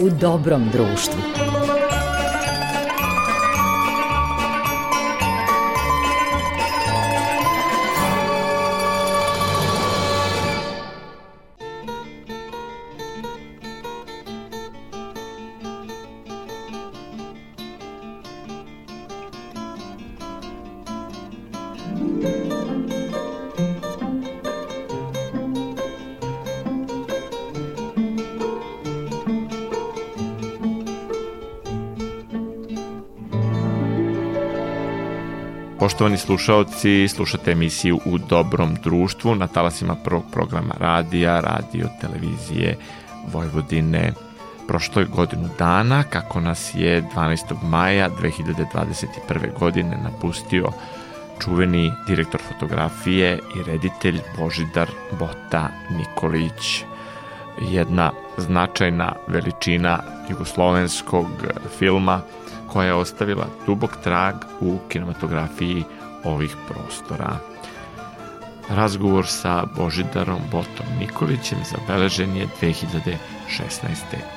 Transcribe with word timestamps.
u 0.00 0.10
dobrom 0.10 0.68
društvu. 0.72 1.49
Poštovani 36.00 36.18
slušaoci, 36.18 37.08
slušate 37.08 37.52
emisiju 37.52 38.00
U 38.04 38.18
dobrom 38.18 38.74
društvu 38.82 39.34
na 39.34 39.46
talasima 39.46 39.94
prvog 40.04 40.24
programa 40.32 40.74
radija, 40.78 41.40
radio, 41.40 41.88
televizije 42.00 42.76
Vojvodine. 43.32 44.12
Prošlo 44.68 45.02
je 45.02 45.06
godinu 45.06 45.48
dana 45.58 46.02
kako 46.02 46.40
nas 46.40 46.74
je 46.74 47.02
12. 47.02 47.62
maja 47.62 48.10
2021. 48.10 49.58
godine 49.58 49.98
napustio 50.02 50.68
čuveni 51.42 51.92
direktor 52.06 52.40
fotografije 52.48 53.38
i 53.56 53.62
reditelj 53.62 54.20
Božidar 54.38 54.90
Bota 55.18 55.68
Nikolić. 55.90 56.84
Jedna 57.60 58.12
značajna 58.36 59.12
veličina 59.28 60.02
jugoslovenskog 60.30 61.26
filma– 61.78 62.20
koja 62.72 62.86
je 62.86 62.94
ostavila 62.94 63.46
dubok 63.66 63.96
trag 64.04 64.34
u 64.60 64.78
kinematografiji 64.88 65.84
ovih 66.24 66.56
prostora. 66.68 67.38
Razgovor 68.68 69.26
sa 69.26 69.64
Božidarom 69.76 70.40
Botom 70.50 70.86
Nikolićem 70.98 71.58
zabeležen 71.70 72.36
je 72.36 72.46
2016. 72.60 73.16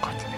godine. 0.01 0.33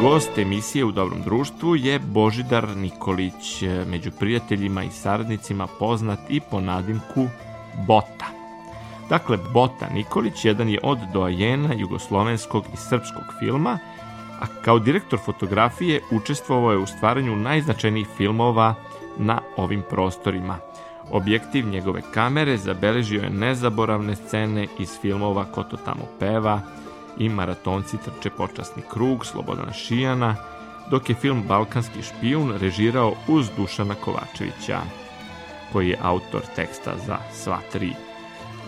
Gost 0.00 0.38
emisije 0.38 0.84
u 0.84 0.92
Dobrom 0.92 1.22
društvu 1.22 1.76
je 1.76 1.98
Božidar 1.98 2.76
Nikolić, 2.76 3.62
među 3.86 4.10
prijateljima 4.10 4.84
i 4.84 4.90
saradnicima 4.90 5.66
poznat 5.78 6.18
i 6.28 6.40
po 6.50 6.60
nadimku 6.60 7.26
Bota. 7.86 8.41
Dakle, 9.12 9.38
Bota 9.52 9.88
Nikolić 9.94 10.44
jedan 10.44 10.68
je 10.68 10.78
od 10.82 10.98
doajena 11.12 11.74
jugoslovenskog 11.74 12.64
i 12.74 12.76
srpskog 12.76 13.24
filma, 13.38 13.78
a 14.40 14.46
kao 14.64 14.78
direktor 14.78 15.18
fotografije 15.24 16.00
učestvovao 16.10 16.72
je 16.72 16.78
u 16.78 16.86
stvaranju 16.86 17.36
najznačajnijih 17.36 18.06
filmova 18.16 18.74
na 19.18 19.40
ovim 19.56 19.82
prostorima. 19.90 20.56
Objektiv 21.10 21.68
njegove 21.68 22.02
kamere 22.14 22.56
zabeležio 22.56 23.22
je 23.22 23.30
nezaboravne 23.30 24.16
scene 24.16 24.66
iz 24.78 24.98
filmova 25.00 25.44
Ko 25.44 25.62
to 25.62 25.76
tamo 25.76 26.04
peva 26.18 26.60
i 27.18 27.28
Maratonci 27.28 27.96
trče 27.96 28.30
počasni 28.30 28.82
krug 28.92 29.26
Slobodana 29.26 29.72
Šijana, 29.72 30.36
dok 30.90 31.08
je 31.08 31.14
film 31.14 31.42
Balkanski 31.48 32.02
špijun 32.02 32.52
režirao 32.60 33.12
uz 33.28 33.50
Dušana 33.56 33.94
Kovačevića, 33.94 34.80
koji 35.72 35.88
je 35.88 35.98
autor 36.02 36.42
teksta 36.56 36.94
za 37.06 37.18
sva 37.32 37.58
tri 37.72 37.92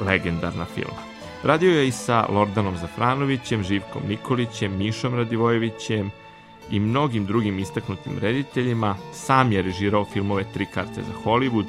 legendarna 0.06 0.65
filma. 0.65 1.15
Radio 1.43 1.71
je 1.71 1.88
i 1.88 1.93
sa 1.93 2.27
Lordanom 2.28 2.77
Zafranovićem, 2.77 3.62
Živkom 3.62 4.03
Nikolićem, 4.09 4.77
Mišom 4.78 5.15
Radivojevićem 5.15 6.10
i 6.71 6.81
mnogim 6.81 7.27
drugim 7.27 7.59
istaknutim 7.59 8.19
rediteljima. 8.19 8.97
Sam 9.12 9.53
je 9.53 9.62
režirao 9.62 10.05
filmove 10.05 10.44
Tri 10.53 10.66
karte 10.66 11.03
za 11.03 11.12
Hollywood, 11.25 11.66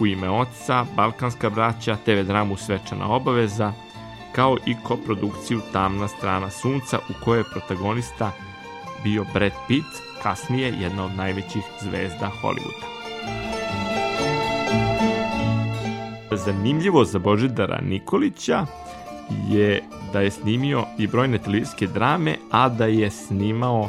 U 0.00 0.06
ime 0.06 0.30
oca, 0.30 0.86
Balkanska 0.96 1.50
braća, 1.50 1.96
TV 2.04 2.22
dramu 2.26 2.56
Svečana 2.56 3.08
obaveza, 3.08 3.72
kao 4.32 4.56
i 4.66 4.74
koprodukciju 4.84 5.60
Tamna 5.72 6.08
strana 6.08 6.50
sunca 6.50 6.98
u 6.98 7.24
kojoj 7.24 7.40
je 7.40 7.50
protagonista 7.52 8.32
bio 9.04 9.24
Brad 9.34 9.52
Pitt, 9.68 9.86
kasnije 10.22 10.74
jedna 10.80 11.04
od 11.04 11.16
najvećih 11.16 11.62
zvezda 11.80 12.30
Hollywooda. 12.42 13.01
Zanimljivo 16.36 17.04
za 17.04 17.18
Božidara 17.18 17.80
Nikolića 17.80 18.66
je 19.48 19.82
da 20.12 20.20
je 20.20 20.30
snimio 20.30 20.84
i 20.98 21.06
brojne 21.06 21.38
televizijske 21.38 21.86
drame, 21.86 22.36
a 22.50 22.68
da 22.68 22.86
je 22.86 23.10
snimao 23.10 23.88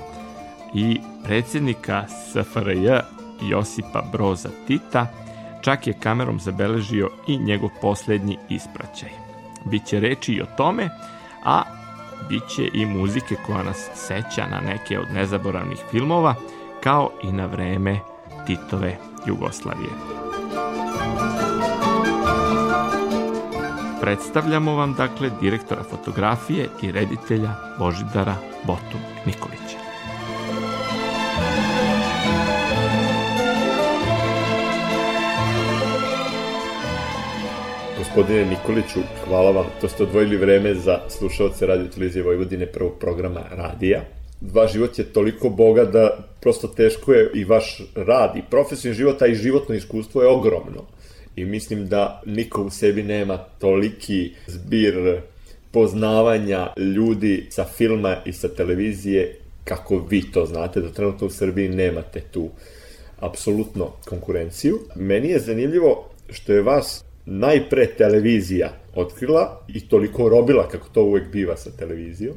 i 0.74 1.00
predsjednika 1.24 2.06
SFRJ 2.08 2.90
Josipa 3.42 4.04
Broza 4.12 4.50
Tita, 4.68 5.08
čak 5.62 5.88
je 5.88 6.00
kamerom 6.00 6.40
zabeležio 6.40 7.10
i 7.28 7.38
njegov 7.38 7.70
poslednji 7.82 8.38
ispraćaj. 8.50 9.10
Biće 9.66 10.00
reči 10.00 10.34
i 10.34 10.42
o 10.42 10.46
tome, 10.58 10.90
a 11.46 11.62
biće 12.30 12.70
i 12.74 12.86
muzike 12.86 13.36
koja 13.46 13.64
nas 13.64 13.90
seća 13.94 14.48
na 14.52 14.62
neke 14.62 15.00
od 15.00 15.06
nezaboravnih 15.14 15.80
filmova, 15.92 16.36
kao 16.84 17.10
i 17.24 17.32
na 17.32 17.46
vreme 17.46 18.00
Titove 18.48 18.98
Jugoslavije. 19.28 20.23
Predstavljamo 24.04 24.76
vam 24.76 24.94
dakle 24.94 25.30
direktora 25.42 25.84
fotografije 25.84 26.68
i 26.82 26.92
reditelja 26.92 27.50
Božidara 27.80 28.36
Botu 28.64 28.98
Nikolića. 29.26 29.78
Gospodine 37.98 38.46
Nikoliću, 38.46 39.00
hvala 39.28 39.52
vam. 39.52 39.66
To 39.82 39.88
ste 39.88 40.04
odvojili 40.04 40.38
vreme 40.38 40.76
za 40.76 41.00
slušalce 41.10 41.66
Radio 41.66 41.88
Televizije 41.88 42.24
Vojvodine 42.24 42.66
prvog 42.66 42.94
programa 43.00 43.42
Radija. 43.52 44.02
Vaš 44.54 44.74
život 44.74 45.00
je 45.00 45.14
toliko 45.14 45.50
boga 45.50 45.86
da 45.86 46.18
prosto 46.42 46.68
teško 46.68 47.14
je 47.14 47.32
i 47.34 47.44
vaš 47.44 47.82
rad 47.96 48.36
i 48.36 48.42
profesionalni 48.50 48.98
život, 48.98 49.22
a 49.22 49.28
i 49.28 49.36
životno 49.36 49.76
iskustvo 49.76 50.22
je 50.22 50.28
ogromno 50.28 50.84
i 51.36 51.46
mislim 51.46 51.88
da 51.88 52.22
niko 52.26 52.64
u 52.64 52.70
sebi 52.70 53.04
nema 53.04 53.38
toliki 53.38 54.32
zbir 54.48 55.22
poznavanja 55.72 56.74
ljudi 56.78 57.48
sa 57.50 57.66
filma 57.66 58.18
i 58.26 58.34
sa 58.34 58.48
televizije 58.48 59.36
kako 59.64 59.98
vi 60.10 60.32
to 60.32 60.46
znate, 60.46 60.82
da 60.82 60.90
trenutno 60.90 61.28
u 61.28 61.30
Srbiji 61.30 61.70
nemate 61.70 62.22
tu 62.32 62.50
apsolutno 63.20 63.92
konkurenciju. 64.06 64.80
Meni 64.96 65.30
je 65.30 65.40
zanimljivo 65.40 66.10
što 66.30 66.54
je 66.54 66.62
vas 66.62 67.04
najpre 67.26 67.88
televizija 67.88 68.70
otkrila 68.96 69.66
i 69.68 69.88
toliko 69.88 70.30
robila 70.30 70.68
kako 70.68 70.90
to 70.90 71.04
uvek 71.04 71.32
biva 71.32 71.58
sa 71.58 71.70
televizijom, 71.72 72.36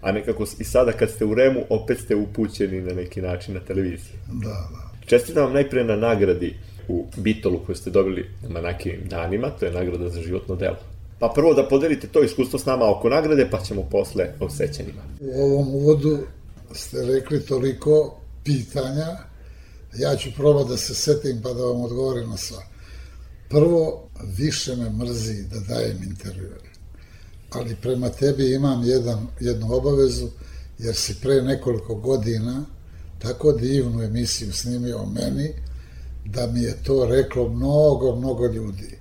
a 0.00 0.12
nekako 0.12 0.46
i 0.58 0.64
sada 0.64 0.92
kad 0.92 1.10
ste 1.10 1.24
u 1.24 1.34
Remu 1.34 1.60
opet 1.68 2.00
ste 2.00 2.16
upućeni 2.16 2.80
na 2.80 2.94
neki 2.94 3.22
način 3.22 3.54
na 3.54 3.60
televiziju. 3.60 4.16
Da, 4.32 4.48
da. 4.48 5.06
Čestitam 5.06 5.44
vam 5.44 5.52
najpre 5.52 5.84
na 5.84 5.96
nagradi 5.96 6.54
u 6.88 7.06
Bitolu 7.16 7.60
koju 7.66 7.76
ste 7.76 7.90
dobili 7.90 8.30
na 8.48 8.60
nekim 8.60 9.00
danima, 9.04 9.50
to 9.50 9.66
je 9.66 9.72
nagrada 9.72 10.08
za 10.08 10.22
životno 10.22 10.56
delo. 10.56 10.78
Pa 11.18 11.32
prvo 11.34 11.54
da 11.54 11.68
podelite 11.68 12.06
to 12.06 12.22
iskustvo 12.22 12.58
s 12.58 12.66
nama 12.66 12.90
oko 12.90 13.08
nagrade, 13.08 13.48
pa 13.50 13.60
ćemo 13.60 13.82
posle 13.90 14.28
o 14.40 14.50
sećanjima. 14.50 15.02
U 15.20 15.42
ovom 15.42 15.74
uvodu 15.74 16.18
ste 16.72 17.06
rekli 17.06 17.40
toliko 17.40 18.16
pitanja, 18.44 19.06
ja 19.98 20.16
ću 20.16 20.28
probati 20.36 20.68
da 20.68 20.76
se 20.76 20.94
setim 20.94 21.40
pa 21.42 21.52
da 21.52 21.64
vam 21.64 21.80
odgovorim 21.80 22.30
na 22.30 22.36
sva. 22.36 22.62
Prvo, 23.48 24.08
više 24.36 24.76
me 24.76 24.90
mrzi 24.90 25.42
da 25.42 25.60
dajem 25.74 26.02
intervjue. 26.02 26.58
Ali 27.50 27.76
prema 27.82 28.08
tebi 28.08 28.54
imam 28.54 28.82
jedan, 28.84 29.26
jednu 29.40 29.74
obavezu, 29.74 30.28
jer 30.78 30.94
si 30.94 31.14
pre 31.20 31.42
nekoliko 31.42 31.94
godina 31.94 32.64
tako 33.18 33.52
divnu 33.52 34.02
emisiju 34.02 34.52
snimio 34.52 34.98
o 34.98 35.06
meni, 35.06 35.52
da 36.24 36.46
mi 36.46 36.60
je 36.60 36.82
to 36.82 37.06
reklo 37.06 37.48
mnogo, 37.48 38.16
mnogo 38.16 38.46
ljudi. 38.46 38.98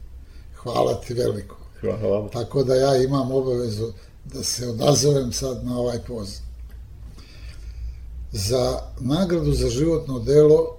Hvala 0.56 0.94
ti 0.94 1.14
veliko. 1.14 1.58
Hvala 1.82 2.20
vam. 2.20 2.30
Tako 2.30 2.64
da 2.64 2.76
ja 2.76 3.04
imam 3.04 3.32
obavezu 3.32 3.94
da 4.34 4.44
se 4.44 4.68
odazovem 4.68 5.32
sad 5.32 5.66
na 5.66 5.80
ovaj 5.80 6.00
poziv. 6.08 6.42
Za 8.32 8.80
nagradu 9.00 9.54
za 9.54 9.70
životno 9.70 10.20
delo 10.20 10.78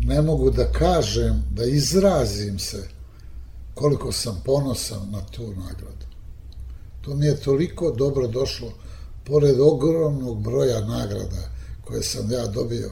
ne 0.00 0.22
mogu 0.22 0.50
da 0.50 0.72
kažem, 0.72 1.44
da 1.50 1.64
izrazim 1.64 2.58
se 2.58 2.88
koliko 3.74 4.12
sam 4.12 4.42
ponosan 4.44 5.10
na 5.10 5.26
tu 5.26 5.42
nagradu. 5.42 6.06
To 7.00 7.14
mi 7.14 7.26
je 7.26 7.40
toliko 7.40 7.90
dobro 7.90 8.26
došlo, 8.26 8.72
pored 9.24 9.60
ogromnog 9.60 10.42
broja 10.42 10.80
nagrada 10.80 11.50
koje 11.84 12.02
sam 12.02 12.32
ja 12.32 12.46
dobio 12.46 12.90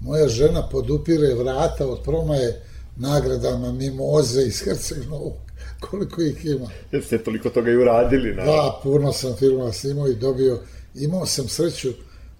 Moja 0.00 0.28
žena 0.28 0.68
podupire 0.68 1.34
vrata 1.34 1.86
od 1.86 2.02
promaje 2.04 2.62
nagradama 2.96 3.72
Mimoze 3.72 4.42
iz 4.42 4.62
Herceg-Novog, 4.62 5.32
koliko 5.90 6.22
ih 6.22 6.44
ima. 6.44 6.66
Jer 6.92 7.04
ste 7.04 7.24
toliko 7.24 7.50
toga 7.50 7.70
i 7.70 7.76
uradili. 7.76 8.34
Na... 8.34 8.44
Da, 8.44 8.80
puno 8.82 9.12
sam 9.12 9.36
filmova 9.36 9.72
snimao 9.72 10.08
i 10.08 10.14
dobio, 10.14 10.60
imao 10.94 11.26
sam 11.26 11.48
sreću, 11.48 11.92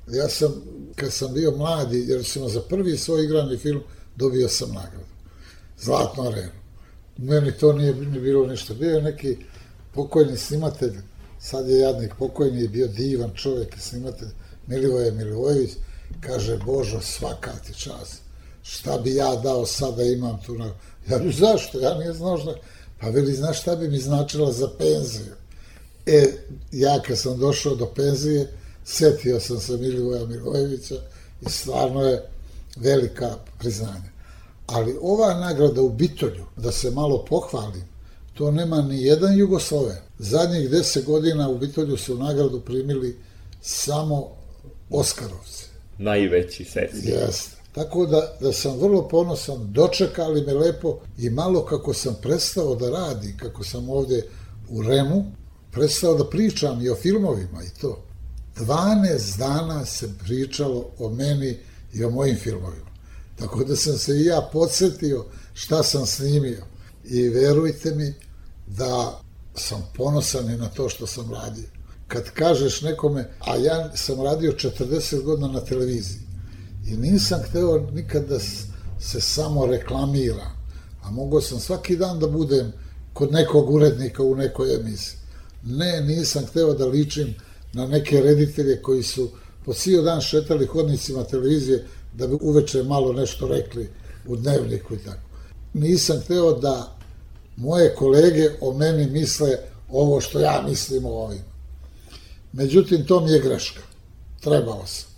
ja 0.06 0.28
sam, 0.28 0.54
kad 0.96 1.12
sam 1.12 1.34
bio 1.34 1.50
mladi, 1.56 2.04
jer 2.08 2.24
sam 2.24 2.48
za 2.48 2.60
prvi 2.60 2.96
svoj 2.96 3.24
igrani 3.24 3.56
film 3.56 3.80
dobio 4.16 4.48
sam 4.48 4.68
nagradu. 4.68 5.08
Zlatnu 5.78 6.22
arenu. 6.22 6.58
Meni 7.16 7.52
to 7.52 7.72
nije 7.72 7.94
ni 7.94 8.20
bilo 8.20 8.46
ništa. 8.46 8.74
Bio 8.74 8.90
je 8.90 9.02
neki 9.02 9.36
pokojni 9.94 10.36
snimatelj, 10.36 10.92
sad 11.40 11.68
je 11.68 11.78
jadnik 11.78 12.14
pokojni, 12.18 12.62
je 12.62 12.68
bio 12.68 12.86
divan 12.86 13.30
čovjek 13.34 13.76
i 13.76 13.80
snimatelj, 13.80 14.28
Milivoje 14.66 15.12
Milivojević, 15.12 15.70
kaže, 16.20 16.56
Božo, 16.56 17.00
svaka 17.00 17.52
ti 17.66 17.74
čast. 17.74 18.22
Šta 18.62 18.98
bi 18.98 19.14
ja 19.14 19.36
dao 19.36 19.66
sada 19.66 19.96
da 19.96 20.02
imam 20.02 20.38
tu 20.46 20.54
na... 20.54 20.72
Ja 21.08 21.18
bi, 21.18 21.32
zašto? 21.32 21.80
Ja 21.80 21.94
nije 21.94 22.12
znao 22.12 22.38
šta... 22.38 22.54
Pa 23.00 23.08
veli, 23.08 23.34
znaš 23.34 23.60
šta 23.60 23.76
bi 23.76 23.88
mi 23.88 23.98
značila 23.98 24.52
za 24.52 24.68
penziju? 24.78 25.34
E, 26.06 26.26
ja 26.72 27.02
kad 27.02 27.18
sam 27.18 27.38
došao 27.38 27.74
do 27.74 27.86
penzije, 27.86 28.52
setio 28.84 29.40
sam 29.40 29.60
se 29.60 29.76
Milivoja 29.76 30.26
Milivojevića 30.26 30.94
i 31.40 31.50
stvarno 31.50 32.02
je 32.02 32.28
velika 32.76 33.36
priznanja. 33.58 34.10
Ali 34.66 34.98
ova 35.02 35.34
nagrada 35.34 35.82
u 35.82 35.90
Bitolju, 35.90 36.44
da 36.56 36.72
se 36.72 36.90
malo 36.90 37.24
pohvalim, 37.24 37.84
to 38.34 38.50
nema 38.50 38.82
ni 38.82 39.02
jedan 39.02 39.38
Jugosloven. 39.38 39.98
Zadnjih 40.18 40.70
deset 40.70 41.04
godina 41.04 41.48
u 41.48 41.58
Bitolju 41.58 41.96
su 41.96 42.18
nagradu 42.18 42.60
primili 42.60 43.16
samo 43.60 44.28
Oskarovci. 44.90 45.67
Najveći 45.98 46.64
seci. 46.64 47.08
Jeste. 47.08 47.56
Tako 47.72 48.06
da, 48.06 48.36
da 48.40 48.52
sam 48.52 48.78
vrlo 48.78 49.08
ponosan, 49.08 49.72
dočekali 49.72 50.42
me 50.42 50.54
lepo 50.54 51.00
i 51.18 51.30
malo 51.30 51.64
kako 51.64 51.94
sam 51.94 52.16
prestao 52.22 52.74
da 52.74 52.90
radi, 52.90 53.34
kako 53.40 53.64
sam 53.64 53.90
ovde 53.90 54.22
u 54.68 54.82
Remu, 54.82 55.32
prestao 55.70 56.14
da 56.14 56.30
pričam 56.30 56.82
i 56.82 56.88
o 56.88 56.94
filmovima 56.94 57.62
i 57.62 57.80
to. 57.80 58.02
12 58.56 59.38
dana 59.38 59.84
se 59.86 60.10
pričalo 60.24 60.90
o 60.98 61.10
meni 61.10 61.56
i 61.94 62.04
o 62.04 62.10
mojim 62.10 62.36
filmovima. 62.36 62.90
Tako 63.38 63.64
da 63.64 63.76
sam 63.76 63.98
se 63.98 64.12
i 64.12 64.24
ja 64.24 64.48
podsjetio 64.52 65.24
šta 65.54 65.82
sam 65.82 66.06
snimio. 66.06 66.64
I 67.04 67.28
verujte 67.28 67.94
mi 67.94 68.14
da 68.66 69.20
sam 69.54 69.88
ponosan 69.96 70.50
i 70.50 70.56
na 70.56 70.68
to 70.68 70.88
što 70.88 71.06
sam 71.06 71.32
radio. 71.32 71.77
Kad 72.08 72.30
kažeš 72.30 72.82
nekome, 72.82 73.30
a 73.40 73.56
ja 73.56 73.96
sam 73.96 74.22
radio 74.22 74.52
40 74.52 75.22
godina 75.22 75.48
na 75.48 75.60
televiziji 75.60 76.20
i 76.86 76.96
nisam 76.96 77.40
hteo 77.42 77.90
nikad 77.92 78.28
da 78.28 78.38
se 79.00 79.20
samo 79.20 79.66
reklamira, 79.66 80.50
a 81.02 81.10
mogao 81.10 81.40
sam 81.40 81.60
svaki 81.60 81.96
dan 81.96 82.18
da 82.18 82.26
budem 82.26 82.72
kod 83.12 83.32
nekog 83.32 83.70
urednika 83.70 84.22
u 84.22 84.34
nekoj 84.34 84.74
emisiji. 84.74 85.18
Ne, 85.64 86.00
nisam 86.00 86.46
hteo 86.46 86.74
da 86.74 86.86
ličim 86.86 87.34
na 87.72 87.86
neke 87.86 88.20
reditelje 88.20 88.82
koji 88.82 89.02
su 89.02 89.30
po 89.64 89.72
cijel 89.72 90.04
dan 90.04 90.20
šetali 90.20 90.66
hodnicima 90.66 91.24
televizije 91.24 91.84
da 92.14 92.26
bi 92.26 92.38
uveče 92.40 92.82
malo 92.82 93.12
nešto 93.12 93.48
rekli 93.48 93.88
u 94.26 94.36
dnevniku 94.36 94.94
i 94.94 94.98
tako. 94.98 95.28
Nisam 95.74 96.20
hteo 96.20 96.52
da 96.52 96.96
moje 97.56 97.94
kolege 97.94 98.50
o 98.60 98.72
meni 98.72 99.06
misle 99.06 99.56
ovo 99.88 100.20
što 100.20 100.40
ja 100.40 100.64
mislim 100.68 101.06
o 101.06 101.08
ovim. 101.10 101.47
Međutim, 102.52 103.06
to 103.06 103.20
mi 103.20 103.30
je 103.30 103.40
greška. 103.40 103.80
Trebao 104.40 104.86
sam. 104.86 105.08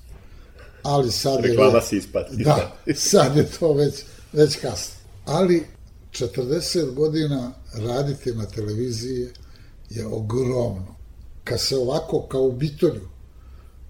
Ali 0.82 1.12
sad 1.12 1.44
je... 1.44 1.50
Reklama 1.50 1.80
si 1.80 1.96
ispad. 1.96 2.26
Da, 2.32 2.76
sad 2.94 3.36
je 3.36 3.46
to 3.58 3.72
već, 3.72 3.94
već 4.32 4.56
kasno. 4.56 4.94
Ali 5.24 5.66
40 6.12 6.94
godina 6.94 7.52
raditi 7.72 8.34
na 8.34 8.46
televiziji 8.46 9.28
je 9.90 10.06
ogromno. 10.06 10.96
Kad 11.44 11.60
se 11.60 11.76
ovako, 11.76 12.22
kao 12.22 12.42
u 12.42 12.52
Bitolju, 12.52 13.08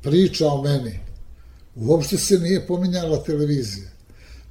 priča 0.03 0.47
o 0.47 0.63
meni, 0.63 1.01
uopšte 1.77 2.19
se 2.19 2.39
nije 2.39 2.67
pominjala 2.67 3.25
televizija. 3.25 3.91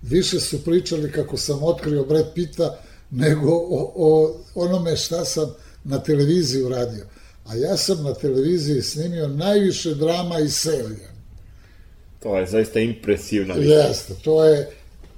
Više 0.02 0.40
su 0.40 0.64
pričali 0.64 1.12
kako 1.12 1.38
sam 1.38 1.64
otkrio 1.64 2.04
Brad 2.04 2.34
Pita 2.36 2.80
nego 3.12 3.52
o, 3.52 3.94
o 3.96 4.36
onome 4.56 4.96
šta 4.96 5.26
sam 5.26 5.54
na 5.84 6.00
televiziji 6.00 6.64
uradio. 6.64 7.06
A 7.50 7.56
ja 7.56 7.78
sam 7.78 8.04
na 8.04 8.14
televiziji 8.14 8.82
snimio 8.82 9.28
najviše 9.28 9.96
drama 9.96 10.40
i 10.40 10.50
serija. 10.50 11.10
To 12.20 12.38
je 12.38 12.48
zaista 12.48 12.80
impresivna 12.80 13.56
Jeste, 13.56 14.14
to 14.24 14.46
je, 14.46 14.70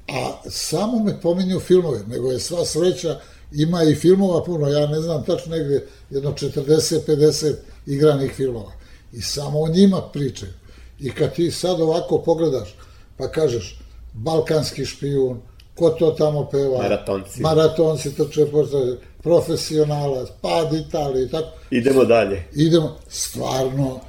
a 0.08 0.42
samo 0.50 1.04
me 1.04 1.22
pominju 1.22 1.60
filmove, 1.60 2.00
nego 2.08 2.32
je 2.32 2.40
sva 2.40 2.66
sreća, 2.66 3.20
ima 3.52 3.84
i 3.84 3.96
filmova 3.96 4.44
puno, 4.44 4.68
ja 4.68 4.88
ne 4.88 5.02
znam 5.02 5.24
tačno 5.24 5.56
negde, 5.56 5.88
jedno 6.10 6.32
40-50 6.32 7.54
igranih 7.86 8.32
filmova. 8.32 8.72
I 9.14 9.22
samo 9.22 9.60
o 9.60 9.68
njima 9.68 10.02
pričaju. 10.14 10.52
I 11.00 11.12
kad 11.12 11.36
ti 11.36 11.52
sad 11.52 11.82
ovako 11.82 12.18
pogledaš, 12.18 12.76
pa 13.18 13.28
kažeš, 13.28 13.80
balkanski 14.14 14.86
špijun, 14.86 15.42
ko 15.76 15.90
to 15.90 16.12
tamo 16.12 16.50
peva? 16.50 16.78
Maratonci. 16.78 17.42
Maratonci 17.42 18.16
trče 18.16 18.46
posle, 18.46 18.98
profesionalac, 19.24 20.30
pad 20.42 20.74
Italije 20.74 21.26
i 21.26 21.30
tako. 21.30 21.58
Idemo 21.72 22.06
dalje. 22.06 22.44
Idemo, 22.54 22.98
stvarno 23.10 24.00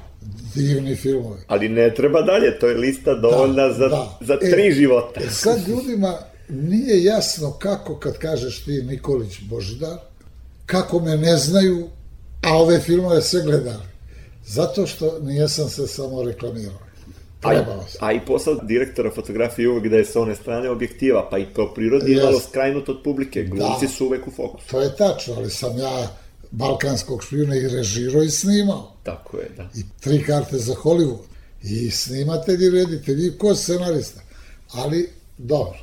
divni 0.55 0.97
filmovi. 0.97 1.41
Ali 1.47 1.69
ne 1.69 1.94
treba 1.94 2.23
dalje, 2.23 2.59
to 2.59 2.69
je 2.69 2.75
lista 2.75 3.14
dovoljna 3.14 3.69
da, 3.69 3.75
za, 3.75 3.88
da. 3.88 4.19
za 4.20 4.38
e, 4.43 4.50
tri 4.50 4.69
e, 4.69 4.73
života. 4.73 5.20
E, 5.20 5.31
sad 5.31 5.69
ljudima 5.69 6.19
nije 6.49 7.05
jasno 7.05 7.53
kako 7.53 7.99
kad 7.99 8.19
kažeš 8.19 8.64
ti 8.64 8.82
Nikolić 8.82 9.41
Božidar, 9.41 9.97
kako 10.67 11.00
me 11.00 11.17
ne 11.17 11.37
znaju, 11.37 11.88
a 12.43 12.56
ove 12.56 12.81
filmove 12.81 13.23
sve 13.23 13.43
gledali. 13.43 13.85
Zato 14.47 14.87
što 14.87 15.19
nijesam 15.23 15.69
se 15.69 15.87
samo 15.87 16.23
reklamirao. 16.23 16.79
Trebao 17.43 17.85
sam. 17.89 18.09
A 18.09 18.12
i 18.12 18.21
posao 18.27 18.55
direktora 18.55 19.11
fotografije 19.11 19.69
uvek 19.69 19.89
da 19.89 19.97
je 19.97 20.05
sa 20.05 20.21
one 20.21 20.37
strane 20.37 20.71
objektiva, 20.71 21.29
pa 21.31 21.39
i 21.39 21.47
po 21.55 21.73
prirodi 21.75 22.12
je 22.12 22.23
malo 22.25 22.41
skrajnut 22.41 22.89
od 22.89 23.03
publike. 23.05 23.44
Glumci 23.44 23.87
da, 23.87 23.93
su 23.93 24.06
uvek 24.06 24.29
u 24.29 24.31
fokusu. 24.31 24.69
To 24.71 24.81
je 24.81 24.97
tačno, 24.97 25.35
ali 25.35 25.50
sam 25.50 25.79
ja 25.79 26.17
balkanskog 26.50 27.25
špijuna 27.25 27.56
i 27.56 27.69
režirao 27.69 28.23
i 28.23 28.31
snimao. 28.31 28.93
Tako 29.03 29.39
je, 29.39 29.50
da. 29.56 29.69
I 29.75 29.83
tri 30.00 30.25
karte 30.25 30.59
za 30.59 30.75
Hollywood. 30.75 31.23
I 31.62 31.91
snimatelj 31.91 32.65
i 32.65 32.71
reditelj 32.71 33.27
i 33.27 33.39
ko 33.39 33.55
scenarista. 33.55 34.21
Ali, 34.73 35.09
dobro. 35.39 35.79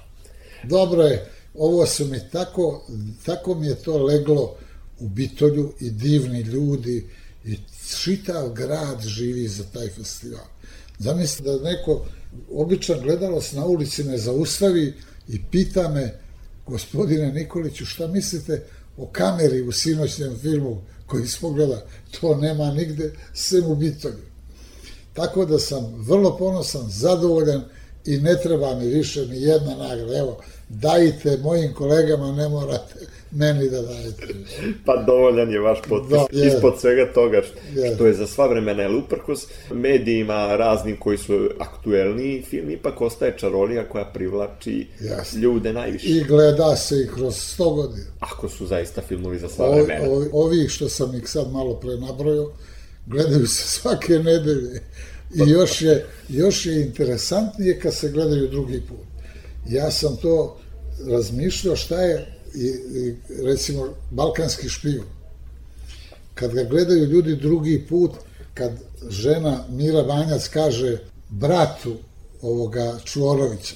Dobro 0.63 1.03
je. 1.03 1.31
Ovo 1.53 1.85
su 1.85 2.05
mi 2.05 2.19
tako, 2.31 2.85
tako 3.25 3.55
mi 3.55 3.67
je 3.67 3.75
to 3.75 4.03
leglo 4.03 4.55
u 4.99 5.07
Bitolju 5.07 5.73
i 5.79 5.89
divni 5.89 6.41
ljudi 6.41 7.05
i 7.45 7.57
čitav 8.03 8.49
grad 8.49 9.01
živi 9.01 9.47
za 9.47 9.63
taj 9.63 9.89
festival. 9.89 10.45
Zamislite 10.99 11.51
da 11.51 11.69
neko 11.69 12.05
običan 12.51 13.01
gledalac 13.01 13.51
na 13.51 13.65
ulici 13.65 14.03
me 14.03 14.17
zaustavi 14.17 14.93
i 15.27 15.41
pita 15.51 15.89
me, 15.89 16.19
gospodine 16.67 17.31
Nikoliću, 17.31 17.85
šta 17.85 18.07
mislite 18.07 18.63
o 18.97 19.05
kameri 19.05 19.61
u 19.61 19.71
sinoćnjem 19.71 20.37
filmu 20.41 20.81
koji 21.05 21.27
smo 21.27 21.49
gleda? 21.49 21.85
To 22.19 22.35
nema 22.35 22.71
nigde, 22.71 23.13
sem 23.33 23.65
u 23.65 23.75
Bitolju. 23.75 24.29
Tako 25.13 25.45
da 25.45 25.59
sam 25.59 25.95
vrlo 26.07 26.37
ponosan, 26.37 26.89
zadovoljan 26.89 27.63
i 28.09 28.17
ne 28.17 28.35
treba 28.43 28.75
mi 28.75 28.87
više 28.87 29.25
ni 29.25 29.41
jedna 29.41 29.75
nagrada. 29.75 30.17
Evo, 30.17 30.37
dajte 30.69 31.37
mojim 31.43 31.73
kolegama, 31.73 32.31
ne 32.31 32.49
morate 32.49 32.95
meni 33.31 33.69
da 33.69 33.81
dajete. 33.81 34.27
pa 34.85 35.03
dovoljan 35.03 35.51
je 35.51 35.59
vaš 35.59 35.79
potpis 35.89 36.11
da, 36.11 36.27
je. 36.31 36.47
ispod 36.47 36.73
svega 36.79 37.13
toga 37.13 37.41
što, 37.41 37.81
je. 37.81 37.95
što 37.95 38.05
je 38.05 38.13
za 38.13 38.27
sva 38.27 38.47
vremena, 38.47 38.83
jer 38.83 38.91
uprkos 38.91 39.47
medijima 39.71 40.55
raznim 40.55 40.97
koji 40.97 41.17
su 41.17 41.49
aktuelni, 41.59 42.43
film 42.49 42.69
ipak 42.69 43.01
ostaje 43.01 43.37
čarolija 43.37 43.89
koja 43.89 44.05
privlači 44.05 44.87
Jasne. 45.01 45.41
ljude 45.41 45.73
najviše. 45.73 46.07
I 46.07 46.23
gleda 46.23 46.75
se 46.75 46.95
i 47.01 47.07
kroz 47.15 47.33
100 47.33 47.75
godina. 47.75 48.05
Ako 48.19 48.49
su 48.49 48.65
zaista 48.65 49.01
filmovi 49.01 49.39
za 49.39 49.49
sva 49.49 49.69
vremena. 49.69 50.09
Ovi, 50.09 50.29
ovi 50.33 50.67
što 50.69 50.89
sam 50.89 51.15
ih 51.15 51.29
sad 51.29 51.51
malo 51.51 51.75
pre 51.75 51.97
nabrojao, 51.97 52.51
gledaju 53.05 53.47
se 53.47 53.67
svake 53.67 54.13
nedelje. 54.13 54.81
I 55.35 55.49
još 55.49 55.81
je, 55.81 56.05
još 56.29 56.65
je 56.65 56.81
interesantnije 56.81 57.79
kad 57.79 57.95
se 57.95 58.09
gledaju 58.09 58.47
drugi 58.47 58.81
put. 58.81 59.07
Ja 59.69 59.91
sam 59.91 60.17
to 60.17 60.57
razmišljao 61.07 61.75
šta 61.75 62.01
je 62.01 62.27
i, 62.55 62.67
i 62.99 63.15
recimo 63.43 63.87
balkanski 64.11 64.69
špijun. 64.69 65.05
Kad 66.33 66.53
ga 66.53 66.63
gledaju 66.63 67.05
ljudi 67.05 67.35
drugi 67.35 67.85
put, 67.89 68.11
kad 68.53 68.71
žena 69.09 69.65
Mira 69.69 70.03
Banjac 70.03 70.47
kaže 70.47 70.97
bratu 71.29 71.95
ovoga 72.41 72.99
Čvorovića, 73.03 73.75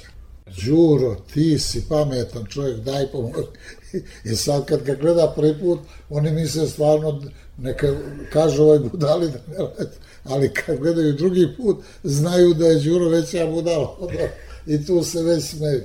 Đuro, 0.65 1.15
ti 1.33 1.59
si 1.59 1.85
pametan 1.89 2.45
čovjek, 2.45 2.77
daj 2.77 3.11
pomoć. 3.11 3.45
I 4.31 4.35
sad 4.35 4.65
kad 4.65 4.83
ga 4.83 4.95
gleda 4.95 5.33
prvi 5.35 5.59
put, 5.59 5.79
oni 6.09 6.31
misle 6.31 6.67
stvarno, 6.67 7.21
neka 7.57 7.95
kažu 8.33 8.63
ovoj 8.63 8.79
budali 8.79 9.31
da 9.31 9.39
ne 9.47 9.57
radi, 9.57 9.95
ali 10.23 10.53
kad 10.53 10.79
gledaju 10.79 11.13
drugi 11.13 11.47
put, 11.57 11.77
znaju 12.03 12.53
da 12.53 12.67
je 12.67 12.79
Đuro 12.79 13.09
veća 13.09 13.47
budala. 13.47 13.97
I 14.67 14.85
tu 14.85 15.03
se 15.03 15.23
već 15.23 15.43
smeju. 15.43 15.81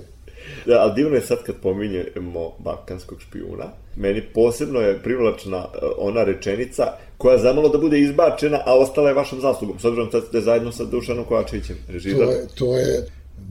Da, 0.66 0.80
ali 0.80 0.92
divno 0.94 1.16
je 1.16 1.22
sad 1.22 1.38
kad 1.46 1.54
pominjemo 1.62 2.52
balkanskog 2.58 3.20
špijuna. 3.20 3.64
Meni 3.96 4.22
posebno 4.34 4.80
je 4.80 5.02
privlačna 5.02 5.56
e, 5.56 5.78
ona 5.98 6.24
rečenica 6.24 6.92
koja 7.16 7.38
zamalo 7.38 7.68
da 7.68 7.78
bude 7.78 8.00
izbačena, 8.00 8.58
a 8.66 8.78
ostala 8.78 9.08
je 9.08 9.14
vašom 9.14 9.40
zaslugom. 9.40 9.78
S 9.78 9.84
obzirom 9.84 10.08
da 10.12 10.20
ste 10.20 10.40
zajedno 10.40 10.72
sa 10.72 10.84
Dušanom 10.84 11.24
Kovačevićem, 11.24 11.76
režidar. 11.88 12.26
To 12.26 12.32
je, 12.32 12.46
to 12.58 12.76
je, 12.76 13.06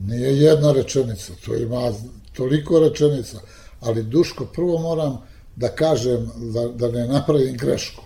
nije 0.06 0.38
jedna 0.38 0.72
rečenica, 0.72 1.32
to 1.46 1.54
ima 1.54 1.92
toliko 2.36 2.80
rečenica, 2.80 3.38
ali 3.80 4.02
Duško, 4.02 4.46
prvo 4.54 4.78
moram 4.78 5.18
da 5.56 5.68
kažem, 5.68 6.30
da, 6.54 6.68
da 6.68 6.92
ne 6.92 7.06
napravim 7.06 7.56
grešku, 7.56 8.02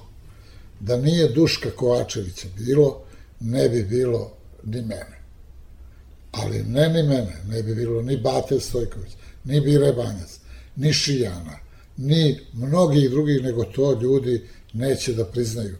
da 0.83 0.97
nije 0.97 1.29
Duška 1.29 1.71
Kovačevića 1.71 2.49
bilo, 2.59 3.03
ne 3.41 3.69
bi 3.69 3.83
bilo 3.83 4.33
ni 4.65 4.83
mene. 4.83 5.23
Ali 6.33 6.63
ne 6.63 6.89
ni 6.89 7.03
mene, 7.03 7.37
ne 7.49 7.63
bi 7.63 7.75
bilo 7.75 8.03
ni 8.03 8.17
Bate 8.17 8.61
Stojković, 8.61 9.13
ni 9.45 9.61
Bire 9.61 9.93
Banjac, 9.93 10.39
ni 10.77 10.93
Šijana, 10.93 11.59
ni 11.97 12.41
mnogih 12.53 13.11
drugih, 13.11 13.43
nego 13.43 13.65
to 13.65 14.01
ljudi 14.01 14.49
neće 14.73 15.13
da 15.13 15.25
priznaju. 15.25 15.77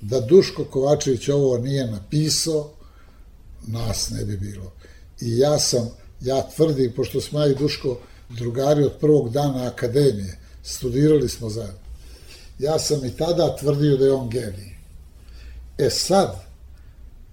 Da 0.00 0.20
Duško 0.20 0.64
Kovačević 0.64 1.28
ovo 1.28 1.58
nije 1.58 1.86
napisao, 1.86 2.70
nas 3.66 4.10
ne 4.10 4.24
bi 4.24 4.36
bilo. 4.36 4.72
I 5.20 5.38
ja 5.38 5.58
sam, 5.58 5.90
ja 6.20 6.50
tvrdim, 6.56 6.92
pošto 6.92 7.20
smo 7.20 7.40
ja 7.40 7.46
i 7.46 7.54
Duško 7.54 7.98
drugari 8.28 8.84
od 8.84 8.92
prvog 9.00 9.32
dana 9.32 9.66
akademije, 9.66 10.38
studirali 10.62 11.28
smo 11.28 11.50
zajedno, 11.50 11.83
ja 12.64 12.78
sam 12.78 13.04
i 13.04 13.10
tada 13.10 13.56
tvrdio 13.56 13.96
da 13.96 14.04
je 14.04 14.12
on 14.12 14.28
genij. 14.28 14.74
E 15.78 15.90
sad, 15.90 16.44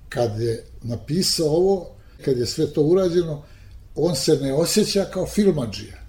kad 0.10 0.40
je 0.40 0.64
napisao 0.82 1.48
ovo, 1.48 1.90
kad 2.26 2.38
je 2.38 2.46
sve 2.46 2.68
to 2.68 2.82
urađeno, 2.82 3.44
on 3.96 4.16
se 4.16 4.36
ne 4.36 4.54
osjeća 4.54 5.06
kao 5.14 5.28
filmađija. 5.28 6.02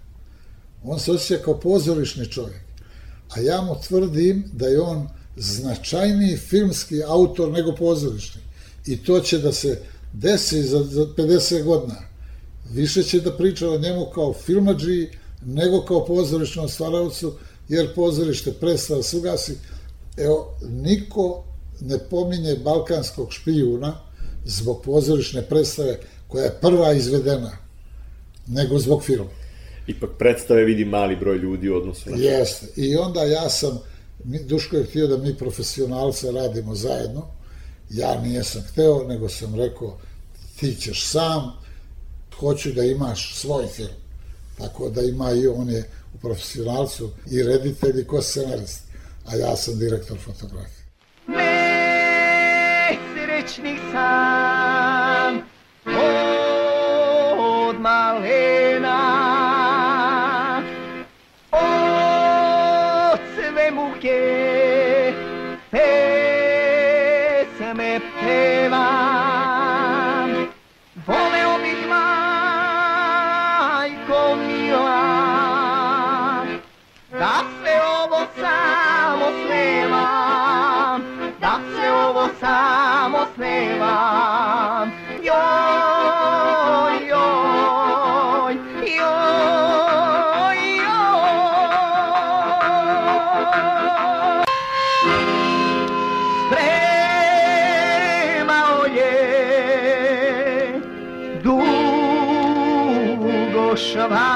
On 0.85 1.00
se 1.00 1.12
osjeća 1.12 1.43
kao 1.45 1.61
pozorišni 1.61 2.26
čovjek. 2.26 2.62
A 3.37 3.41
ja 3.41 3.61
mu 3.61 3.76
tvrdim 3.88 4.45
da 4.52 4.67
je 4.67 4.81
on 4.81 5.09
značajniji 5.37 6.37
filmski 6.37 7.02
autor 7.02 7.52
nego 7.52 7.75
pozorišni. 7.75 8.41
I 8.87 9.05
to 9.05 9.21
će 9.21 9.38
da 9.38 9.52
se 9.52 9.81
desi 10.12 10.62
za, 10.62 10.85
za 10.85 11.07
50 11.17 11.62
godina. 11.64 11.99
Više 12.71 13.02
će 13.02 13.21
da 13.21 13.37
priča 13.37 13.71
o 13.71 13.79
njemu 13.79 14.07
kao 14.14 14.33
filmađiji 14.33 15.11
nego 15.45 15.85
kao 15.85 16.05
pozorišnom 16.05 16.69
stvaravcu, 16.69 17.35
jer 17.73 17.95
pozorište 17.95 18.52
prestava 18.52 19.02
se 19.02 19.17
ugasi. 19.17 19.57
Evo, 20.17 20.57
niko 20.71 21.45
ne 21.81 21.99
pominje 21.99 22.57
balkanskog 22.57 23.33
špijuna 23.33 24.00
zbog 24.45 24.83
pozorišne 24.83 25.43
predstave 25.43 25.99
koja 26.29 26.45
je 26.45 26.59
prva 26.61 26.93
izvedena, 26.93 27.50
nego 28.47 28.79
zbog 28.79 29.05
filma. 29.05 29.31
Ipak 29.87 30.11
predstave 30.19 30.64
vidi 30.64 30.85
mali 30.85 31.17
broj 31.17 31.38
ljudi 31.38 31.69
u 31.69 31.76
odnosu 31.76 32.11
na... 32.11 32.17
Jeste. 32.17 32.67
I 32.76 32.97
onda 32.97 33.23
ja 33.23 33.49
sam, 33.49 33.79
Duško 34.25 34.76
je 34.76 34.85
htio 34.85 35.07
da 35.07 35.17
mi 35.17 35.35
profesionalce 35.35 36.33
radimo 36.33 36.75
zajedno, 36.75 37.26
ja 37.91 38.21
nijesam 38.21 38.62
hteo, 38.62 39.05
nego 39.09 39.29
sam 39.29 39.55
rekao, 39.55 39.99
ti 40.61 40.76
ćeš 40.81 41.07
sam, 41.07 41.52
hoću 42.38 42.73
da 42.73 42.85
imaš 42.85 43.35
svoj 43.35 43.67
film. 43.67 43.97
Tako 44.59 44.91
da 44.91 45.02
ima 45.02 45.33
i 45.33 45.47
on 45.47 45.71
je 45.71 45.85
profesionalcu 46.21 47.11
i 47.31 47.42
reditelj 47.42 48.00
i 48.00 48.04
ko 48.07 48.23
scenarist, 48.23 48.83
a 49.26 49.37
ja 49.37 49.57
sam 49.57 49.78
direktor 49.78 50.19
fotografije. 50.19 50.83
Nesrećni 53.26 53.78
sam 53.92 55.37
od 57.38 57.81
malena 57.81 58.62
ovo 82.52 82.59
samo 82.59 83.26
snevam 83.35 84.92
joj 85.23 86.97
joj 87.09 88.54
joj 88.99 90.56
joj 90.76 91.32
spremao 98.73 98.82
je 98.87 99.14
dugo 101.42 102.16
švaban 103.76 104.32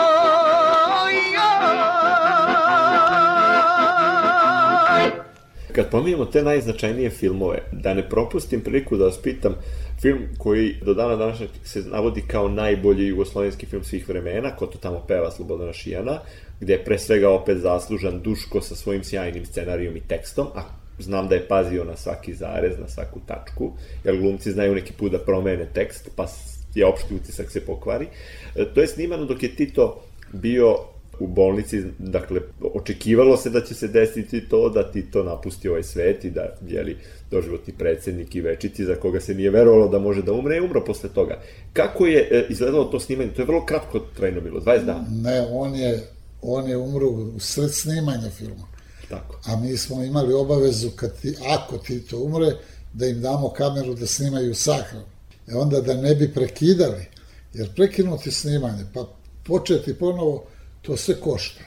Kad 5.71 5.89
pominjemo 5.89 6.25
te 6.25 6.43
najznačajnije 6.43 7.09
filmove, 7.09 7.57
da 7.71 7.93
ne 7.93 8.09
propustim 8.09 8.61
priliku 8.61 8.97
da 8.97 9.05
vas 9.05 9.17
pitam, 9.21 9.55
film 10.01 10.19
koji 10.37 10.75
do 10.85 10.93
dana 10.93 11.15
današnjeg 11.15 11.49
se 11.63 11.81
navodi 11.81 12.21
kao 12.27 12.47
najbolji 12.47 13.07
jugoslovenski 13.07 13.65
film 13.65 13.83
svih 13.83 14.09
vremena, 14.09 14.55
ko 14.55 14.65
to 14.65 14.77
tamo 14.77 14.99
peva 15.07 15.31
Slobodana 15.31 15.73
Šijana, 15.73 16.19
gde 16.59 16.73
je 16.73 16.83
pre 16.83 16.99
svega 16.99 17.29
opet 17.29 17.57
zaslužan 17.57 18.21
Duško 18.21 18.61
sa 18.61 18.75
svojim 18.75 19.03
sjajnim 19.03 19.45
scenarijom 19.45 19.97
i 19.97 20.07
tekstom, 20.07 20.47
a 20.55 20.61
znam 20.99 21.27
da 21.27 21.35
je 21.35 21.47
pazio 21.47 21.83
na 21.83 21.95
svaki 21.95 22.33
zarez, 22.33 22.79
na 22.79 22.87
svaku 22.87 23.19
tačku, 23.25 23.71
jer 24.03 24.17
glumci 24.17 24.51
znaju 24.51 24.75
neki 24.75 24.93
put 24.93 25.11
da 25.11 25.19
promene 25.19 25.67
tekst, 25.73 26.09
pa 26.15 26.27
je 26.75 26.85
opšti 26.85 27.15
utisak 27.15 27.51
se 27.51 27.61
pokvari. 27.65 28.07
E, 28.55 28.65
to 28.73 28.81
je 28.81 28.87
snimano 28.87 29.25
dok 29.25 29.43
je 29.43 29.55
Tito 29.55 30.03
bio 30.33 30.75
u 31.19 31.27
bolnici, 31.27 31.83
dakle, 31.97 32.41
očekivalo 32.73 33.37
se 33.37 33.49
da 33.49 33.61
će 33.61 33.73
se 33.73 33.87
desiti 33.87 34.41
to, 34.49 34.69
da 34.69 34.91
Tito 34.91 35.23
napusti 35.23 35.69
ovaj 35.69 35.83
svet 35.83 36.25
i 36.25 36.29
da, 36.29 36.57
jeli, 36.67 36.97
doživotni 37.31 37.73
predsednik 37.77 38.35
i 38.35 38.41
večiti 38.41 38.85
za 38.85 38.95
koga 38.95 39.19
se 39.19 39.35
nije 39.35 39.49
verovalo 39.49 39.87
da 39.87 39.99
može 39.99 40.21
da 40.21 40.33
umre, 40.33 40.55
je 40.55 40.61
umro 40.61 40.83
posle 40.85 41.09
toga. 41.09 41.41
Kako 41.73 42.05
je 42.05 42.27
e, 42.31 42.45
izgledalo 42.49 42.85
to 42.85 42.99
snimanje? 42.99 43.31
To 43.31 43.41
je 43.41 43.45
vrlo 43.45 43.65
kratko 43.65 43.99
trajno 43.99 44.41
bilo, 44.41 44.59
20 44.59 44.85
dana. 44.85 45.05
Ne, 45.23 45.47
on 45.51 45.75
je, 45.75 45.99
on 46.41 46.69
je 46.69 46.77
umro 46.77 47.07
u 47.07 47.39
sred 47.39 47.71
snimanja 47.73 48.29
filma. 48.37 48.67
Tako. 49.09 49.39
A 49.45 49.55
mi 49.55 49.77
smo 49.77 50.03
imali 50.03 50.33
obavezu, 50.33 50.89
kad 50.95 51.19
ti, 51.19 51.35
ako 51.47 51.77
Tito 51.77 52.17
umre, 52.17 52.55
da 52.93 53.07
im 53.07 53.21
damo 53.21 53.49
kameru 53.49 53.93
da 53.95 54.07
snimaju 54.07 54.55
sahranu. 54.55 55.05
E 55.47 55.55
onda 55.55 55.81
da 55.81 55.93
ne 55.93 56.15
bi 56.15 56.33
prekidali, 56.33 57.05
jer 57.53 57.75
prekinuti 57.75 58.31
snimanje, 58.31 58.85
pa 58.93 59.07
početi 59.43 59.93
ponovo, 59.93 60.43
to 60.81 60.97
sve 60.97 61.15
košta. 61.15 61.61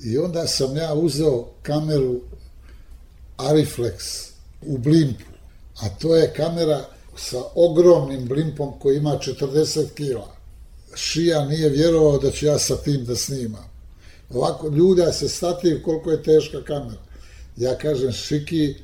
I 0.00 0.18
onda 0.18 0.46
sam 0.46 0.76
ja 0.76 0.94
uzeo 0.94 1.48
kameru 1.62 2.20
Ariflex 3.36 4.28
u 4.62 4.78
blimpu, 4.78 5.24
a 5.80 5.88
to 5.88 6.16
je 6.16 6.32
kamera 6.32 6.84
sa 7.16 7.42
ogromnim 7.54 8.28
blimpom 8.28 8.78
koji 8.78 8.96
ima 8.96 9.10
40 9.10 9.86
kila. 9.94 10.36
Šija 10.94 11.44
nije 11.44 11.68
vjerovao 11.68 12.18
da 12.18 12.30
ću 12.30 12.46
ja 12.46 12.58
sa 12.58 12.76
tim 12.76 13.04
da 13.04 13.16
snimam. 13.16 13.73
Ovako, 14.30 14.68
ljuda 14.68 15.12
se 15.12 15.28
stati 15.28 15.82
koliko 15.84 16.10
je 16.10 16.22
teška 16.22 16.64
kamera. 16.64 17.02
Ja 17.56 17.78
kažem, 17.78 18.12
Šiki, 18.12 18.74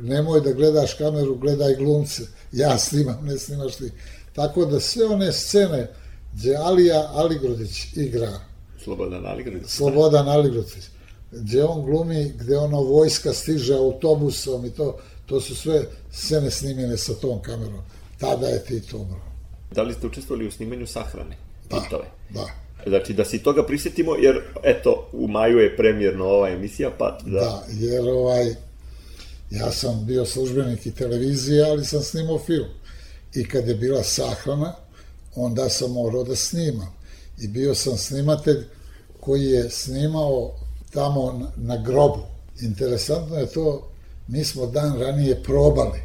nemoj 0.00 0.40
da 0.40 0.52
gledaš 0.52 0.94
kameru, 0.94 1.34
gledaj 1.36 1.74
glumce. 1.74 2.22
Ja 2.52 2.78
snimam, 2.78 3.24
ne 3.24 3.38
snimaš 3.38 3.76
ti. 3.76 3.90
Tako 4.32 4.64
da 4.64 4.80
sve 4.80 5.06
one 5.06 5.32
scene 5.32 5.90
gdje 6.34 6.56
Alija 6.56 7.10
Aligrodić 7.14 7.96
igra, 7.96 8.40
Slobodan 8.84 9.26
Aligrodić. 9.26 9.68
Slobodan 9.68 10.28
Aligrodić, 10.28 10.84
gdje 11.32 11.64
on 11.64 11.84
glumi, 11.84 12.32
gdje 12.38 12.58
ono 12.58 12.80
vojska 12.80 13.32
stiže 13.32 13.74
autobusom 13.74 14.66
i 14.66 14.70
to, 14.70 14.98
to 15.26 15.40
su 15.40 15.54
sve 15.54 15.84
scene 16.12 16.50
snimljene 16.50 16.96
sa 16.96 17.14
tom 17.14 17.42
kamerom. 17.42 17.80
Tada 18.18 18.46
je 18.46 18.64
Tito 18.64 18.96
umro. 18.96 19.20
Da 19.74 19.82
li 19.82 19.94
ste 19.94 20.06
učestvovali 20.06 20.46
u 20.46 20.50
snimanju 20.50 20.86
sahrane? 20.86 21.36
Da, 21.70 21.80
Titove? 21.80 22.04
da. 22.30 22.63
Znači, 22.86 23.12
da 23.12 23.24
se 23.24 23.38
toga 23.38 23.66
prisetimo, 23.66 24.14
jer, 24.14 24.42
eto, 24.62 25.08
u 25.12 25.28
maju 25.28 25.58
je 25.58 25.76
premjerno 25.76 26.24
ova 26.24 26.50
emisija, 26.50 26.90
pa 26.98 27.18
da... 27.26 27.40
Da, 27.40 27.66
jer 27.70 28.08
ovaj, 28.08 28.54
ja 29.50 29.70
sam 29.70 30.04
bio 30.06 30.24
službenik 30.24 30.86
i 30.86 30.94
televizije, 30.94 31.64
ali 31.64 31.84
sam 31.84 32.00
snimao 32.00 32.38
film. 32.38 32.68
I 33.34 33.48
kad 33.48 33.68
je 33.68 33.74
bila 33.74 34.02
sahrana, 34.02 34.74
onda 35.34 35.68
sam 35.68 35.92
morao 35.92 36.24
da 36.24 36.36
snimam. 36.36 36.94
I 37.40 37.48
bio 37.48 37.74
sam 37.74 37.96
snimatelj 37.96 38.64
koji 39.20 39.44
je 39.44 39.70
snimao 39.70 40.54
tamo 40.90 41.52
na, 41.56 41.76
grobu. 41.76 42.22
Interesantno 42.60 43.36
je 43.36 43.46
to, 43.46 43.88
mi 44.28 44.44
smo 44.44 44.66
dan 44.66 45.00
ranije 45.00 45.42
probali. 45.42 46.00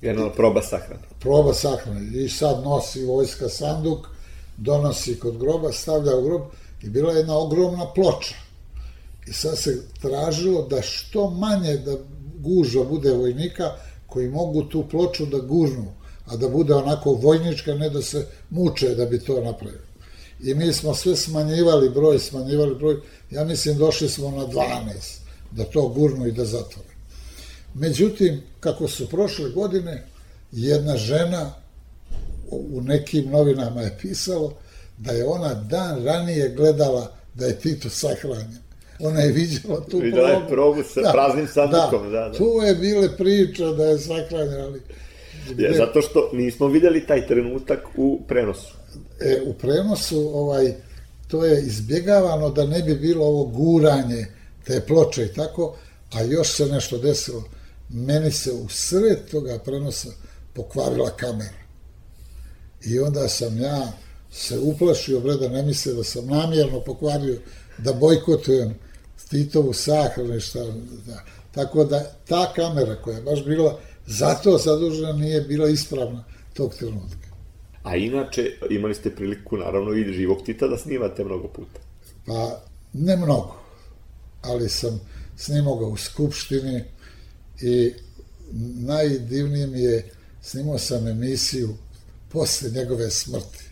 Jedna 0.00 0.32
proba 0.32 0.62
sahrane. 0.62 1.02
Proba 1.20 1.54
sahrane. 1.54 2.24
I 2.24 2.28
sad 2.28 2.64
nosi 2.64 3.04
vojska 3.04 3.48
sanduk, 3.48 4.06
donosi 4.56 5.18
kod 5.18 5.38
groba, 5.38 5.72
stavlja 5.72 6.16
u 6.16 6.22
grob 6.22 6.42
i 6.82 6.88
bila 6.88 7.12
je 7.12 7.18
jedna 7.18 7.38
ogromna 7.38 7.86
ploča. 7.94 8.34
I 9.26 9.32
sad 9.32 9.58
se 9.58 9.82
tražilo 10.00 10.62
da 10.62 10.82
što 10.82 11.30
manje 11.30 11.76
da 11.76 11.96
gužva 12.38 12.84
bude 12.84 13.12
vojnika 13.12 13.72
koji 14.06 14.28
mogu 14.28 14.62
tu 14.62 14.84
ploču 14.90 15.26
da 15.26 15.38
gužnu, 15.38 15.92
a 16.26 16.36
da 16.36 16.48
bude 16.48 16.74
onako 16.74 17.12
vojnička, 17.12 17.74
ne 17.74 17.90
da 17.90 18.02
se 18.02 18.26
muče 18.50 18.94
da 18.94 19.06
bi 19.06 19.20
to 19.20 19.40
napravili. 19.40 19.86
I 20.40 20.54
mi 20.54 20.72
smo 20.72 20.94
sve 20.94 21.16
smanjivali 21.16 21.90
broj, 21.90 22.18
smanjivali 22.18 22.74
broj, 22.74 22.96
ja 23.30 23.44
mislim 23.44 23.78
došli 23.78 24.08
smo 24.08 24.30
na 24.30 24.46
12, 24.46 25.18
da 25.50 25.64
to 25.64 25.88
gurnu 25.88 26.26
i 26.26 26.32
da 26.32 26.44
zatvore. 26.44 26.88
Međutim, 27.74 28.42
kako 28.60 28.88
su 28.88 29.08
prošle 29.08 29.50
godine, 29.50 30.06
jedna 30.52 30.96
žena 30.96 31.54
u 32.50 32.80
nekim 32.80 33.30
novinama 33.30 33.82
je 33.82 33.98
pisalo 34.02 34.54
da 34.98 35.12
je 35.12 35.24
ona 35.26 35.54
dan 35.54 36.04
ranije 36.04 36.48
gledala 36.48 37.12
da 37.34 37.46
je 37.46 37.58
Tito 37.58 37.88
sahranjen. 37.88 38.58
Ona 38.98 39.20
je 39.20 39.32
vidjela 39.32 39.84
tu 39.90 39.98
Vidjela 39.98 40.28
je 40.28 40.36
probu. 40.36 40.50
probu 40.50 40.82
sa 40.82 41.12
praznim 41.12 41.48
sandukom, 41.48 42.12
da, 42.12 42.28
da. 42.28 42.32
Tu 42.32 42.60
je 42.66 42.74
bile 42.74 43.16
priča 43.16 43.72
da 43.72 43.84
je 43.84 43.98
sahranjen, 43.98 44.60
ali... 44.60 44.82
Je, 45.56 45.74
zato 45.76 46.02
što 46.02 46.30
nismo 46.32 46.66
vidjeli 46.66 47.06
taj 47.06 47.26
trenutak 47.26 47.80
u 47.96 48.20
prenosu. 48.28 48.74
E, 49.20 49.42
u 49.46 49.52
prenosu 49.52 50.30
ovaj, 50.34 50.74
to 51.28 51.44
je 51.44 51.62
izbjegavano 51.62 52.50
da 52.50 52.66
ne 52.66 52.82
bi 52.82 52.94
bilo 52.94 53.26
ovo 53.26 53.44
guranje 53.44 54.26
te 54.64 54.80
ploče 54.80 55.24
i 55.24 55.34
tako, 55.34 55.76
a 56.12 56.22
još 56.22 56.48
se 56.48 56.66
nešto 56.66 56.98
desilo. 56.98 57.44
Meni 57.88 58.30
se 58.30 58.52
u 58.52 58.68
sred 58.68 59.18
toga 59.30 59.58
prenosa 59.64 60.08
pokvarila 60.52 61.10
kamera. 61.10 61.65
I 62.84 62.98
onda 62.98 63.28
sam 63.28 63.60
ja 63.60 63.92
se 64.30 64.58
uplašio, 64.58 65.20
bre, 65.20 65.34
da 65.34 65.48
ne 65.48 65.62
misle 65.62 65.92
da 65.92 66.04
sam 66.04 66.26
namjerno 66.26 66.80
pokvario, 66.80 67.38
da 67.78 67.92
bojkotujem 67.92 68.74
Titovu 69.30 69.72
sahranu 69.72 70.36
i 70.36 70.40
šta. 70.40 70.64
Da. 71.06 71.24
Tako 71.54 71.84
da 71.84 72.12
ta 72.28 72.52
kamera 72.56 73.02
koja 73.02 73.16
je 73.16 73.22
baš 73.22 73.44
bila 73.44 73.80
zato 74.06 74.58
zadužena 74.58 75.12
nije 75.12 75.40
bila 75.40 75.68
ispravna 75.68 76.24
tog 76.54 76.74
trenutka. 76.74 77.26
A 77.82 77.96
inače, 77.96 78.50
imali 78.70 78.94
ste 78.94 79.10
priliku, 79.10 79.56
naravno, 79.56 79.92
i 79.94 80.12
živog 80.12 80.38
Tita 80.46 80.68
da 80.68 80.78
snimate 80.78 81.24
mnogo 81.24 81.48
puta. 81.48 81.80
Pa, 82.26 82.60
ne 82.92 83.16
mnogo, 83.16 83.56
ali 84.42 84.68
sam 84.68 85.00
snimao 85.36 85.76
ga 85.76 85.86
u 85.86 85.96
Skupštini 85.96 86.84
i 87.62 87.92
najdivnije 88.76 89.66
mi 89.66 89.80
je, 89.80 90.10
snimao 90.42 90.78
sam 90.78 91.08
emisiju 91.08 91.74
posle 92.28 92.70
njegove 92.70 93.10
smrti. 93.10 93.64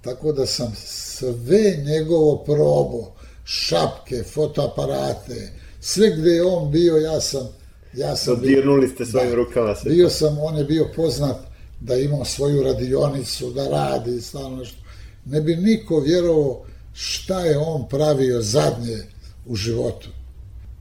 Tako 0.00 0.32
da 0.32 0.46
sam 0.46 0.74
sve 0.76 1.82
njegovo 1.86 2.44
probo, 2.44 3.12
šapke, 3.44 4.22
fotoaparate, 4.22 5.52
sve 5.80 6.10
gde 6.10 6.30
je 6.30 6.44
on 6.44 6.70
bio, 6.70 6.96
ja 6.96 7.20
sam 7.20 7.48
ja 7.94 8.16
sam 8.16 8.40
bio, 8.40 8.50
Dodirnuli 8.50 8.88
ste 8.88 9.06
svojim 9.06 9.34
rukama 9.34 9.74
sve. 9.74 9.90
bio 9.90 10.10
sam, 10.10 10.38
on 10.38 10.56
je 10.58 10.64
bio 10.64 10.88
poznat 10.96 11.36
da 11.80 11.94
ima 11.94 12.24
svoju 12.24 12.62
radionicu, 12.62 13.50
da 13.50 13.68
radi 13.68 14.16
i 14.16 14.20
stalno 14.20 14.56
nešto. 14.56 14.76
Ne 15.24 15.40
bi 15.40 15.56
niko 15.56 16.00
vjerovao 16.00 16.64
šta 16.92 17.40
je 17.40 17.58
on 17.58 17.88
pravio 17.88 18.42
zadnje 18.42 18.98
u 19.46 19.56
životu. 19.56 20.08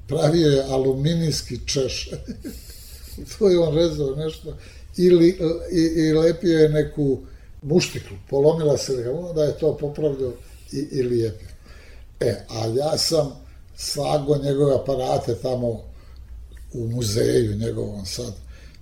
Pravio 0.07 0.51
je 0.51 0.63
aluminijski 0.63 1.59
češ. 1.65 2.09
to 3.39 3.49
je 3.49 3.59
on 3.59 3.75
rezao 3.75 4.15
nešto. 4.15 4.57
Ili, 5.01 5.39
i, 5.71 5.81
i 5.81 6.13
lepio 6.13 6.59
je 6.59 6.69
neku 6.69 7.19
muštiklu. 7.61 8.17
Polomila 8.29 8.77
se 8.77 8.93
neka, 8.97 9.11
onda 9.11 9.43
je 9.43 9.57
to 9.57 9.77
popravljao 9.77 10.33
i, 10.71 10.77
i 10.91 11.03
lijepio. 11.03 11.47
E, 12.19 12.35
a 12.49 12.67
ja 12.67 12.97
sam 12.97 13.31
slago 13.77 14.37
njegove 14.37 14.75
aparate 14.75 15.35
tamo 15.35 15.67
u 16.73 16.87
muzeju 16.87 17.55
njegovom 17.55 18.05
sad. 18.05 18.33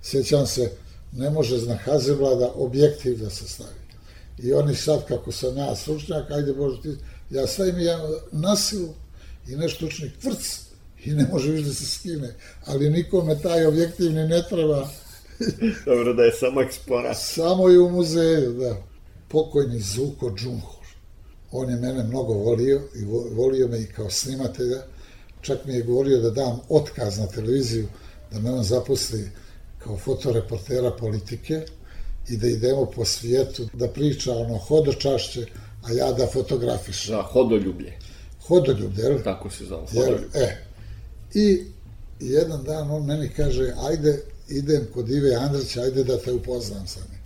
Sjećam 0.02 0.46
se, 0.46 0.70
ne 1.12 1.30
može 1.30 1.58
zna 1.58 1.74
Hazelblada 1.74 2.52
objektiv 2.54 3.18
da 3.18 3.30
se 3.30 3.48
stavi. 3.48 3.78
I 4.38 4.52
oni 4.52 4.74
sad, 4.74 5.06
kako 5.06 5.32
sam 5.32 5.56
ja 5.56 5.76
stručnjak, 5.76 6.30
ajde 6.30 6.52
Bože 6.52 6.82
ti, 6.82 6.96
ja 7.30 7.46
stavim 7.46 7.78
ja 7.78 7.98
na 8.32 8.56
silu 8.56 8.94
i 9.48 9.56
nešto 9.56 9.86
učnik 9.86 10.18
tvrc 10.20 10.60
i 11.04 11.10
ne 11.10 11.28
može 11.32 11.50
više 11.50 11.64
da 11.64 11.74
se 11.74 11.86
skine. 11.86 12.34
Ali 12.64 12.90
nikome 12.90 13.40
taj 13.42 13.66
objektiv 13.66 14.12
ne 14.12 14.42
treba. 14.48 14.88
Dobro 15.86 16.14
da 16.14 16.22
je 16.22 16.32
samo 16.32 16.62
eksponat. 16.62 17.16
Samo 17.16 17.68
je 17.68 17.78
u 17.78 17.90
muzeju, 17.90 18.52
da. 18.52 18.76
Pokojni 19.28 19.80
Zuko 19.80 20.30
Džunhor. 20.36 20.86
On 21.52 21.70
je 21.70 21.76
mene 21.76 22.04
mnogo 22.04 22.32
volio 22.32 22.80
i 22.94 23.04
volio 23.34 23.68
me 23.68 23.80
i 23.80 23.86
kao 23.86 24.10
snimatelja. 24.10 24.82
Čak 25.40 25.58
mi 25.64 25.74
je 25.74 25.82
govorio 25.82 26.18
da 26.18 26.30
dam 26.30 26.60
otkaz 26.68 27.18
na 27.18 27.26
televiziju, 27.26 27.88
da 28.32 28.40
me 28.40 28.50
on 28.50 28.64
zaposli 28.64 29.30
kao 29.78 29.96
fotoreportera 29.96 30.90
politike 30.90 31.62
i 32.28 32.36
da 32.36 32.46
idemo 32.46 32.86
po 32.86 33.04
svijetu, 33.04 33.68
da 33.72 33.88
priča 33.88 34.32
ono 34.32 34.58
hodočašće, 34.58 35.46
a 35.82 35.92
ja 35.92 36.12
da 36.12 36.26
fotografišem. 36.26 37.16
Da, 37.16 37.22
hodoljublje. 37.22 37.98
Hodoljublje, 38.46 39.02
jel? 39.02 39.18
Tako 39.24 39.50
se 39.50 39.64
zove, 39.64 39.86
Jel? 39.92 40.04
hodoljublje. 40.04 40.40
E, 40.40 40.64
i 41.34 41.64
jedan 42.20 42.64
dan 42.64 42.90
on 42.90 43.06
meni 43.06 43.28
kaže, 43.28 43.72
ajde, 43.88 44.22
idem 44.48 44.86
kod 44.94 45.10
Ive 45.10 45.34
Andrića, 45.34 45.80
ajde 45.82 46.04
da 46.04 46.18
te 46.18 46.32
upoznam 46.32 46.86
sa 46.86 47.00
njim. 47.00 47.18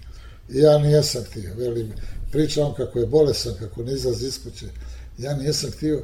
I 0.56 0.62
ja 0.62 0.78
nijesam 0.78 1.24
htio, 1.24 1.54
velim, 1.56 1.92
pričam 2.32 2.74
kako 2.74 2.98
je 2.98 3.06
bolesan, 3.06 3.54
kako 3.58 3.82
ne 3.82 3.92
izlazi 3.92 4.26
iz 4.26 4.38
kuće. 4.44 4.66
Ja 5.18 5.34
nijesam 5.36 5.70
htio 5.70 6.02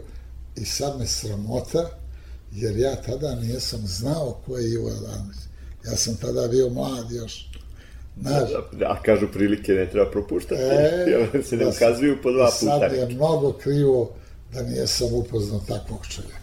i 0.56 0.64
sad 0.64 0.98
me 0.98 1.06
sramota, 1.06 1.90
jer 2.52 2.76
ja 2.78 2.96
tada 3.02 3.34
nijesam 3.34 3.80
znao 3.86 4.40
ko 4.46 4.56
je 4.58 4.70
Ivo 4.72 4.90
Andrić. 5.18 5.38
Ja 5.86 5.96
sam 5.96 6.16
tada 6.16 6.48
bio 6.48 6.68
mlad 6.70 7.10
još. 7.12 7.50
Znaš, 8.20 8.50
A 8.86 9.02
kažu 9.02 9.28
prilike 9.32 9.72
ne 9.72 9.90
treba 9.90 10.10
propuštati, 10.10 10.60
E, 10.62 11.42
se 11.48 11.56
ne 11.56 11.64
da 11.64 11.70
ukazuju 11.70 12.16
po 12.22 12.30
dva 12.32 12.50
Sad 12.50 12.80
puta. 12.80 12.86
je 12.86 13.08
mnogo 13.14 13.52
krivo 13.52 14.10
da 14.52 14.62
nijesam 14.62 15.08
upoznao 15.12 15.60
takvog 15.68 16.06
čovjeka. 16.06 16.38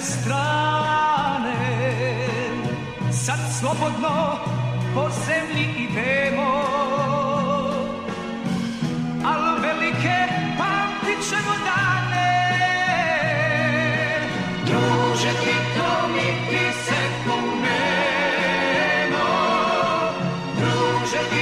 Sve 0.00 0.20
strane 0.20 1.54
Sad 3.12 3.38
slobodno 3.60 4.38
po 4.94 5.10
zemlji 5.26 5.66
idemo. 5.78 6.50
Al 9.24 9.60
velike 9.62 10.18
pamtit 10.58 11.28
ćemo 11.28 11.54
dane 11.64 12.32
Druže 14.66 15.28
ti 15.28 15.54
to 15.76 16.08
niti 16.14 16.64
se 16.84 17.00
kunemo 17.24 17.68
Druže 20.58 21.20
ti 21.30 21.37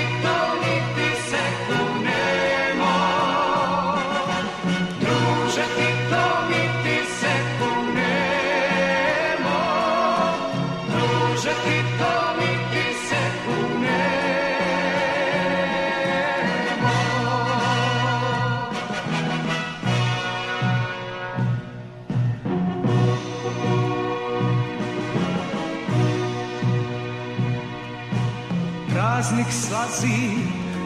Praznik 29.46 29.52
slazi 29.52 30.38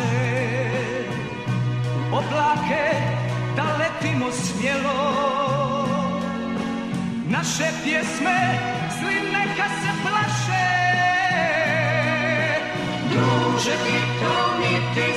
oblake 2.11 2.85
da 3.55 3.63
letimo 3.77 4.31
smjelo 4.31 5.87
Naše 7.29 7.71
pjesme 7.83 8.59
zli 8.99 9.15
neka 9.31 9.67
se 9.81 9.91
plaše 10.01 10.67
Druže 13.11 13.71
ti 13.71 13.99
to 14.19 14.57
niti 14.59 15.16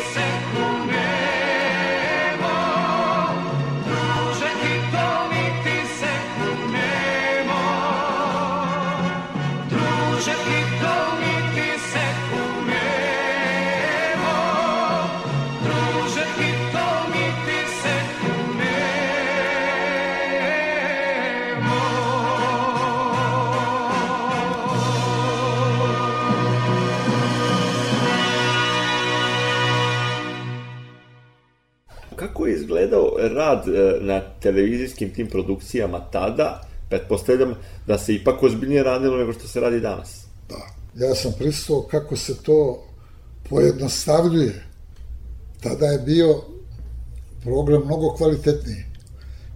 rad 33.28 33.68
e, 33.68 33.98
na 34.00 34.20
televizijskim 34.40 35.14
tim 35.14 35.26
produkcijama 35.26 36.10
tada? 36.12 36.62
Pretpostavljam 36.88 37.54
da 37.86 37.98
se 37.98 38.14
ipak 38.14 38.42
ozbiljnije 38.42 38.82
radilo 38.82 39.16
nego 39.16 39.32
što 39.32 39.48
se 39.48 39.60
radi 39.60 39.80
danas. 39.80 40.24
Da. 40.48 41.06
Ja 41.06 41.14
sam 41.14 41.32
pristao 41.38 41.82
kako 41.82 42.16
se 42.16 42.42
to 42.42 42.86
pojednostavljuje. 43.48 44.64
Tada 45.62 45.86
je 45.86 45.98
bio 45.98 46.42
program 47.42 47.82
mnogo 47.84 48.14
kvalitetniji. 48.14 48.84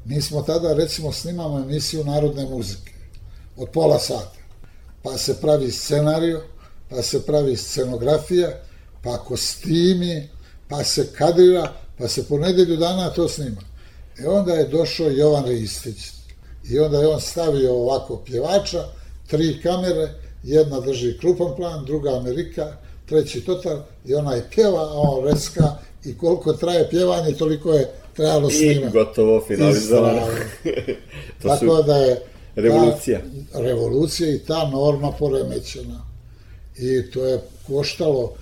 Mi 0.05 0.22
smo 0.22 0.42
tada, 0.42 0.74
recimo, 0.74 1.12
snimamo 1.12 1.59
emisiju 1.59 2.05
narodne 2.05 2.44
muzike 2.44 2.92
od 3.57 3.68
pola 3.72 3.98
sata. 3.98 4.38
Pa 5.03 5.18
se 5.18 5.40
pravi 5.40 5.70
scenario, 5.70 6.42
pa 6.90 7.03
se 7.03 7.27
pravi 7.27 7.57
scenografija, 7.57 8.50
pa 9.03 9.18
kostimi, 9.18 10.29
pa 10.68 10.85
se 10.85 11.12
kadrira, 11.12 11.72
pa 11.98 12.09
se 12.09 12.28
po 12.28 12.38
nedelju 12.38 12.76
dana 12.76 13.11
to 13.11 13.28
snima. 13.28 13.61
E 14.18 14.28
onda 14.28 14.52
je 14.52 14.68
došao 14.68 15.11
Jovan 15.11 15.44
Ristić 15.44 15.96
i 16.70 16.78
onda 16.78 16.98
je 16.98 17.09
on 17.09 17.20
stavio 17.20 17.74
ovako 17.74 18.16
pjevača, 18.16 18.85
tri 19.26 19.61
kamere, 19.62 20.14
jedna 20.42 20.80
drži 20.80 21.18
krupan 21.18 21.57
plan, 21.57 21.85
druga 21.85 22.16
Amerika, 22.16 22.76
treći 23.07 23.40
total 23.40 23.83
i 24.07 24.14
onaj 24.14 24.42
pjeva, 24.54 24.80
a 24.80 24.92
on 24.94 25.24
reska 25.24 25.76
i 26.04 26.18
koliko 26.18 26.52
traje 26.52 26.90
pjevanje, 26.90 27.33
toliko 27.33 27.72
je 27.72 27.90
trajalo 28.16 28.48
I 28.48 28.52
snimati. 28.52 28.92
gotovo 28.92 29.44
finalizovano. 29.46 30.20
to 31.42 31.48
Tako 31.48 31.76
su 31.76 31.83
da 31.83 31.96
je 31.96 32.20
revolucija. 32.57 33.20
Ta, 33.52 33.61
revolucija 33.61 34.35
i 34.35 34.38
ta 34.38 34.68
norma 34.70 35.12
poremećena. 35.18 36.04
I 36.78 37.11
to 37.11 37.24
je 37.24 37.40
koštalo 37.66 38.33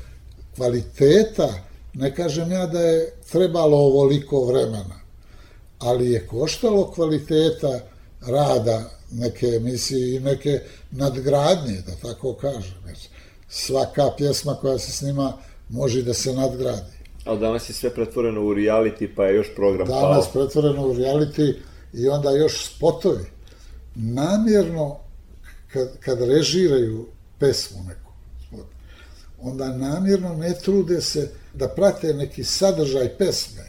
kvaliteta, 0.57 1.49
ne 1.95 2.15
kažem 2.15 2.53
ja 2.53 2.67
da 2.67 2.81
je 2.81 3.13
trebalo 3.33 3.77
ovoliko 3.77 4.45
vremena, 4.45 5.01
ali 5.79 6.11
je 6.11 6.27
koštalo 6.27 6.91
kvaliteta 6.91 7.81
rada 8.27 8.91
neke 9.11 9.47
emisije 9.47 10.17
i 10.17 10.21
neke 10.21 10.61
nadgradnje, 10.91 11.83
da 11.87 12.09
tako 12.09 12.35
kažem. 12.35 12.75
Jer 12.87 12.97
svaka 13.49 14.11
pjesma 14.17 14.55
koja 14.55 14.79
se 14.79 14.93
snima 14.93 15.33
može 15.69 16.03
da 16.03 16.15
se 16.15 16.33
nadgradi. 16.33 16.93
Ali 17.25 17.41
danas 17.41 17.71
je 17.71 17.75
sve 17.75 17.95
pretvoreno 17.95 18.41
u 18.41 18.55
reality, 18.55 19.09
pa 19.17 19.25
je 19.25 19.37
još 19.37 19.55
program 19.55 19.89
danas 19.89 20.29
pao. 20.29 20.33
pretvoreno 20.33 20.87
u 20.87 20.95
reality 20.95 21.55
i 21.93 22.09
onda 22.09 22.31
još 22.31 22.67
spotovi. 22.67 23.25
Namjerno, 23.95 24.97
kad, 25.73 25.99
kad 25.99 26.21
režiraju 26.21 27.07
pesmu 27.39 27.83
neku, 27.89 28.02
onda 29.43 29.69
namjerno 29.69 30.35
ne 30.35 30.55
trude 30.55 31.01
se 31.01 31.29
da 31.55 31.69
prate 31.69 32.15
neki 32.15 32.45
sadržaj 32.45 33.09
pesme, 33.19 33.65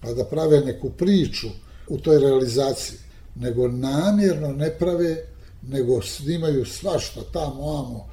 pa 0.00 0.12
da 0.12 0.24
prave 0.24 0.60
neku 0.60 0.90
priču 0.90 1.48
u 1.88 1.98
toj 1.98 2.18
realizaciji, 2.18 2.98
nego 3.34 3.68
namjerno 3.68 4.52
ne 4.52 4.70
prave, 4.70 5.16
nego 5.62 6.02
snimaju 6.02 6.64
svašta 6.64 7.20
tamo, 7.32 7.78
amo, 7.78 8.08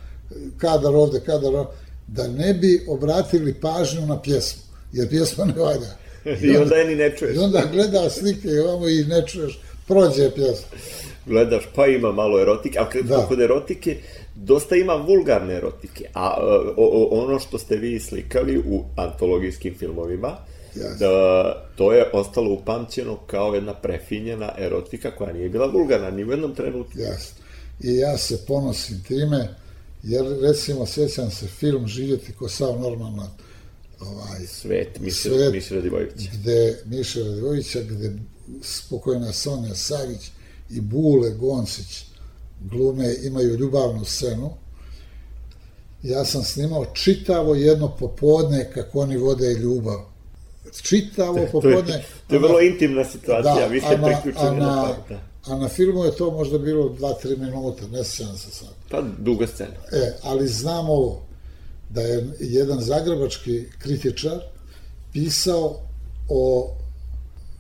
kadar 0.58 0.95
ovde, 0.95 1.19
kadar 1.19 1.56
ovde, 1.56 1.71
da 2.08 2.28
ne 2.28 2.54
bi 2.54 2.86
obratili 2.88 3.54
pažnju 3.54 4.06
na 4.06 4.21
pjesmu, 4.21 4.62
jer 4.93 5.10
pjesma 5.10 5.45
ne 5.45 5.54
valja. 5.54 5.89
I 6.54 6.58
onda 6.58 6.75
je 6.75 6.86
ni 6.88 6.95
ne 6.95 7.15
čuješ. 7.17 7.36
I 7.36 7.39
onda 7.39 7.63
gleda 7.71 8.10
slike 8.10 8.47
i 8.47 8.60
ovamo 8.60 8.88
i 8.88 9.04
ne 9.04 9.28
čuješ, 9.28 9.60
prođe 9.88 10.32
pjesma. 10.36 10.78
Gledaš, 11.25 11.63
pa 11.75 11.88
ima 11.88 12.12
malo 12.12 12.41
erotike, 12.41 12.80
ali 12.80 13.04
Da. 13.04 13.17
da. 13.17 13.25
kod 13.28 13.41
erotike 13.41 13.97
dosta 14.43 14.75
ima 14.75 14.93
vulgarne 14.93 15.54
erotike, 15.54 16.06
a 16.13 16.38
e, 16.38 16.43
o, 16.78 16.86
o, 16.86 17.23
ono 17.23 17.39
što 17.39 17.58
ste 17.58 17.75
vi 17.75 17.99
slikali 17.99 18.58
u 18.58 18.84
antologijskim 18.95 19.75
filmovima 19.78 20.38
Jasno. 20.75 20.95
da 20.99 21.54
to 21.75 21.93
je 21.93 22.10
ostalo 22.13 22.54
upamćeno 22.54 23.17
kao 23.28 23.56
jedna 23.56 23.73
prefinjena 23.73 24.52
erotika 24.58 25.12
koja 25.12 25.34
nije 25.34 25.49
bila 25.49 25.67
vulgarna 25.67 26.10
ni 26.12 26.23
u 26.23 26.32
jednom 26.32 26.56
trenutku. 26.56 26.99
Jasno. 26.99 27.43
I 27.80 27.95
ja 27.95 28.17
se 28.17 28.45
ponosim 28.47 29.04
time, 29.08 29.56
jer 30.04 30.25
recimo 30.41 30.86
sjećam 30.86 31.32
se 31.32 31.47
film 31.47 31.88
Živjeti 31.88 32.34
ko 32.34 32.49
sav 32.49 32.80
normalna 32.82 33.30
ovaj, 33.99 34.47
Svet, 34.47 34.99
Miše, 34.99 35.30
Svet. 35.30 35.54
Miše 35.54 35.75
Radivojević. 35.75 36.30
gde 36.34 36.78
Miše 36.86 37.23
Radivojića, 37.23 37.80
gde 37.82 38.13
spokojna 38.62 39.34
Sonja 39.34 39.75
Savić 39.75 40.32
i 40.69 40.82
Bule 40.82 41.30
Goncić 41.30 42.08
glume 42.59 43.15
imaju 43.23 43.55
ljubavnu 43.57 44.05
scenu. 44.05 44.49
Ja 46.03 46.25
sam 46.25 46.43
snimao 46.43 46.85
čitavo 46.85 47.55
jedno 47.55 47.95
popodne 47.99 48.71
kako 48.73 48.99
oni 48.99 49.17
vode 49.17 49.53
ljubav. 49.53 49.99
Čitavo 50.81 51.33
To 51.33 51.39
je, 51.39 51.51
popodne. 51.51 52.03
to 52.27 52.35
je 52.35 52.39
vrlo 52.39 52.61
intimna 52.61 53.05
situacija, 53.05 53.55
Da, 53.55 53.65
vi 53.65 53.81
ste 53.81 53.99
priključeni 54.03 54.59
na 54.59 54.83
par, 54.83 54.95
da. 55.17 55.53
a 55.53 55.57
na 55.57 55.67
filmu 55.67 56.05
je 56.05 56.15
to 56.15 56.31
možda 56.31 56.57
bilo 56.57 56.89
2-3 56.89 57.37
minuta, 57.37 57.87
ne 57.91 58.03
sjećam 58.03 58.37
se 58.37 58.51
sad. 58.51 58.69
Pa 58.89 59.01
duga 59.17 59.47
scena. 59.47 59.75
E, 59.91 60.13
ali 60.23 60.47
znam 60.47 60.89
ovo, 60.89 61.21
da 61.89 62.01
je 62.01 62.27
jedan 62.39 62.81
zagrebački 62.81 63.65
kritičar 63.79 64.39
pisao 65.13 65.79
o 66.29 66.71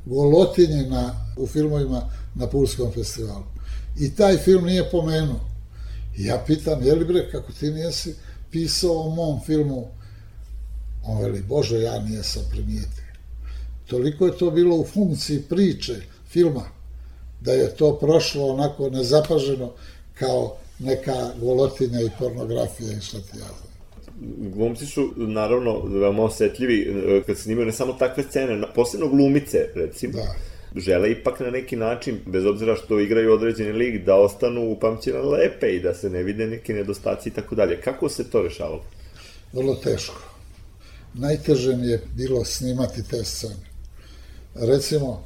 golotinji 0.05 0.85
na, 0.89 1.25
u 1.37 1.47
filmovima 1.47 2.01
na 2.35 2.47
Pulskom 2.47 2.91
festivalu. 2.91 3.43
I 3.99 4.15
taj 4.15 4.37
film 4.37 4.65
nije 4.65 4.89
pomenuo. 4.91 5.39
I 6.17 6.25
ja 6.25 6.43
pitam, 6.47 6.83
je 6.83 6.95
li 6.95 7.05
bre, 7.05 7.31
kako 7.31 7.51
ti 7.51 7.71
nijesi 7.71 8.15
pisao 8.51 8.93
o 8.93 9.15
mom 9.15 9.39
filmu? 9.45 9.87
On 11.03 11.21
veli, 11.21 11.41
Bože, 11.41 11.81
ja 11.81 11.99
nijesam 11.99 12.43
primijetio. 12.51 13.03
Toliko 13.87 14.25
je 14.25 14.37
to 14.37 14.51
bilo 14.51 14.75
u 14.75 14.85
funkciji 14.85 15.41
priče, 15.41 15.95
filma, 16.29 16.63
da 17.41 17.51
je 17.51 17.75
to 17.75 17.97
prošlo 17.99 18.47
onako 18.47 18.89
nezapaženo 18.89 19.71
kao 20.13 20.57
neka 20.79 21.31
golotinja 21.41 22.01
i 22.01 22.09
pornografija 22.19 22.91
i 22.91 23.01
šta 23.01 23.17
ti 23.17 23.37
ja 23.37 23.45
znam. 23.45 23.69
Glumci 24.53 24.85
su, 24.85 25.13
naravno, 25.15 25.81
veoma 25.81 26.23
osetljivi 26.23 26.81
e, 26.81 27.23
kad 27.25 27.37
snimaju 27.37 27.65
ne 27.65 27.71
samo 27.73 27.93
takve 27.93 28.23
scene, 28.23 28.61
posebno 28.75 29.07
glumice, 29.07 29.57
recimo. 29.75 30.13
Da. 30.13 30.35
Žele 30.75 31.11
ipak 31.11 31.39
na 31.39 31.49
neki 31.49 31.75
način, 31.75 32.19
bez 32.25 32.45
obzira 32.45 32.75
što 32.75 32.99
igraju 32.99 33.33
određeni 33.33 33.71
lig, 33.71 34.05
da 34.05 34.15
ostanu 34.15 34.71
upamćene 34.71 35.19
lepe 35.19 35.75
i 35.75 35.79
da 35.79 35.93
se 35.93 36.09
ne 36.09 36.23
vide 36.23 36.47
neki 36.47 36.73
nedostaci 36.73 37.29
i 37.29 37.31
tako 37.31 37.55
dalje. 37.55 37.81
Kako 37.81 38.09
se 38.09 38.29
to 38.29 38.41
rešavalo? 38.41 38.83
Vrlo 39.53 39.75
teško. 39.75 40.21
Najteže 41.13 41.75
mi 41.75 41.87
je 41.87 42.01
bilo 42.15 42.45
snimati 42.45 43.03
te 43.03 43.23
scene. 43.23 43.69
Recimo, 44.55 45.23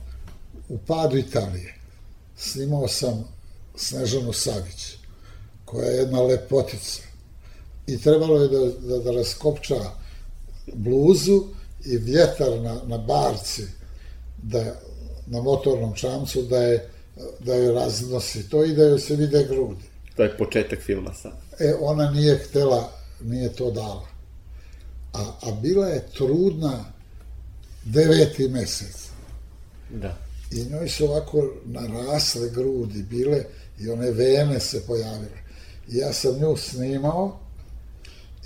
u 0.69 0.77
padu 0.77 1.17
Italije 1.17 1.75
snimao 2.35 2.87
sam 2.87 3.27
Snežanu 3.75 4.33
Savić, 4.33 4.97
koja 5.65 5.89
je 5.89 5.97
jedna 5.97 6.21
lepotica. 6.21 7.01
I 7.87 8.01
trebalo 8.01 8.41
je 8.41 8.47
da, 8.47 8.87
da, 8.87 8.99
da 8.99 9.11
raskopča 9.11 9.75
bluzu 10.73 11.43
i 11.85 11.97
vjetar 11.97 12.61
na, 12.61 12.81
na 12.85 12.97
barci, 12.97 13.63
da, 14.43 14.75
na 15.25 15.41
motornom 15.41 15.95
čamcu, 15.95 16.41
da 16.41 16.57
je 16.57 16.89
da 17.39 17.55
joj 17.55 17.73
raznosi 17.73 18.49
to 18.49 18.65
i 18.65 18.73
da 18.73 18.83
joj 18.83 18.99
se 18.99 19.15
vide 19.15 19.43
grudi. 19.49 19.83
To 20.15 20.23
je 20.23 20.37
početak 20.37 20.79
filma 20.81 21.13
sad. 21.13 21.31
E, 21.59 21.73
ona 21.79 22.11
nije 22.11 22.37
htela, 22.37 22.91
nije 23.21 23.53
to 23.53 23.71
dala. 23.71 24.07
A, 25.13 25.31
a 25.41 25.51
bila 25.61 25.87
je 25.87 26.07
trudna 26.17 26.85
deveti 27.85 28.47
mesec. 28.47 29.07
Da. 29.89 30.17
I 30.51 30.65
njoj 30.65 30.89
su 30.89 31.05
ovako 31.05 31.53
narasle 31.65 32.49
grudi 32.49 33.03
bile 33.03 33.43
i 33.79 33.89
one 33.89 34.11
vene 34.11 34.59
se 34.59 34.85
pojavile. 34.87 35.43
I 35.89 35.97
ja 35.97 36.13
sam 36.13 36.39
nju 36.39 36.57
snimao 36.57 37.39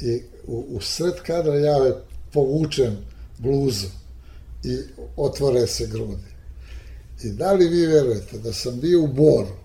i 0.01 0.21
u, 0.47 0.65
u 0.69 0.81
sred 0.81 1.13
kadra 1.25 1.55
ja 1.55 1.77
joj 1.77 1.93
povučem 2.33 2.97
bluzu 3.37 3.87
i 4.63 4.77
otvore 5.15 5.67
se 5.67 5.87
grudi. 5.87 6.36
I 7.23 7.29
da 7.29 7.53
li 7.53 7.67
vi 7.67 7.85
verujete 7.85 8.37
da 8.37 8.53
sam 8.53 8.79
bio 8.79 9.03
u 9.03 9.07
Boru 9.07 9.55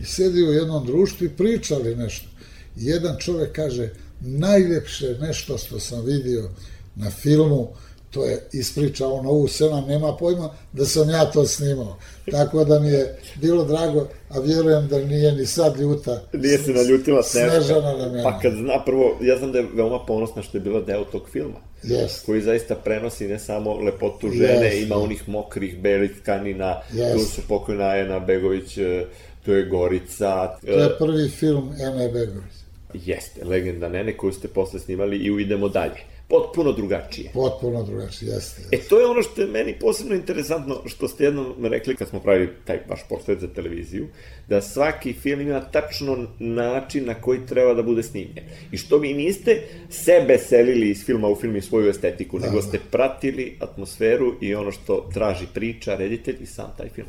i 0.00 0.04
sedio 0.04 0.48
u 0.48 0.52
jednom 0.52 0.86
društvu 0.86 1.26
i 1.26 1.36
pričali 1.36 1.96
nešto. 1.96 2.28
I 2.76 2.86
jedan 2.86 3.16
čovek 3.18 3.52
kaže, 3.52 3.90
najljepše 4.20 5.16
nešto 5.20 5.58
što 5.58 5.80
sam 5.80 6.04
vidio 6.04 6.50
na 6.96 7.10
filmu, 7.10 7.68
to 8.10 8.24
je 8.24 8.46
ispričao 8.52 9.12
on 9.12 9.26
ovu 9.26 9.48
scenu, 9.48 9.86
nema 9.86 10.16
pojma 10.16 10.50
da 10.72 10.84
sam 10.84 11.10
ja 11.10 11.30
to 11.30 11.46
snimao. 11.46 11.98
Tako 12.30 12.64
da 12.64 12.80
mi 12.80 12.88
je 12.88 13.18
bilo 13.40 13.64
drago, 13.64 14.06
a 14.28 14.40
vjerujem 14.40 14.88
da 14.88 14.98
nije 14.98 15.32
ni 15.32 15.46
sad 15.46 15.80
ljuta. 15.80 16.22
Nije 16.32 16.58
se 16.58 16.72
naljutila 16.72 17.22
Snežana. 17.22 17.62
Snežana 17.62 17.96
na 17.96 18.08
mene. 18.08 18.22
Pa 18.22 18.38
kad 18.38 18.52
zna, 18.52 18.84
prvo, 18.84 19.18
ja 19.20 19.38
znam 19.38 19.52
da 19.52 19.58
je 19.58 19.68
veoma 19.74 19.98
ponosna 20.06 20.42
što 20.42 20.56
je 20.56 20.60
bila 20.60 20.80
deo 20.80 21.04
tog 21.04 21.22
filma. 21.32 21.58
Jest. 21.82 22.26
koji 22.26 22.40
zaista 22.42 22.74
prenosi 22.74 23.28
ne 23.28 23.38
samo 23.38 23.74
lepotu 23.74 24.30
žene, 24.30 24.64
Jeste. 24.64 24.82
ima 24.82 24.96
onih 24.96 25.28
mokrih, 25.28 25.78
belih 25.78 26.10
tkanina, 26.22 26.80
Jeste. 26.92 27.12
tu 27.12 27.24
su 27.24 27.40
pokojna 27.48 27.84
Ajana 27.84 28.18
Begović, 28.18 28.78
e, 28.78 29.04
tu 29.44 29.52
je 29.52 29.64
Gorica, 29.64 30.56
To 30.66 30.72
je 30.72 30.98
prvi 30.98 31.28
film 31.28 31.72
Ene 31.80 32.08
Begović. 32.08 32.52
jeste, 32.94 33.44
legenda 33.44 33.88
Nene 33.88 34.16
koju 34.16 34.32
ste 34.32 34.48
posle 34.48 34.80
snimali 34.80 35.16
i 35.16 35.30
u 35.30 35.40
Idemo 35.40 35.68
dalje. 35.68 36.00
Potpuno 36.30 36.72
drugačije. 36.72 37.30
Potpuno 37.34 37.82
drugačije, 37.82 38.32
jeste. 38.32 38.62
E, 38.72 38.78
to 38.88 39.00
je 39.00 39.06
ono 39.06 39.22
što 39.22 39.40
je 39.40 39.46
meni 39.46 39.78
posebno 39.78 40.14
interesantno, 40.14 40.82
što 40.86 41.08
ste 41.08 41.24
jednom 41.24 41.66
rekli 41.66 41.96
kad 41.96 42.08
smo 42.08 42.20
pravili 42.20 42.50
taj 42.64 42.78
vaš 42.88 43.00
portret 43.08 43.40
za 43.40 43.48
televiziju, 43.48 44.08
da 44.48 44.60
svaki 44.62 45.12
film 45.12 45.40
ima 45.40 45.60
tačno 45.60 46.26
način 46.38 47.06
na 47.06 47.14
koji 47.14 47.46
treba 47.46 47.74
da 47.74 47.82
bude 47.82 48.02
snimljen. 48.02 48.44
I 48.72 48.76
što 48.76 48.98
vi 48.98 49.14
niste 49.14 49.62
sebe 49.90 50.38
selili 50.38 50.90
iz 50.90 51.04
filma 51.04 51.28
u 51.28 51.36
film 51.36 51.56
i 51.56 51.62
svoju 51.62 51.88
estetiku, 51.88 52.38
da, 52.38 52.46
nego 52.46 52.62
ste 52.62 52.78
pratili 52.90 53.56
atmosferu 53.60 54.34
i 54.40 54.54
ono 54.54 54.72
što 54.72 55.08
traži 55.14 55.46
priča, 55.54 55.94
reditelj 55.94 56.36
i 56.42 56.46
sam 56.46 56.74
taj 56.76 56.88
film. 56.88 57.08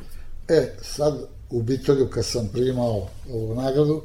E, 0.50 0.76
sad 0.82 1.28
u 1.50 1.62
Bitolju 1.62 2.08
kad 2.08 2.26
sam 2.26 2.50
primao 2.54 3.08
ovu 3.34 3.56
nagradu, 3.56 4.02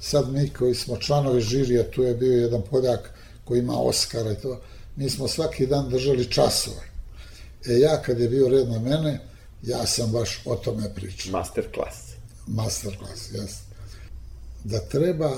sad 0.00 0.32
mi 0.32 0.48
koji 0.48 0.74
smo 0.74 0.96
članovi 0.96 1.40
žirija, 1.40 1.90
tu 1.90 2.02
je 2.02 2.14
bio 2.14 2.32
jedan 2.32 2.62
Poljak 2.70 3.21
koji 3.52 3.60
ima 3.60 3.80
Oscara 3.80 4.32
i 4.32 4.36
to, 4.42 4.60
mi 4.96 5.10
smo 5.10 5.28
svaki 5.28 5.66
dan 5.66 5.88
držali 5.90 6.30
časove. 6.30 6.82
E 7.66 7.78
ja 7.78 8.02
kad 8.02 8.20
je 8.20 8.28
bio 8.28 8.48
red 8.48 8.68
na 8.68 8.78
mene, 8.78 9.20
ja 9.62 9.86
sam 9.86 10.12
baš 10.12 10.40
o 10.44 10.56
tome 10.56 10.94
pričao. 10.94 11.32
Master 11.32 11.64
class. 11.74 11.96
Masterclass, 12.46 13.32
jeste. 13.32 13.64
Da 14.64 14.78
treba 14.78 15.30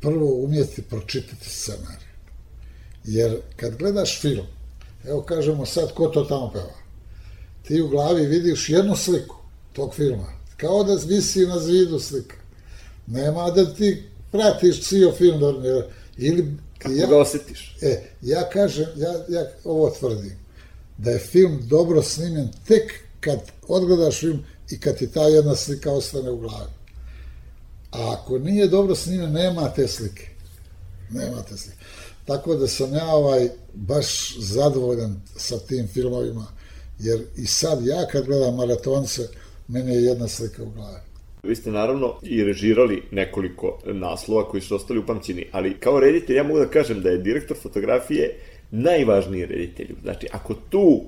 prvo 0.00 0.44
umjeti 0.44 0.82
pročitati 0.82 1.50
scenarij. 1.50 2.08
Jer 3.04 3.40
kad 3.56 3.76
gledaš 3.76 4.20
film, 4.20 4.46
evo 5.04 5.22
kažemo 5.22 5.66
sad 5.66 5.94
ko 5.94 6.06
to 6.06 6.24
tamo 6.24 6.50
peva, 6.52 6.74
ti 7.62 7.80
u 7.80 7.88
glavi 7.88 8.26
vidiš 8.26 8.68
jednu 8.68 8.96
sliku 8.96 9.36
tog 9.72 9.94
filma, 9.94 10.32
kao 10.56 10.84
da 10.84 10.94
visi 11.06 11.46
na 11.46 11.58
zidu 11.60 11.98
slika. 11.98 12.36
Nema 13.06 13.50
da 13.50 13.74
ti 13.74 14.02
pratiš 14.32 14.82
cijel 14.88 15.12
film, 15.12 15.40
da- 15.40 15.86
ili 16.16 16.56
Kako 16.82 16.94
ja, 16.94 17.06
ga 17.06 17.18
osetiš? 17.18 17.76
E, 17.82 18.02
ja 18.22 18.50
kažem, 18.52 18.86
ja, 18.96 19.12
ja 19.28 19.46
ovo 19.64 19.90
tvrdim, 19.90 20.36
da 20.98 21.10
je 21.10 21.18
film 21.18 21.60
dobro 21.68 22.02
snimljen 22.02 22.48
tek 22.66 22.92
kad 23.20 23.38
odgledaš 23.68 24.20
film 24.20 24.44
i 24.70 24.80
kad 24.80 24.98
ti 24.98 25.06
ta 25.06 25.22
jedna 25.22 25.56
slika 25.56 25.92
ostane 25.92 26.30
u 26.30 26.38
glavi. 26.38 26.70
A 27.90 28.12
ako 28.12 28.38
nije 28.38 28.68
dobro 28.68 28.94
snimljen, 28.94 29.32
nema 29.32 29.68
te 29.68 29.88
slike. 29.88 30.28
Nema 31.10 31.42
te 31.42 31.56
slike. 31.56 31.76
Tako 32.24 32.54
da 32.54 32.68
sam 32.68 32.94
ja 32.94 33.06
ovaj 33.06 33.48
baš 33.74 34.38
zadovoljan 34.38 35.22
sa 35.36 35.58
tim 35.58 35.88
filmovima, 35.88 36.46
jer 36.98 37.24
i 37.36 37.46
sad 37.46 37.86
ja 37.86 38.06
kad 38.06 38.26
gledam 38.26 38.54
maratonce, 38.54 39.28
meni 39.68 39.94
je 39.94 40.04
jedna 40.04 40.28
slika 40.28 40.62
u 40.62 40.70
glavi. 40.70 41.11
Vi 41.42 41.54
ste 41.56 41.70
naravno 41.70 42.14
i 42.22 42.44
režirali 42.44 43.02
nekoliko 43.10 43.78
naslova 43.86 44.48
koji 44.48 44.60
su 44.60 44.76
ostali 44.76 44.98
upamćeni, 44.98 45.46
ali 45.52 45.74
kao 45.74 46.00
reditelj 46.00 46.36
ja 46.36 46.42
mogu 46.42 46.58
da 46.58 46.66
kažem 46.66 47.00
da 47.00 47.08
je 47.08 47.18
direktor 47.18 47.56
fotografije 47.56 48.36
najvažniji 48.70 49.46
reditelju. 49.46 49.96
Znači, 50.02 50.26
ako 50.32 50.54
tu 50.54 51.00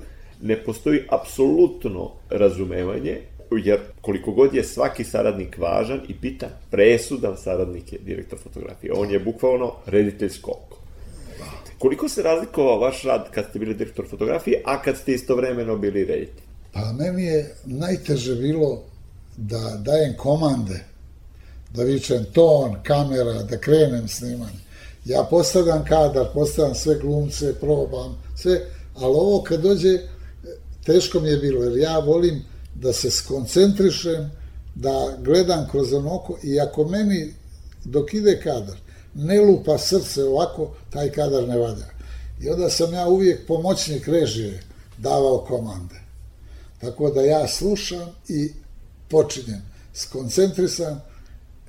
ne 0.43 0.57
postoji 0.57 1.01
apsolutno 1.09 2.11
razumevanje, 2.31 3.19
jer 3.65 3.79
koliko 4.01 4.33
god 4.33 4.55
je 4.55 4.65
svaki 4.65 5.05
saradnik 5.05 5.59
važan 5.59 6.01
i 6.09 6.15
bitan, 6.15 6.51
presudan 6.71 7.37
saradnik 7.37 7.93
je 7.93 7.99
direktor 7.99 8.39
fotografije. 8.39 8.93
On 8.93 9.11
je 9.11 9.21
bukvalno 9.21 9.73
reditelj 9.87 10.29
skoko. 10.29 10.79
Koliko 11.79 12.09
se 12.09 12.23
razlikovao 12.23 12.79
vaš 12.79 13.03
rad 13.03 13.31
kad 13.31 13.47
ste 13.51 13.59
bili 13.59 13.75
direktor 13.75 14.09
fotografije, 14.09 14.63
a 14.65 14.83
kad 14.83 14.97
ste 14.97 15.13
istovremeno 15.13 15.77
bili 15.77 16.05
reditelj? 16.05 16.45
Pa 16.73 16.93
meni 16.99 17.25
je 17.25 17.55
najteže 17.65 18.35
bilo 18.35 18.94
da 19.37 19.77
dajem 19.77 20.17
komande, 20.17 20.85
da 21.75 21.83
vičem 21.83 22.25
ton, 22.33 22.77
kamera, 22.83 23.43
da 23.43 23.59
krenem 23.59 24.09
snimanje. 24.09 24.65
Ja 25.05 25.27
postavljam 25.31 25.85
kadar, 25.85 26.27
postavljam 26.35 26.75
sve 26.75 26.99
glumce, 26.99 27.55
probam, 27.61 28.23
sve, 28.37 28.61
ali 28.95 29.15
ovo 29.15 29.43
kad 29.43 29.61
dođe, 29.61 29.99
teško 30.85 31.21
mi 31.21 31.29
je 31.29 31.37
bilo, 31.37 31.65
jer 31.65 31.79
ja 31.79 31.99
volim 31.99 32.45
da 32.75 32.93
se 32.93 33.11
skoncentrišem, 33.11 34.31
da 34.75 35.17
gledam 35.19 35.69
kroz 35.71 35.93
ono 35.93 36.15
oko 36.15 36.39
i 36.43 36.61
ako 36.61 36.85
meni 36.85 37.35
dok 37.85 38.15
ide 38.15 38.41
kadar 38.41 38.77
ne 39.15 39.41
lupa 39.41 39.79
srce 39.79 40.25
ovako, 40.25 40.71
taj 40.91 41.11
kadar 41.11 41.49
ne 41.49 41.59
valja. 41.59 41.87
I 42.41 42.49
onda 42.51 42.71
sam 42.71 42.95
ja 42.95 43.09
uvijek 43.09 43.47
pomoćnik 43.47 44.09
režije 44.09 44.63
davao 44.99 45.45
komande. 45.49 45.95
Tako 46.81 47.11
da 47.11 47.21
ja 47.21 47.49
slušam 47.49 48.09
i 48.29 48.53
počinjem. 49.15 49.63
Skoncentrisan 49.95 51.01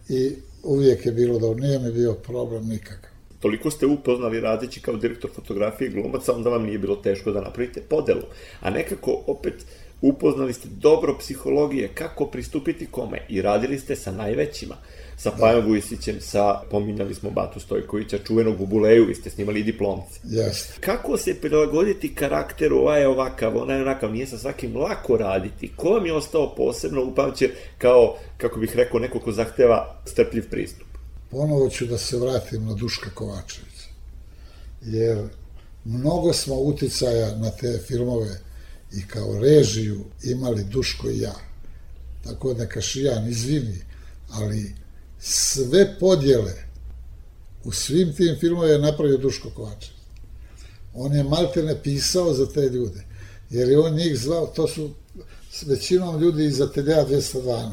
i 0.09 0.31
uvijek 0.63 1.05
je 1.05 1.11
bilo 1.11 1.39
da 1.39 1.61
nije 1.61 1.79
mi 1.79 1.91
bio 1.91 2.13
problem 2.13 2.67
nikakav. 2.67 3.11
Toliko 3.39 3.71
ste 3.71 3.85
upoznali 3.85 4.39
radeći 4.39 4.81
kao 4.81 4.95
direktor 4.95 5.31
fotografije 5.35 5.89
glumaca, 5.89 6.33
onda 6.35 6.49
vam 6.49 6.63
nije 6.63 6.79
bilo 6.79 6.95
teško 6.95 7.31
da 7.31 7.41
napravite 7.41 7.81
podelu. 7.81 8.21
A 8.61 8.69
nekako 8.69 9.23
opet 9.27 9.65
upoznali 10.01 10.53
ste 10.53 10.67
dobro 10.69 11.17
psihologije, 11.19 11.87
kako 11.87 12.25
pristupiti 12.25 12.87
kome 12.91 13.25
i 13.29 13.41
radili 13.41 13.79
ste 13.79 13.95
sa 13.95 14.11
najvećima 14.11 14.75
sa 15.17 15.31
Pajom 15.31 15.65
Vujsićem, 15.65 16.21
sa, 16.21 16.61
pominjali 16.71 17.15
smo 17.15 17.29
Batu 17.29 17.59
Stojkovića, 17.59 18.17
čuvenog 18.17 18.61
u 18.61 18.65
Buleju, 18.65 19.05
vi 19.05 19.15
ste 19.15 19.29
snimali 19.29 19.59
i 19.59 19.63
diplomci. 19.63 20.19
Jeste. 20.23 20.73
Kako 20.79 21.17
se 21.17 21.41
prilagoditi 21.41 22.15
karakteru, 22.15 22.77
ovaj 22.77 23.01
je 23.01 23.07
ovakav, 23.07 23.57
onaj 23.57 23.77
je 23.77 23.81
onakav, 23.81 24.11
nije 24.11 24.27
sa 24.27 24.37
svakim 24.37 24.77
lako 24.77 25.17
raditi. 25.17 25.71
Ko 25.75 25.89
vam 25.89 26.05
je 26.05 26.13
ostao 26.13 26.55
posebno 26.55 27.03
upamćen 27.03 27.51
kao, 27.77 28.17
kako 28.37 28.59
bih 28.59 28.75
rekao, 28.75 28.99
neko 28.99 29.19
ko 29.19 29.31
zahteva 29.31 30.01
strpljiv 30.05 30.49
pristup? 30.49 30.87
Ponovo 31.31 31.69
ću 31.69 31.85
da 31.85 31.97
se 31.97 32.17
vratim 32.17 32.65
na 32.65 32.73
Duška 32.73 33.09
Kovačevića. 33.09 33.89
Jer 34.81 35.17
mnogo 35.85 36.33
smo 36.33 36.55
uticaja 36.55 37.35
na 37.37 37.51
te 37.51 37.79
filmove 37.87 38.39
i 38.93 39.07
kao 39.07 39.39
režiju 39.39 40.05
imali 40.23 40.63
Duško 40.63 41.09
i 41.09 41.19
ja. 41.19 41.35
Tako 42.23 42.53
da 42.53 42.63
neka 42.63 42.81
Šijan 42.81 43.27
izvini, 43.27 43.81
ali 44.31 44.75
sve 45.27 45.99
podjele 45.99 46.53
u 47.63 47.71
svim 47.71 48.15
tim 48.15 48.35
filmovima 48.39 48.73
je 48.73 48.79
napravio 48.79 49.17
Duško 49.17 49.49
Kovačević. 49.55 49.91
On 50.93 51.13
je 51.13 51.23
malte 51.23 51.79
pisao 51.83 52.33
za 52.33 52.45
te 52.45 52.61
ljude, 52.61 53.03
jer 53.49 53.69
je 53.69 53.79
on 53.79 53.95
njih 53.95 54.19
zvao, 54.19 54.47
to 54.47 54.67
su 54.67 54.89
s 55.51 55.63
većinom 55.63 56.21
ljudi 56.21 56.45
iz 56.45 56.61
Atelja 56.61 57.05
212, 57.05 57.71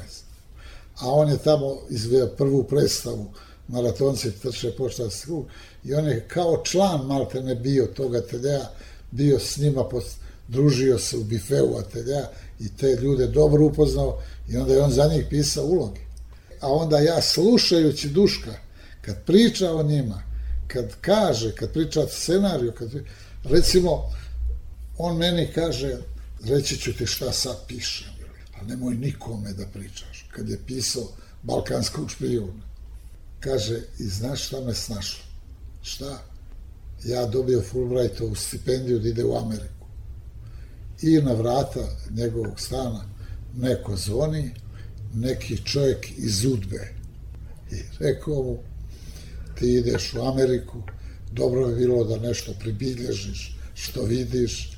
a 1.01 1.11
on 1.11 1.29
je 1.29 1.39
tamo 1.39 1.79
izveo 1.91 2.27
prvu 2.27 2.65
predstavu 2.65 3.33
maratonci 3.69 4.31
trče 4.31 4.73
poštanski 4.79 5.27
krug 5.27 5.47
i 5.85 5.95
on 5.95 6.07
je 6.07 6.29
kao 6.29 6.63
član 6.65 7.07
maltene 7.07 7.55
bio 7.55 7.87
tog 7.87 8.15
atelja, 8.15 8.61
bio 9.11 9.39
s 9.39 9.57
njima, 9.57 9.85
družio 10.49 10.99
se 10.99 11.17
u 11.17 11.25
bifeu 11.25 11.77
atelja 11.77 12.29
i 12.61 12.77
te 12.77 12.97
ljude 13.03 13.27
dobro 13.27 13.65
upoznao 13.65 14.19
i 14.49 14.57
onda 14.57 14.75
je 14.75 14.83
on 14.83 14.91
za 14.91 15.07
njih 15.07 15.27
pisao 15.31 15.65
uloge 15.65 16.12
a 16.63 16.73
onda 16.73 16.99
ja 16.99 17.23
slušajući 17.23 18.09
Duška, 18.09 18.55
kad 19.01 19.25
priča 19.25 19.75
o 19.75 19.83
njima, 19.83 20.23
kad 20.67 20.95
kaže, 21.01 21.55
kad 21.55 21.73
priča 21.73 22.07
scenariju, 22.09 22.73
kad, 22.73 22.91
recimo, 23.45 24.11
on 24.99 25.17
meni 25.17 25.49
kaže, 25.55 25.99
reći 26.45 26.77
ću 26.77 26.93
ti 26.97 27.07
šta 27.07 27.33
sad 27.33 27.57
pišem, 27.69 28.09
a 28.61 28.65
nemoj 28.65 28.95
nikome 28.95 29.53
da 29.53 29.67
pričaš. 29.67 30.29
Kad 30.31 30.49
je 30.49 30.59
pisao 30.67 31.09
Balkanskog 31.43 32.11
špijuna, 32.11 32.63
kaže, 33.41 33.81
i 33.99 34.05
znaš 34.05 34.47
šta 34.47 34.61
me 34.61 34.75
snašlo? 34.75 35.25
Šta? 35.83 36.23
Ja 37.05 37.27
dobio 37.27 37.63
Fulbrightovu 37.63 38.35
stipendiju 38.35 38.99
da 38.99 39.09
ide 39.09 39.25
u 39.25 39.37
Ameriku. 39.37 39.87
I 41.03 41.19
na 41.19 41.33
vrata 41.33 41.97
njegovog 42.11 42.61
stana 42.61 43.05
neko 43.57 43.97
zvoni, 43.97 44.55
neki 45.15 45.57
čovjek 45.65 46.19
iz 46.19 46.45
Udbe 46.45 46.89
i 47.71 47.77
rekao 47.99 48.43
mu 48.43 48.59
ti 49.59 49.75
ideš 49.75 50.15
u 50.15 50.23
Ameriku, 50.23 50.83
dobro 51.33 51.67
bi 51.67 51.75
bilo 51.75 52.05
da 52.05 52.17
nešto 52.17 52.53
pribilježiš 52.61 53.57
što 53.75 54.03
vidiš, 54.03 54.73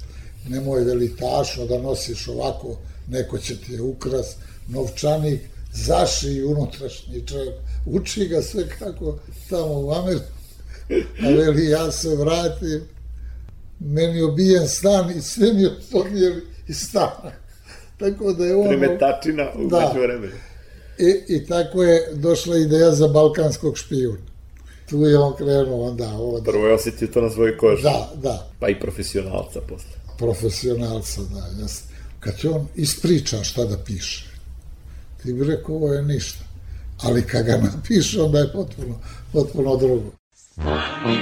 nemoj 0.49 0.85
velitašno 0.85 1.67
da 1.67 1.83
nosiš 1.83 2.29
ovako, 2.29 2.79
neko 3.09 3.39
će 3.39 3.57
ti 3.57 3.81
ukras, 3.81 4.27
novčanik, 4.69 5.41
zaši 5.73 6.43
unutrašnji 6.43 7.27
čovjek, 7.27 7.55
uči 7.87 8.29
ga 8.29 8.43
sve 8.43 8.69
kako 8.69 9.19
tamo 9.51 9.81
u 9.81 9.93
Ameriku, 9.93 10.33
a 11.23 11.29
veli 11.29 11.69
ja 11.69 11.93
se 11.93 12.17
vratim, 12.17 12.81
meni 13.81 14.23
obijen 14.23 14.69
stan 14.69 15.11
i 15.11 15.23
sve 15.23 15.53
mi 15.53 15.67
odnijeli 15.93 16.43
iz 16.69 16.77
stana. 16.77 17.44
Tako 17.99 18.33
da 18.33 18.47
je 18.47 18.57
ono... 18.57 18.69
Primetačina 18.69 19.51
u 19.57 19.69
da. 19.69 19.93
vremenu. 19.95 20.33
I, 20.99 21.35
I 21.35 21.47
tako 21.47 21.83
je 21.83 22.09
došla 22.15 22.59
ideja 22.59 22.91
za 22.91 23.09
balkanskog 23.09 23.79
špijuna. 23.79 24.19
Tu 24.91 25.01
je 25.01 25.19
on 25.19 25.37
krenuo 25.37 25.89
onda 25.89 26.15
ovdje. 26.15 26.53
Prvo 26.53 26.67
je 26.67 26.75
osjetio 26.75 27.09
to 27.09 27.21
na 27.21 27.31
svojoj 27.31 27.59
koži. 27.59 27.83
Da, 27.83 28.11
da. 28.15 28.51
Pa 28.61 28.69
i 28.69 28.81
profesionalca 28.81 29.61
posle. 29.61 29.91
Profesionalca, 30.19 31.21
da. 31.21 31.61
Jas. 31.61 31.83
Kad 32.21 32.37
će 32.39 32.49
on 32.49 32.69
ispriča 32.75 33.45
šta 33.45 33.65
da 33.65 33.79
piše, 33.79 34.27
ti 35.23 35.33
bi 35.33 35.45
rekao 35.45 35.75
ovo 35.75 35.93
je 35.93 36.03
ništa. 36.03 36.45
Ali 37.03 37.23
kad 37.23 37.47
ga 37.47 37.57
napiše, 37.57 38.23
onda 38.23 38.39
je 38.39 38.53
potpuno, 38.53 38.99
potpuno 39.33 39.77
drugo. 39.77 40.11
Stani, 40.35 41.19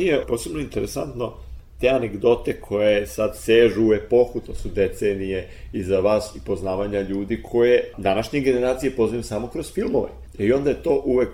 Meni 0.00 0.10
je 0.10 0.26
posebno 0.26 0.60
interesantno 0.60 1.32
te 1.80 1.88
anegdote 1.88 2.60
koje 2.60 3.06
sad 3.06 3.36
sežu 3.38 3.82
u 3.82 3.92
epohu, 3.94 4.40
to 4.40 4.54
su 4.54 4.68
decenije 4.68 5.48
iza 5.72 6.00
vas 6.00 6.32
i 6.36 6.44
poznavanja 6.46 7.00
ljudi 7.00 7.42
koje 7.42 7.92
današnje 7.98 8.40
generacije 8.40 8.90
poznaju 8.92 9.22
samo 9.22 9.46
kroz 9.48 9.72
filmove. 9.72 10.08
I 10.38 10.52
onda 10.52 10.70
je 10.70 10.82
to 10.82 11.02
uvek, 11.04 11.28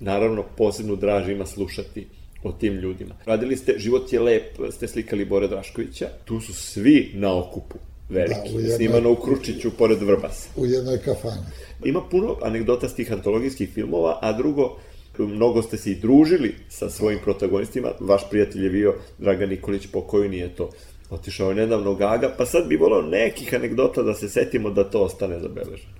naravno, 0.00 0.44
posebno 0.56 0.96
draž 0.96 1.28
ima 1.28 1.46
slušati 1.46 2.06
o 2.44 2.52
tim 2.52 2.74
ljudima. 2.74 3.14
Radili 3.26 3.56
ste 3.56 3.74
Život 3.78 4.12
je 4.12 4.20
lep, 4.20 4.42
ste 4.70 4.88
slikali 4.88 5.24
Bore 5.24 5.48
Draškovića, 5.48 6.08
tu 6.24 6.40
su 6.40 6.54
svi 6.54 7.10
na 7.14 7.38
okupu 7.38 7.78
veliki, 8.08 8.34
Da, 8.50 8.56
u 8.56 8.60
jednoj- 8.60 8.76
snimano 8.76 9.10
u 9.10 9.16
Kručiću 9.16 9.70
pored 9.70 10.02
Vrbasa. 10.02 10.48
u 10.56 10.66
jednoj 10.66 10.98
kafani. 10.98 11.42
Ima 11.84 12.00
puno 12.10 12.36
anegdota 12.42 12.88
s 12.88 12.94
tih 12.94 13.12
antologijskih 13.12 13.70
filmova, 13.74 14.18
a 14.22 14.32
drugo, 14.32 14.76
mnogo 15.18 15.62
ste 15.62 15.76
se 15.76 15.90
i 15.90 16.00
družili 16.00 16.54
sa 16.68 16.90
svojim 16.90 17.18
protagonistima. 17.24 17.92
Vaš 18.00 18.30
prijatelj 18.30 18.64
je 18.64 18.70
bio 18.70 18.94
Dragan 19.18 19.48
Nikolić, 19.48 19.86
pokojni 19.86 20.38
je 20.38 20.54
to. 20.54 20.70
Otišao 21.10 21.48
je 21.48 21.54
nedavno 21.54 21.94
Gaga, 21.94 22.34
pa 22.38 22.46
sad 22.46 22.68
bi 22.68 22.76
volao 22.76 23.02
nekih 23.02 23.54
anegdota 23.54 24.02
da 24.02 24.14
se 24.14 24.28
setimo 24.28 24.70
da 24.70 24.90
to 24.90 25.02
ostane 25.02 25.40
zabeleženo. 25.40 25.92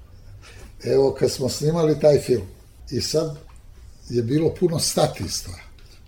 Evo, 0.84 1.14
kad 1.18 1.30
smo 1.30 1.48
snimali 1.48 2.00
taj 2.00 2.18
film, 2.18 2.42
i 2.90 3.00
sad 3.00 3.36
je 4.08 4.22
bilo 4.22 4.54
puno 4.60 4.78
statista, 4.78 5.50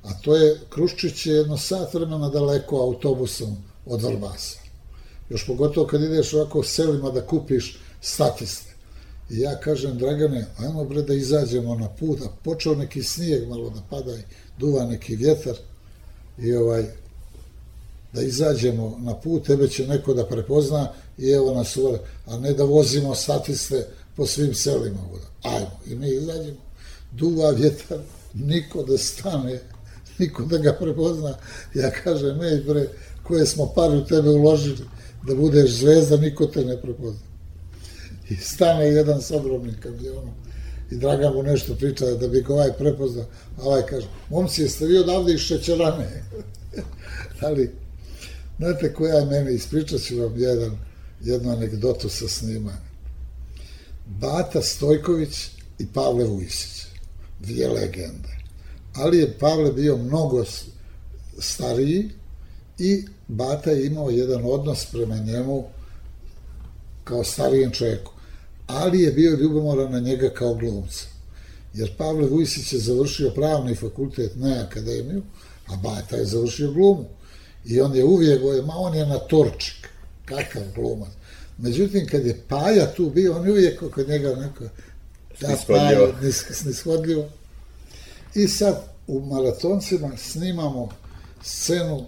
a 0.02 0.08
to 0.22 0.36
je, 0.36 0.60
Kruščić 0.70 1.26
je 1.26 1.34
jedno 1.34 1.58
sat 1.58 1.94
vremena 1.94 2.28
daleko 2.28 2.76
autobusom 2.76 3.56
od 3.86 4.02
Vrbasa. 4.02 4.58
Još 5.28 5.46
pogotovo 5.46 5.86
kad 5.86 6.02
ideš 6.02 6.34
ovako 6.34 6.62
selima 6.62 7.10
da 7.10 7.26
kupiš 7.26 7.78
statiste. 8.00 8.73
I 9.30 9.40
ja 9.40 9.60
kažem, 9.60 9.98
Dragane, 9.98 10.46
ajmo 10.58 10.84
bre 10.84 11.02
da 11.02 11.14
izađemo 11.14 11.74
na 11.74 11.88
put, 11.88 12.20
a 12.20 12.28
počeo 12.44 12.74
neki 12.74 13.02
snijeg 13.02 13.48
malo 13.48 13.70
da 13.70 13.80
pada 13.90 14.12
duva 14.58 14.84
neki 14.84 15.16
vjetar 15.16 15.56
i 16.38 16.54
ovaj, 16.54 16.84
da 18.12 18.22
izađemo 18.22 18.98
na 19.00 19.14
put, 19.14 19.46
tebe 19.46 19.68
će 19.68 19.86
neko 19.86 20.14
da 20.14 20.26
prepozna 20.26 20.88
i 21.18 21.30
evo 21.30 21.54
nas 21.54 21.76
uvore, 21.76 21.98
a 22.26 22.38
ne 22.38 22.52
da 22.52 22.64
vozimo 22.64 23.14
statiste 23.14 23.86
po 24.16 24.26
svim 24.26 24.54
selima. 24.54 25.00
Voda. 25.10 25.26
Ajmo, 25.42 25.80
i 25.86 25.94
mi 25.94 26.08
izađemo, 26.08 26.58
duva 27.12 27.50
vjetar, 27.50 27.98
niko 28.34 28.82
da 28.82 28.98
stane, 28.98 29.60
niko 30.18 30.42
da 30.42 30.58
ga 30.58 30.72
prepozna. 30.72 31.38
Ja 31.74 31.90
kažem, 31.90 32.42
ej 32.42 32.60
bre, 32.60 32.88
koje 33.22 33.46
smo 33.46 33.72
pare 33.74 33.96
u 33.96 34.04
tebe 34.04 34.30
uložili, 34.30 34.84
da 35.26 35.34
budeš 35.34 35.70
zvezda, 35.70 36.16
niko 36.16 36.46
te 36.46 36.64
ne 36.64 36.82
prepozna. 36.82 37.33
I 38.28 38.36
stane 38.36 38.84
jedan 38.84 39.22
s 39.22 39.30
ogromnim 39.30 39.76
kamionom 39.80 40.34
i 40.90 40.96
Dragan 40.96 41.34
mu 41.34 41.42
nešto 41.42 41.74
priča 41.74 42.06
da 42.06 42.28
bi 42.28 42.42
ga 42.42 42.54
ovaj 42.54 42.72
prepoznao, 42.78 43.24
a 43.58 43.62
ovaj 43.62 43.82
kaže, 43.86 44.06
momci, 44.30 44.62
jeste 44.62 44.86
vi 44.86 44.98
odavde 44.98 45.34
iz 45.34 45.40
šećerane? 45.40 46.24
Ali, 47.46 47.70
znate 48.58 48.94
koja 48.94 49.14
je 49.14 49.24
meni, 49.24 49.54
ispričat 49.54 50.00
ću 50.00 50.20
vam 50.20 50.32
jedan, 50.36 50.78
jednu 51.20 51.52
anegdotu 51.52 52.08
sa 52.08 52.28
snimanja. 52.28 52.94
Bata 54.06 54.62
Stojković 54.62 55.50
i 55.78 55.86
Pavle 55.86 56.24
Vujsić, 56.24 56.86
dvije 57.40 57.68
legende. 57.68 58.36
Ali 58.94 59.18
je 59.18 59.38
Pavle 59.38 59.72
bio 59.72 59.96
mnogo 59.96 60.44
stariji 61.38 62.10
i 62.78 63.04
Bata 63.28 63.70
je 63.70 63.86
imao 63.86 64.10
jedan 64.10 64.42
odnos 64.44 64.86
prema 64.86 65.16
njemu 65.16 65.64
kao 67.04 67.24
starijem 67.24 67.70
čovjeku, 67.70 68.12
ali 68.66 69.02
je 69.02 69.12
bio 69.12 69.36
ljubomoran 69.36 69.92
na 69.92 70.00
njega 70.00 70.30
kao 70.30 70.54
glumca. 70.54 71.04
Jer 71.74 71.96
Pavle 71.96 72.26
Vujsić 72.26 72.72
je 72.72 72.78
završio 72.78 73.30
pravni 73.30 73.74
fakultet, 73.74 74.36
ne 74.36 74.58
akademiju, 74.58 75.22
a 75.66 75.76
Bata 75.76 76.16
je 76.16 76.24
završio 76.24 76.72
glumu. 76.72 77.04
I 77.64 77.80
on 77.80 77.96
je 77.96 78.04
uvijek 78.04 78.40
govorio, 78.40 78.66
ma 78.66 78.74
on 78.76 78.94
je 78.94 79.06
naturčik, 79.06 79.88
kakav 80.24 80.62
glumac. 80.74 81.08
Međutim, 81.58 82.06
kad 82.06 82.26
je 82.26 82.42
Paja 82.48 82.94
tu 82.94 83.10
bio, 83.10 83.36
on 83.36 83.46
je 83.46 83.52
uvijek 83.52 83.90
kod 83.90 84.08
njega 84.08 84.34
neko, 84.34 84.64
da. 85.40 85.56
Paja, 85.66 85.98
nis- 86.22 86.52
snishodljivo. 86.52 87.28
I 88.34 88.48
sad 88.48 88.82
u 89.06 89.20
maratoncima 89.20 90.16
snimamo 90.16 90.88
scenu 91.42 92.06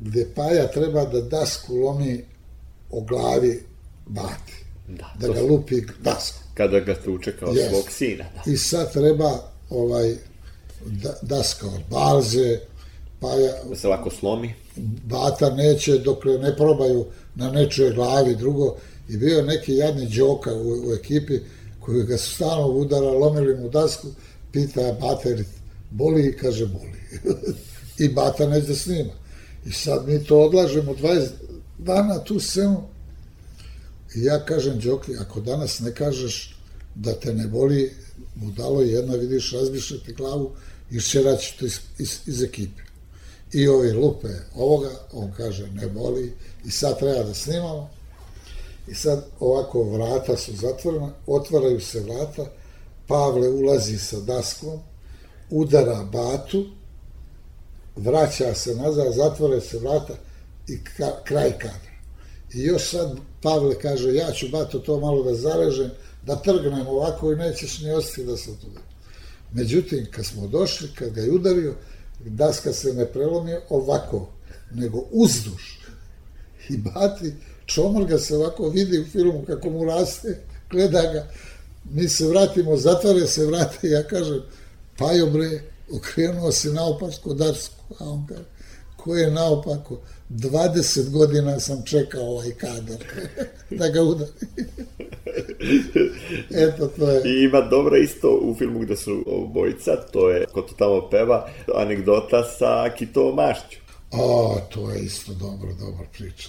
gde 0.00 0.26
Paja 0.34 0.70
treba 0.70 1.04
da 1.04 1.20
dasku 1.20 1.76
lomi 1.76 2.24
o 2.90 3.00
glavi 3.00 3.62
Bati. 4.06 4.61
Da, 4.98 5.14
Da 5.20 5.28
ga 5.28 5.38
su- 5.40 5.46
lupi 5.46 5.74
dasku. 6.02 6.38
Kada 6.54 6.80
ga 6.80 6.94
tuče 6.94 7.36
kao 7.36 7.52
Yes. 7.52 7.68
svog 7.70 7.90
sina. 7.90 8.24
Da. 8.34 8.52
I 8.52 8.56
sad 8.56 8.92
treba 8.92 9.30
ovaj 9.70 10.14
da, 10.86 11.14
daska 11.22 11.66
od 11.66 11.80
balze, 11.90 12.58
Paja, 13.20 13.52
da 13.68 13.76
se 13.76 13.88
lako 13.88 14.10
slomi. 14.10 14.54
Bata 15.04 15.50
neće 15.50 15.98
dok 15.98 16.24
ne 16.24 16.56
probaju 16.56 17.04
na 17.34 17.50
nečoj 17.50 17.90
glavi 17.90 18.36
drugo. 18.36 18.76
I 19.08 19.16
bio 19.16 19.36
je 19.36 19.42
neki 19.42 19.74
jadni 19.76 20.06
džoka 20.08 20.54
u, 20.54 20.88
u 20.88 20.94
ekipi 20.94 21.38
koji 21.80 22.02
ga 22.04 22.16
su 22.16 22.34
stalno 22.34 22.66
udara, 22.66 23.10
lomili 23.10 23.56
mu 23.56 23.68
dasku, 23.68 24.06
pita 24.52 24.92
Bata, 25.00 25.28
jer 25.28 25.44
boli, 25.90 26.36
kaže 26.36 26.66
boli. 26.66 26.98
I 28.04 28.08
Bata 28.08 28.46
neće 28.46 28.66
da 28.66 28.74
snima. 28.74 29.12
I 29.66 29.72
sad 29.72 30.08
mi 30.08 30.24
to 30.24 30.40
odlažemo 30.40 30.92
20 30.94 31.28
dana 31.78 32.18
tu 32.18 32.40
scenu. 32.40 32.82
I 34.14 34.24
ja 34.24 34.44
kažem 34.44 34.78
Đoki, 34.78 35.16
ako 35.16 35.40
danas 35.40 35.80
ne 35.80 35.94
kažeš 35.94 36.56
da 36.94 37.12
te 37.12 37.34
ne 37.34 37.46
boli, 37.46 37.94
budalo 38.34 38.82
jedna, 38.82 39.14
vidiš, 39.14 39.52
razbiše 39.52 40.02
ti 40.04 40.12
glavu 40.12 40.50
i 40.90 41.00
šćeraću 41.00 41.58
te 41.58 41.66
iz, 41.66 41.78
iz, 41.98 42.18
iz 42.26 42.42
ekipe 42.42 42.82
i 43.52 43.68
ovi 43.68 43.92
lupe 43.92 44.28
ovoga, 44.54 44.90
on 45.12 45.32
kaže 45.36 45.66
ne 45.66 45.86
boli 45.86 46.32
i 46.64 46.70
sad 46.70 46.98
treba 46.98 47.22
da 47.22 47.34
snimamo. 47.34 47.90
I 48.88 48.94
sad 48.94 49.24
ovako 49.40 49.82
vrata 49.82 50.36
su 50.36 50.56
zatvorena, 50.56 51.12
otvaraju 51.26 51.80
se 51.80 52.00
vrata, 52.00 52.46
Pavle 53.06 53.48
ulazi 53.48 53.98
sa 53.98 54.20
daskom, 54.20 54.80
udara 55.50 56.04
batu, 56.12 56.66
vraća 57.96 58.54
se 58.54 58.74
nazad, 58.74 59.14
zatvore 59.14 59.60
se 59.60 59.78
vrata 59.78 60.14
i 60.68 60.84
ka, 60.84 61.24
kraj 61.24 61.58
kadra. 61.58 61.91
I 62.54 62.62
još 62.62 62.90
sad 62.90 63.16
Pavle 63.42 63.78
kaže, 63.78 64.14
ja 64.14 64.32
ću 64.32 64.48
bato 64.48 64.78
to 64.78 65.00
malo 65.00 65.22
da 65.22 65.34
zarežem, 65.34 65.90
da 66.26 66.36
trgnem 66.36 66.86
ovako 66.86 67.32
i 67.32 67.36
nećeš 67.36 67.80
ni 67.80 67.92
ostati 67.92 68.24
da 68.24 68.36
sam 68.36 68.54
tu. 68.56 68.66
Međutim, 69.52 70.06
kad 70.10 70.26
smo 70.26 70.46
došli, 70.46 70.88
kad 70.94 71.10
ga 71.10 71.20
je 71.20 71.30
udario, 71.30 71.74
daska 72.24 72.72
se 72.72 72.94
ne 72.94 73.06
prelomi 73.06 73.52
ovako, 73.68 74.28
nego 74.74 75.04
uzduž. 75.10 75.62
I 76.68 76.76
bati, 76.76 77.34
čomor 77.66 78.04
ga 78.04 78.18
se 78.18 78.36
ovako 78.36 78.68
vidi 78.68 78.98
u 78.98 79.04
filmu 79.04 79.44
kako 79.46 79.70
mu 79.70 79.84
raste, 79.84 80.40
gleda 80.70 81.02
ga, 81.02 81.28
mi 81.84 82.08
se 82.08 82.26
vratimo, 82.26 82.76
zatvore 82.76 83.26
se 83.26 83.46
vrate, 83.46 83.88
ja 83.88 84.02
kažem, 84.02 84.42
Pajo 84.98 85.26
bre, 85.26 85.62
okrenuo 85.92 86.52
se 86.52 86.68
naopako 86.68 87.34
darsku, 87.34 87.94
a 87.98 88.04
on 88.04 88.26
kaže, 88.26 88.44
ko 88.96 89.16
je 89.16 89.30
naopako? 89.30 90.00
20 90.32 91.10
godina 91.10 91.60
sam 91.60 91.82
čekao 91.84 92.22
ovaj 92.22 92.50
kadar 92.50 92.96
da 93.78 93.88
ga 93.88 94.02
udari. 94.02 94.30
Eto, 96.66 96.86
to 96.86 97.10
je... 97.10 97.22
I 97.24 97.44
ima 97.44 97.60
dobra 97.60 97.98
isto 97.98 98.38
u 98.42 98.54
filmu 98.54 98.78
gde 98.78 98.96
su 98.96 99.24
obojica, 99.26 99.96
to 100.12 100.30
je, 100.30 100.46
ko 100.46 100.62
to 100.62 100.74
tamo 100.74 101.08
peva, 101.10 101.48
anegdota 101.74 102.44
sa 102.44 102.90
Kitovom 102.98 103.34
Mašću. 103.34 103.78
A, 104.12 104.60
to 104.74 104.90
je 104.90 105.00
isto 105.00 105.32
dobro, 105.32 105.68
dobra 105.80 106.06
priča. 106.12 106.48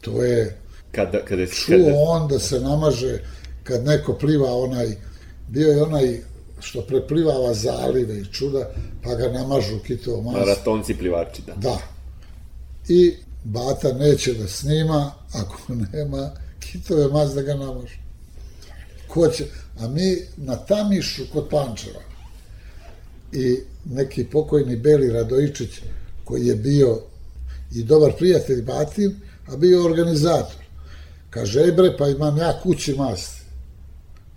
To 0.00 0.24
je, 0.24 0.60
Kada, 0.92 1.24
kada, 1.24 1.46
čuo 1.46 1.76
kada, 1.76 1.94
on 1.96 2.28
da 2.28 2.38
se 2.38 2.60
namaže 2.60 3.18
kad 3.62 3.84
neko 3.84 4.14
pliva 4.14 4.54
onaj, 4.54 4.86
bio 5.48 5.68
je 5.68 5.82
onaj 5.82 6.20
što 6.60 6.82
preplivava 6.82 7.54
zalive 7.54 8.18
i 8.20 8.24
čuda, 8.32 8.70
pa 9.04 9.14
ga 9.14 9.28
namažu 9.28 9.78
kitovo 9.86 10.22
maslo. 10.22 10.40
maratonci 10.40 10.94
plivači, 10.94 11.42
da. 11.46 11.54
Da. 11.54 11.78
I 12.90 13.14
Bata 13.44 13.92
neće 13.92 14.34
da 14.34 14.48
snima 14.48 15.12
ako 15.32 15.56
nema 15.92 16.30
kitove 16.60 17.08
mas 17.08 17.34
da 17.34 17.42
ga 17.42 17.54
namažu. 17.54 17.96
Ko 19.08 19.28
će? 19.28 19.44
A 19.78 19.88
mi 19.88 20.16
na 20.36 20.56
Tamišu 20.56 21.22
kod 21.32 21.48
Pančeva 21.50 22.00
i 23.32 23.56
neki 23.84 24.24
pokojni 24.24 24.76
Beli 24.76 25.12
Radojičić 25.12 25.70
koji 26.24 26.46
je 26.46 26.54
bio 26.54 27.00
i 27.74 27.82
dobar 27.82 28.12
prijatelj 28.18 28.62
Batin, 28.62 29.16
a 29.48 29.56
bio 29.56 29.84
organizator. 29.84 30.60
Kaže, 31.30 31.60
"Ej 31.60 31.72
bre, 31.72 31.96
pa 31.98 32.08
imam 32.08 32.36
ja 32.36 32.60
kući 32.62 32.94
masti 32.94 33.40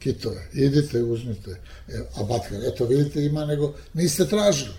kitove, 0.03 0.47
idite, 0.53 1.03
uzmite. 1.03 1.51
E, 1.87 1.99
a 2.15 2.23
bat 2.23 2.41
kaže, 2.49 2.67
eto 2.67 2.85
vidite 2.85 3.25
ima, 3.25 3.45
nego 3.45 3.73
niste 3.93 4.25
tražili. 4.25 4.75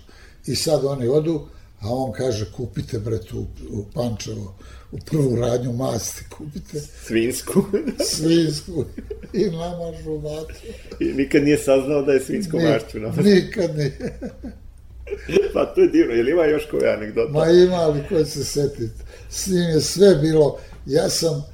I 0.46 0.56
sad 0.56 0.84
oni 0.84 1.08
odu, 1.08 1.46
a 1.84 1.88
on 1.88 2.12
kaže, 2.12 2.52
kupite 2.52 2.98
bre 2.98 3.18
tu 3.18 3.46
u 3.70 3.84
Pančevo, 3.94 4.54
u 4.92 4.98
prvu 4.98 5.36
radnju 5.36 5.72
masti, 5.72 6.24
kupite 6.36 6.80
Svinsku. 7.06 7.64
svinsku 8.14 8.84
i 9.32 9.44
namažu 9.44 10.18
vatru. 10.18 10.56
I 11.00 11.04
nikad 11.04 11.44
nije 11.44 11.58
saznao 11.58 12.02
da 12.02 12.12
je 12.12 12.20
svinsku 12.20 12.56
Ni- 12.56 12.64
mašću. 12.64 13.00
No. 13.00 13.12
Nikad 13.22 13.76
nije. 13.76 13.98
Pa 15.54 15.66
to 15.74 15.80
je 15.80 15.88
divno. 15.88 16.14
Jel 16.14 16.28
ima 16.28 16.44
još 16.44 16.66
koja 16.70 16.96
anegdota? 16.96 17.32
Ma 17.32 17.46
ima 17.50 17.86
li 17.86 18.00
ko 18.08 18.24
se 18.24 18.44
setiti? 18.44 19.02
S 19.30 19.46
njim 19.46 19.62
je 19.62 19.80
sve 19.80 20.14
bilo, 20.14 20.58
ja 20.86 21.08
sam 21.08 21.44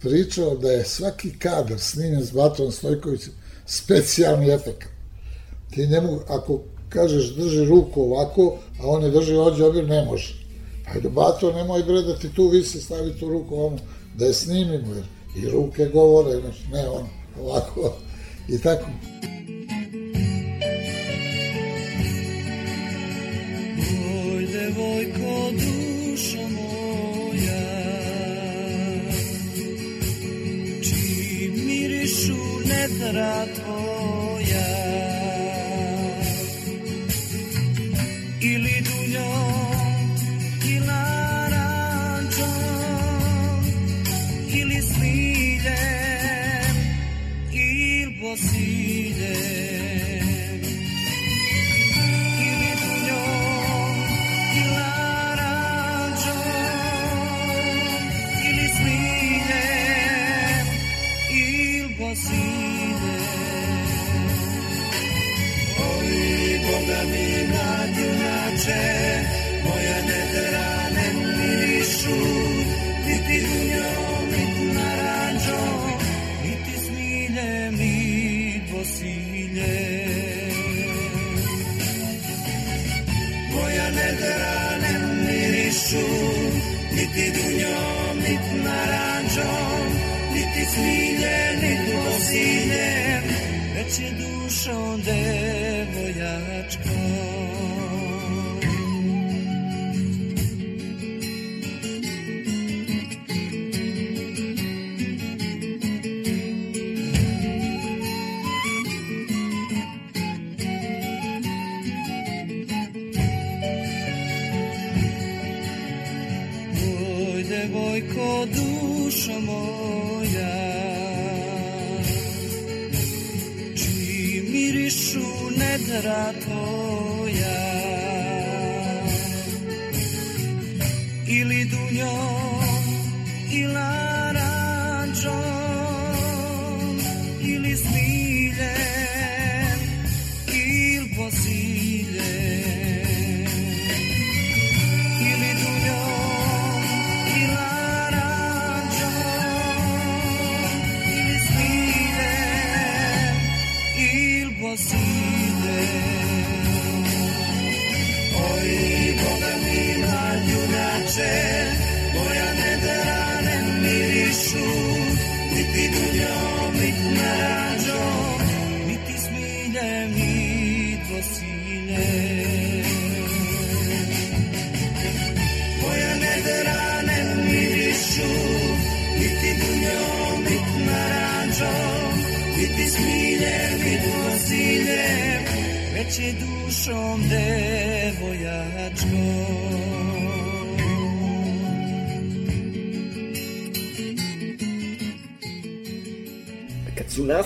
pričao 0.00 0.56
da 0.56 0.70
je 0.70 0.84
svaki 0.84 1.38
kadar 1.38 1.78
snimljen 1.78 2.24
s 2.24 2.32
Batom 2.32 2.72
Stojkovićem 2.72 3.32
specijalni 3.66 4.52
efekt. 4.52 4.88
Ti 5.70 5.86
njemu, 5.86 6.20
ako 6.28 6.60
kažeš 6.94 7.34
drži 7.34 7.64
ruku 7.64 8.02
ovako, 8.02 8.56
a 8.80 8.86
on 8.86 9.02
je 9.02 9.10
drži 9.10 9.36
ođe 9.36 9.64
obir, 9.64 9.88
ne 9.88 10.04
može. 10.04 10.34
Ajde, 10.94 11.08
bato, 11.08 11.52
nemoj 11.52 11.82
bre 11.82 12.02
da 12.02 12.18
ti 12.18 12.28
tu 12.34 12.48
visi, 12.48 12.80
stavi 12.80 13.12
tu 13.20 13.28
ruku 13.28 13.54
ovamo, 13.54 13.78
da 14.14 14.26
je 14.26 14.34
snimimo, 14.34 14.94
jer 14.94 15.04
i 15.36 15.50
ruke 15.50 15.86
govore, 15.86 16.40
znači, 16.40 16.62
ne 16.72 16.88
on, 16.88 17.06
ovako, 17.40 17.92
i 18.48 18.58
tako. 18.58 18.86
Oj, 24.34 24.46
devojko, 24.46 25.50
dušo 25.52 26.48
moja 26.56 27.74
Čim 30.82 31.66
mirišu 31.66 32.36
netra 32.64 33.46
tvoja 33.54 33.83
Ili 38.44 38.73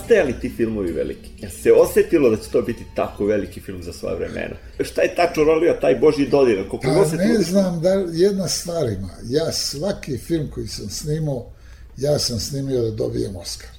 nastajali 0.09 0.40
ti 0.40 0.52
filmovi 0.56 0.92
veliki, 0.92 1.30
ja 1.38 1.50
se 1.50 1.72
osetilo 1.72 2.30
da 2.30 2.36
će 2.36 2.50
to 2.50 2.62
biti 2.62 2.84
tako 2.94 3.26
veliki 3.26 3.61
film 3.61 3.82
za 3.82 3.92
sva 3.92 4.14
vremena. 4.14 4.56
Šta 4.80 5.02
je 5.02 5.14
tačno 5.14 5.44
rolio 5.44 5.78
taj 5.80 5.94
Boži 5.94 6.28
dodir? 6.28 6.68
Koliko 6.68 7.09
Pa 7.11 7.16
ne 7.16 7.38
znam 7.38 7.80
da 7.80 7.90
jedna 8.12 8.48
stvar 8.48 8.88
ima. 8.88 9.11
Ja 9.24 9.52
svaki 9.52 10.18
film 10.18 10.50
koji 10.50 10.66
sam 10.66 10.88
snimao, 10.88 11.50
ja 11.96 12.18
sam 12.18 12.40
snimio 12.40 12.82
da 12.82 12.90
dobijem 12.90 13.36
Oskar. 13.36 13.70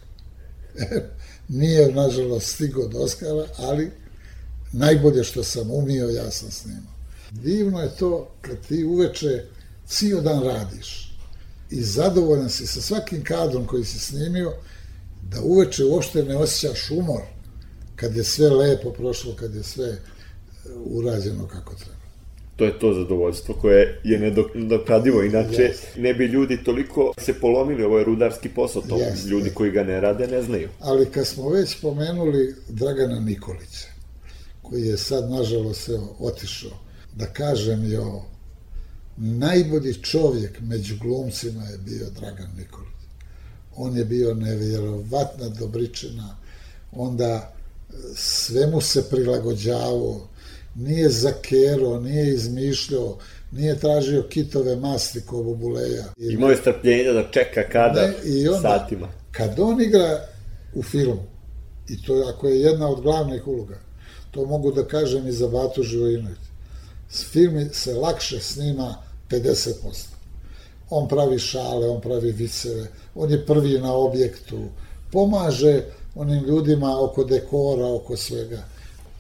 Nije, 1.59 1.91
nažalost, 1.91 2.55
stigao 2.55 2.87
do 2.87 2.99
Oskara, 2.99 3.45
ali 3.57 3.91
najbolje 4.71 5.23
što 5.23 5.43
sam 5.43 5.71
umio, 5.71 6.09
ja 6.09 6.31
sam 6.31 6.51
snimao. 6.51 6.93
Divno 7.31 7.81
je 7.81 7.95
to 7.99 8.31
kad 8.41 8.57
ti 8.67 8.83
uveče 8.83 9.43
cijel 9.87 10.21
dan 10.21 10.43
radiš 10.43 11.15
i 11.69 11.83
zadovoljan 11.83 12.49
si 12.49 12.67
sa 12.67 12.81
svakim 12.81 13.23
kadrom 13.23 13.67
koji 13.67 13.85
si 13.85 13.99
snimio, 13.99 14.53
da 15.31 15.41
uveče 15.41 15.83
uopšte 15.85 16.23
ne 16.23 16.37
osjećaš 16.37 16.91
umor 16.91 17.21
kad 17.95 18.15
je 18.15 18.23
sve 18.23 18.49
lepo 18.49 18.91
prošlo, 18.91 19.35
kad 19.35 19.55
je 19.55 19.63
sve 19.63 19.87
e, 19.87 19.99
urađeno 20.85 21.47
kako 21.47 21.75
treba. 21.75 21.99
To 22.55 22.65
je 22.65 22.79
to 22.79 22.93
zadovoljstvo 22.93 23.55
koje 23.55 24.01
je 24.03 24.19
nedokradivo, 24.55 25.23
inače 25.23 25.61
Jeste. 25.61 26.01
ne 26.01 26.13
bi 26.13 26.25
ljudi 26.25 26.63
toliko 26.63 27.13
se 27.17 27.33
polomili, 27.33 27.83
ovo 27.83 27.97
je 27.97 28.03
rudarski 28.03 28.49
posao, 28.49 28.81
to 28.81 28.97
Jeste. 28.97 29.29
ljudi 29.29 29.49
koji 29.49 29.71
ga 29.71 29.83
ne 29.83 30.01
rade 30.01 30.27
ne 30.27 30.41
znaju. 30.41 30.69
Ali 30.79 31.05
kad 31.05 31.27
smo 31.27 31.49
već 31.49 31.69
spomenuli 31.69 32.55
Dragana 32.69 33.19
Nikolića, 33.19 33.87
koji 34.61 34.81
je 34.81 34.97
sad, 34.97 35.29
nažalost, 35.29 35.89
evo, 35.89 36.15
otišao, 36.19 36.71
da 37.15 37.25
kažem 37.25 37.91
jo, 37.91 38.21
najbolji 39.17 39.93
čovjek 39.93 40.59
među 40.61 40.95
glumcima 41.01 41.63
je 41.63 41.77
bio 41.77 42.09
Dragan 42.19 42.49
Nikolić. 42.57 42.98
On 43.81 43.97
je 43.97 44.05
bio 44.05 44.33
nevjerovatna 44.33 45.49
dobričina, 45.59 46.35
onda 46.91 47.53
e, 47.89 47.93
svemu 48.15 48.81
se 48.81 49.09
prilagođavao, 49.09 50.27
nije 50.75 51.09
zakero, 51.09 51.99
nije 51.99 52.33
izmišljao, 52.33 53.17
nije 53.51 53.79
tražio 53.79 54.27
kitove 54.29 54.75
masti 54.75 55.21
ko 55.21 55.43
bubuleja. 55.43 56.05
Imao 56.17 56.49
je 56.49 56.57
strpljenja 56.57 57.13
da 57.13 57.31
čeka 57.31 57.63
kada 57.71 58.01
ne, 58.01 58.13
i 58.25 58.47
onda, 58.47 58.79
satima. 58.79 59.07
kad 59.31 59.59
on 59.59 59.81
igra 59.81 60.25
u 60.73 60.83
filmu, 60.83 61.23
i 61.89 62.03
to 62.03 62.33
ako 62.35 62.47
je 62.47 62.61
jedna 62.61 62.89
od 62.89 63.01
glavnih 63.01 63.47
uloga, 63.47 63.79
to 64.31 64.45
mogu 64.45 64.71
da 64.71 64.87
kažem 64.87 65.27
i 65.27 65.31
za 65.31 65.47
Batu 65.47 65.83
Živojinović, 65.83 66.39
film 67.09 67.69
se 67.71 67.93
lakše 67.93 68.39
snima 68.39 68.95
50%. 69.29 69.73
On 70.89 71.07
pravi 71.07 71.39
šale, 71.39 71.89
on 71.89 72.01
pravi 72.01 72.31
viceve, 72.31 72.87
on 73.19 73.31
je 73.31 73.45
prvi 73.45 73.79
na 73.79 73.93
objektu, 73.93 74.59
pomaže 75.11 75.83
onim 76.15 76.43
ljudima 76.43 76.99
oko 76.99 77.23
dekora, 77.23 77.87
oko 77.87 78.17
svega. 78.17 78.63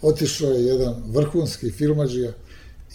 Otišao 0.01 0.49
je 0.49 0.65
jedan 0.65 1.03
vrhunski 1.07 1.71
filmađija 1.71 2.31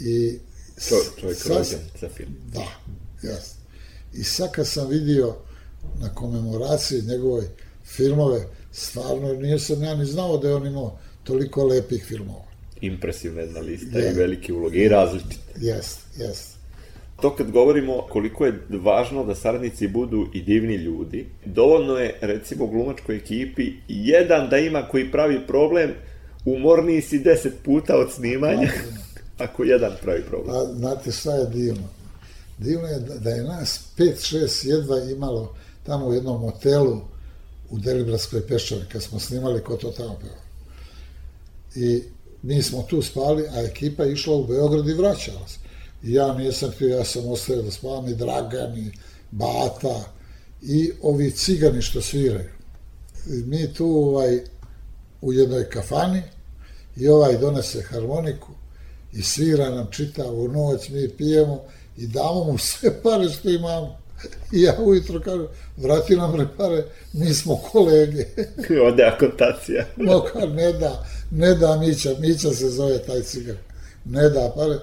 i 0.00 0.38
Čo, 0.78 0.94
čovjek 1.20 1.38
sad- 1.38 1.52
rođen 1.52 1.78
za 2.00 2.08
film. 2.08 2.34
Da, 2.52 2.66
jasno. 3.22 3.60
I 4.14 4.24
sad 4.24 4.52
kad 4.52 4.66
sam 4.66 4.88
vidio 4.88 5.34
na 6.00 6.14
komemoraciji 6.14 7.02
njegovoj 7.02 7.44
filmove, 7.86 8.46
stvarno 8.72 9.32
nisam 9.32 9.82
ja 9.82 9.94
ni 9.94 10.06
znao 10.06 10.38
da 10.38 10.48
je 10.48 10.54
on 10.54 10.66
imao 10.66 10.98
toliko 11.24 11.64
lepih 11.64 12.04
filmova. 12.04 12.44
impresivna 12.80 13.40
jedna 13.40 13.60
lista 13.60 13.98
Je. 13.98 14.10
i 14.10 14.14
velike 14.14 14.52
uloge 14.52 14.78
i 14.78 14.88
različite. 14.88 15.36
Jest, 15.56 15.98
jest. 16.18 16.53
To 17.22 17.36
kad 17.36 17.50
govorimo 17.50 18.06
koliko 18.10 18.46
je 18.46 18.66
važno 18.68 19.24
da 19.24 19.34
saradnici 19.34 19.88
budu 19.88 20.26
i 20.34 20.42
divni 20.42 20.74
ljudi, 20.74 21.26
dovoljno 21.44 21.96
je 21.96 22.18
recimo 22.20 22.66
glumačkoj 22.66 23.16
ekipi 23.16 23.72
jedan 23.88 24.48
da 24.48 24.58
ima 24.58 24.82
koji 24.82 25.10
pravi 25.10 25.46
problem, 25.46 25.90
umorniji 26.44 27.00
si 27.00 27.18
deset 27.18 27.54
puta 27.64 27.96
od 27.96 28.12
snimanja, 28.12 28.68
ako 29.44 29.64
jedan 29.64 29.92
pravi 30.02 30.22
problem. 30.22 30.56
A 30.56 30.74
znate 30.74 31.12
šta 31.12 31.34
je 31.34 31.46
divno? 31.46 31.88
Divno 32.58 32.86
je 32.86 33.00
da, 33.00 33.30
je 33.30 33.42
nas 33.42 33.80
5-6 33.98 34.68
jedva 34.68 34.98
imalo 34.98 35.54
tamo 35.82 36.06
u 36.06 36.14
jednom 36.14 36.40
hotelu 36.40 37.00
u 37.70 37.78
Delibradskoj 37.78 38.46
peščari, 38.46 38.84
kad 38.92 39.02
smo 39.02 39.18
snimali 39.18 39.60
ko 39.60 39.76
to 39.76 39.90
tamo 39.90 40.16
peva. 40.20 40.44
I 41.74 42.02
mi 42.42 42.62
smo 42.62 42.82
tu 42.82 43.02
spali, 43.02 43.46
a 43.48 43.62
ekipa 43.62 44.02
je 44.02 44.12
išla 44.12 44.36
u 44.36 44.46
Beograd 44.46 44.88
i 44.88 44.92
vraćala 44.92 45.48
se. 45.48 45.58
Ja 46.04 46.34
nisam 46.34 46.70
htio, 46.70 46.88
ja 46.88 47.04
sam 47.04 47.28
ostavio 47.28 47.62
da 47.62 47.70
spavam 47.70 48.08
i 48.08 48.14
Dragan 48.14 48.78
i 48.78 48.90
Bata 49.30 50.04
i 50.62 50.92
ovi 51.02 51.30
cigani 51.30 51.82
što 51.82 52.02
sviraju. 52.02 52.50
I 53.26 53.42
mi 53.46 53.74
tu 53.74 53.86
ovaj, 53.86 54.40
u 55.20 55.32
jednoj 55.32 55.64
kafani 55.64 56.22
i 56.96 57.08
ovaj 57.08 57.38
donese 57.38 57.82
harmoniku 57.82 58.52
i 59.12 59.22
svira 59.22 59.70
nam 59.70 59.86
čitavu 59.90 60.48
noć, 60.48 60.88
mi 60.88 61.08
pijemo 61.08 61.62
i 61.96 62.06
damo 62.06 62.44
mu 62.44 62.58
sve 62.58 63.02
pare 63.02 63.28
što 63.28 63.50
imamo. 63.50 63.98
I 64.52 64.62
ja 64.62 64.76
ujutro 64.80 65.20
kažem, 65.20 65.46
vrati 65.76 66.16
nam 66.16 66.32
bre 66.32 66.46
pare, 66.56 66.84
mi 67.12 67.34
smo 67.34 67.56
kolege. 67.56 68.26
Ode 68.88 69.04
akontacija. 69.04 69.84
Mokar 69.96 70.48
ne 70.48 70.72
da, 70.72 71.06
ne 71.30 71.54
da 71.54 71.76
Mića, 71.76 72.10
Mića 72.18 72.50
se 72.50 72.68
zove 72.70 72.98
taj 72.98 73.22
cigar, 73.22 73.56
ne 74.04 74.28
da 74.28 74.52
pare. 74.56 74.78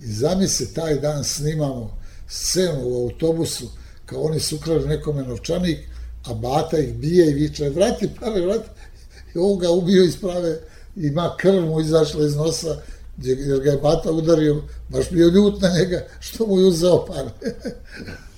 I 0.00 0.06
zamisli, 0.06 0.74
taj 0.74 0.94
dan 0.94 1.24
snimamo 1.24 1.98
scenu 2.28 2.80
u 2.82 3.02
autobusu, 3.02 3.66
kao 4.06 4.22
oni 4.22 4.40
su 4.40 4.56
ukrali 4.56 4.88
nekome 4.88 5.22
novčanik, 5.22 5.78
a 6.24 6.34
Bata 6.34 6.78
ih 6.78 6.94
bije 6.94 7.30
i 7.30 7.34
viče, 7.34 7.68
vrati 7.68 8.08
pare, 8.20 8.40
vrati. 8.40 8.68
I 9.34 9.38
ovo 9.38 9.56
ga 9.56 9.70
ubio 9.70 10.04
iz 10.04 10.16
prave, 10.16 10.58
ima 10.96 11.34
krv 11.38 11.60
mu 11.60 11.80
izašla 11.80 12.26
iz 12.26 12.36
nosa, 12.36 12.76
jer 13.22 13.60
ga 13.60 13.70
je 13.70 13.78
Bata 13.78 14.12
udario, 14.12 14.62
baš 14.88 15.10
bio 15.10 15.28
ljut 15.28 15.60
na 15.62 15.68
njega, 15.68 16.06
što 16.20 16.46
mu 16.46 16.60
je 16.60 16.66
uzeo 16.66 17.04
pare. 17.06 17.30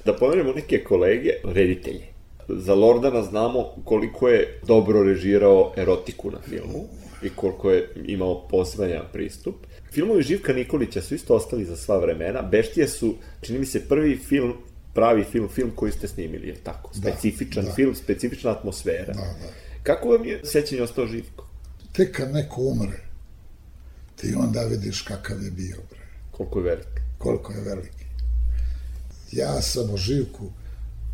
Da 0.05 0.17
pomenemo 0.17 0.53
neke 0.53 0.85
kolege, 0.85 1.31
reditelje. 1.45 2.07
Za 2.49 2.75
Lordana 2.75 3.23
znamo 3.23 3.75
koliko 3.85 4.29
je 4.29 4.61
dobro 4.67 5.03
režirao 5.03 5.73
erotiku 5.77 6.31
na 6.31 6.39
filmu 6.49 6.85
i 7.23 7.29
koliko 7.29 7.71
je 7.71 7.89
imao 8.07 8.49
poseban 8.49 9.03
pristup. 9.13 9.55
Filmovi 9.93 10.23
Živka 10.23 10.53
Nikolića 10.53 11.03
su 11.03 11.15
isto 11.15 11.35
ostali 11.35 11.65
za 11.65 11.77
sva 11.77 11.99
vremena. 11.99 12.43
Beštije 12.43 12.89
su, 12.89 13.15
čini 13.41 13.59
mi 13.59 13.67
se, 13.67 13.89
prvi 13.89 14.17
film, 14.17 14.53
pravi 14.95 15.25
film, 15.25 15.49
film 15.49 15.71
koji 15.75 15.93
ste 15.93 16.09
snimili, 16.09 16.49
je 16.49 16.55
tako? 16.55 16.91
Da, 16.95 17.11
Specifičan 17.11 17.65
da. 17.65 17.73
film, 17.73 17.95
specifična 17.95 18.51
atmosfera. 18.51 19.13
Da, 19.13 19.21
da. 19.21 19.53
Kako 19.83 20.09
vam 20.09 20.25
je 20.25 20.41
sećanje 20.45 20.83
ostao 20.83 21.07
Živko? 21.07 21.49
Tek 21.93 22.17
kad 22.17 22.33
neko 22.33 22.61
umre, 22.61 23.01
ti 24.17 24.35
onda 24.37 24.61
vidiš 24.63 25.03
kakav 25.03 25.43
je 25.43 25.51
bio, 25.51 25.77
bre. 25.91 26.01
Koliko 26.31 26.59
je 26.59 26.65
velik? 26.65 26.99
koliko 27.19 27.53
je 27.53 27.61
veliki. 27.61 28.05
Ja 29.33 29.63
sam 29.63 29.91
o 29.91 29.97
Živku 29.97 30.51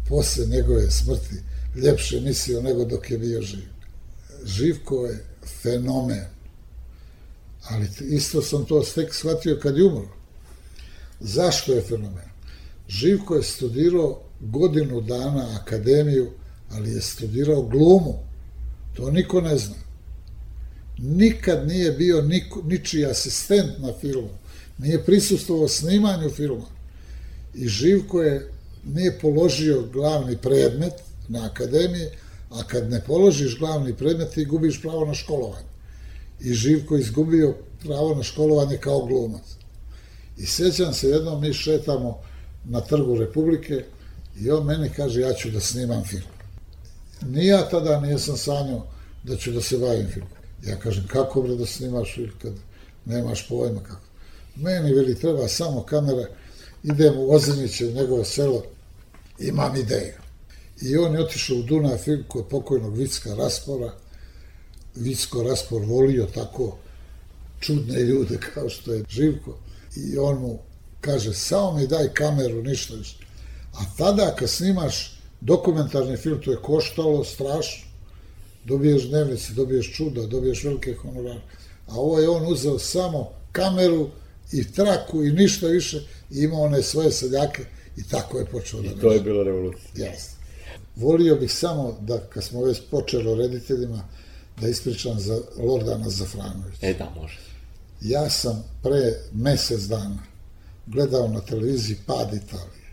posle 0.09 0.47
njegove 0.47 0.91
smrti 0.91 1.35
ljepše 1.77 2.21
mislio 2.21 2.63
nego 2.63 2.85
dok 2.85 3.11
je 3.11 3.19
bio 3.19 3.43
živ. 3.43 3.69
Živko 4.45 5.07
je 5.07 5.25
fenomen. 5.63 6.25
Ali 7.69 7.89
isto 8.01 8.43
sam 8.43 8.65
to 8.65 8.83
tek 8.95 9.15
shvatio 9.15 9.59
kad 9.63 9.77
je 9.77 9.85
umro. 9.85 10.09
Zašto 11.21 11.73
je 11.73 11.83
fenomen? 11.83 12.29
Živko 12.89 13.37
je 13.37 13.43
studirao 13.43 14.21
godinu 14.41 15.01
dana 15.01 15.59
akademiju, 15.63 16.31
ali 16.71 16.91
je 16.91 17.01
studirao 17.01 17.63
glumu. 17.63 18.19
To 18.95 19.11
niko 19.11 19.41
ne 19.41 19.59
zna. 19.59 19.77
Nikad 20.99 21.69
nije 21.69 21.93
bio 21.93 22.23
niko, 22.23 22.63
ničiji 22.63 23.07
asistent 23.07 23.79
na 23.79 23.93
filmu. 24.01 24.31
Nije 24.79 25.05
prisustovao 25.05 25.69
snimanju 25.69 26.31
filma. 26.31 26.67
I 27.55 27.69
Živko 27.69 28.23
je 28.23 28.51
nije 28.85 29.19
položio 29.19 29.83
glavni 29.93 30.37
predmet 30.37 30.93
na 31.29 31.47
akademiji, 31.47 32.07
a 32.51 32.65
kad 32.65 32.91
ne 32.91 33.01
položiš 33.07 33.59
glavni 33.59 33.95
predmet, 33.95 34.31
ti 34.31 34.45
gubiš 34.45 34.83
pravo 34.83 35.05
na 35.05 35.15
školovanje. 35.15 35.74
I 36.41 36.55
Živko 36.55 36.97
izgubio 36.97 37.55
pravo 37.85 38.15
na 38.15 38.23
školovanje 38.23 38.77
kao 38.77 39.07
glumac. 39.07 39.45
I 40.37 40.47
sjećam 40.47 40.93
se 40.93 41.09
jednom 41.09 41.41
mi 41.41 41.53
šetamo 41.53 42.21
na 42.65 42.81
trgu 42.81 43.17
Republike 43.17 43.85
i 44.41 44.51
on 44.51 44.67
meni 44.67 44.91
kaže 44.97 45.21
ja 45.21 45.33
ću 45.33 45.51
da 45.51 45.61
snimam 45.61 46.05
film. 46.05 46.35
Ni 47.23 47.47
ja 47.47 47.69
tada 47.69 48.01
nisam 48.01 48.37
sanjao 48.37 48.87
da 49.25 49.37
ću 49.37 49.53
da 49.53 49.61
se 49.61 49.79
bavim 49.79 50.07
filmom. 50.13 50.31
Ja 50.67 50.77
kažem, 50.77 51.07
kako 51.07 51.43
bre 51.43 51.55
da 51.55 51.67
snimaš 51.67 52.15
film 52.15 52.31
kad 52.43 52.53
nemaš 53.05 53.49
pojma 53.49 53.81
kako. 53.81 54.01
Meni 54.57 54.95
veli 54.95 55.19
treba 55.19 55.49
samo 55.49 55.83
kamera, 55.83 56.27
idem 56.83 57.19
u 57.19 57.31
Ozeniće, 57.31 57.87
u 57.87 57.93
njegovo 57.93 58.25
selo, 58.25 58.63
imam 59.39 59.77
ideju. 59.77 60.15
I 60.83 60.97
on 60.97 61.15
je 61.15 61.21
otišao 61.21 61.57
u 61.57 61.63
Dunav 61.63 61.99
film 61.99 62.25
kod 62.29 62.49
pokojnog 62.49 62.97
Vicka 62.97 63.35
Raspora. 63.35 63.93
Vicko 64.95 65.43
Raspor 65.43 65.83
volio 65.83 66.27
tako 66.35 66.77
čudne 67.61 68.01
ljude 68.01 68.39
kao 68.55 68.69
što 68.69 68.93
je 68.93 69.05
Živko. 69.09 69.59
I 69.97 70.19
on 70.19 70.39
mu 70.39 70.59
kaže, 71.01 71.35
samo 71.35 71.73
mi 71.73 71.87
daj 71.87 72.09
kameru, 72.09 72.63
ništa 72.63 72.95
više. 72.95 73.17
A 73.73 73.97
tada 73.99 74.35
kad 74.39 74.51
snimaš 74.51 75.21
dokumentarni 75.41 76.17
film, 76.17 76.41
to 76.45 76.51
je 76.51 76.63
koštalo 76.63 77.25
strašno. 77.25 77.87
Dobiješ 78.65 79.09
dnevnice, 79.09 79.53
dobiješ 79.53 79.97
čuda, 79.97 80.27
dobiješ 80.27 80.65
velike 80.65 80.95
honorare. 80.95 81.41
A 81.87 81.95
ovo 81.95 82.19
je 82.19 82.29
on 82.29 82.53
uzeo 82.53 82.79
samo 82.79 83.31
kameru 83.53 84.09
i 84.53 84.73
traku 84.73 85.25
i 85.25 85.33
ništa 85.33 85.67
više 85.67 86.03
i 86.31 86.43
imao 86.43 86.63
one 86.63 86.83
svoje 86.83 87.13
seljake 87.13 87.65
i 87.97 88.09
tako 88.09 88.39
je 88.39 88.47
počeo 88.47 88.83
da 88.83 88.89
I 88.89 89.01
to 89.01 89.13
je 89.13 89.21
bila 89.21 89.45
revolucija. 89.45 90.07
Jasno. 90.07 90.35
Volio 90.97 91.37
bih 91.37 91.53
samo 91.53 91.99
da, 92.01 92.19
kad 92.19 92.45
smo 92.45 92.65
već 92.65 92.81
počeli 92.91 93.29
o 93.29 93.35
rediteljima, 93.35 94.09
da 94.61 94.69
ispričam 94.69 95.21
za 95.21 95.41
Lordana 95.59 96.11
Zafranovića. 96.11 96.87
E 96.87 96.95
da, 96.95 97.11
može. 97.21 97.39
Ja 98.01 98.31
sam 98.31 98.65
pre 98.83 99.15
mesec 99.33 99.81
dana 99.81 100.23
gledao 100.87 101.29
na 101.29 101.41
televiziji 101.41 101.97
Pad 102.07 102.35
Italije. 102.35 102.85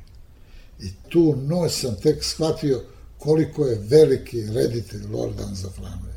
I 0.79 0.89
tu 1.09 1.35
noć 1.35 1.71
sam 1.71 1.95
tek 1.95 2.23
shvatio 2.23 2.83
koliko 3.17 3.65
je 3.65 3.81
veliki 3.81 4.41
reditelj 4.41 5.01
Lordan 5.11 5.55
Zafranović. 5.55 6.15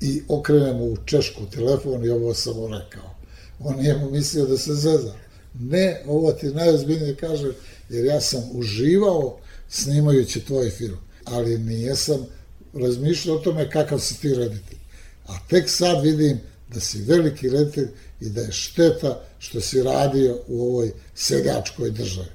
I 0.00 0.22
okrenem 0.28 0.80
u 0.80 0.96
češku 1.04 1.46
telefon 1.46 2.04
i 2.04 2.08
ovo 2.08 2.34
sam 2.34 2.56
mu 2.56 2.68
rekao. 2.68 3.14
On 3.58 3.76
nije 3.76 3.98
mu 3.98 4.10
mislio 4.10 4.46
da 4.46 4.58
se 4.58 4.74
zeza. 4.74 5.14
Ne, 5.60 6.02
ovo 6.06 6.32
ti 6.32 6.46
najozbiljnije 6.46 7.16
kažem, 7.16 7.52
jer 7.88 8.04
ja 8.04 8.20
sam 8.20 8.42
uživao 8.52 9.38
snimajući 9.68 10.44
tvoj 10.44 10.70
film, 10.70 10.98
ali 11.24 11.58
nijesam 11.58 12.26
razmišljao 12.74 13.36
o 13.36 13.40
tome 13.40 13.70
kakav 13.70 13.98
si 13.98 14.20
ti 14.20 14.34
reditelj. 14.34 14.78
A 15.26 15.32
tek 15.48 15.68
sad 15.68 16.04
vidim 16.04 16.40
da 16.68 16.80
si 16.80 17.02
veliki 17.02 17.48
reditelj 17.48 17.88
i 18.20 18.28
da 18.28 18.40
je 18.40 18.52
šteta 18.52 19.20
što 19.38 19.60
si 19.60 19.82
radio 19.82 20.38
u 20.48 20.62
ovoj 20.62 20.92
seljačkoj 21.14 21.90
državi. 21.90 22.28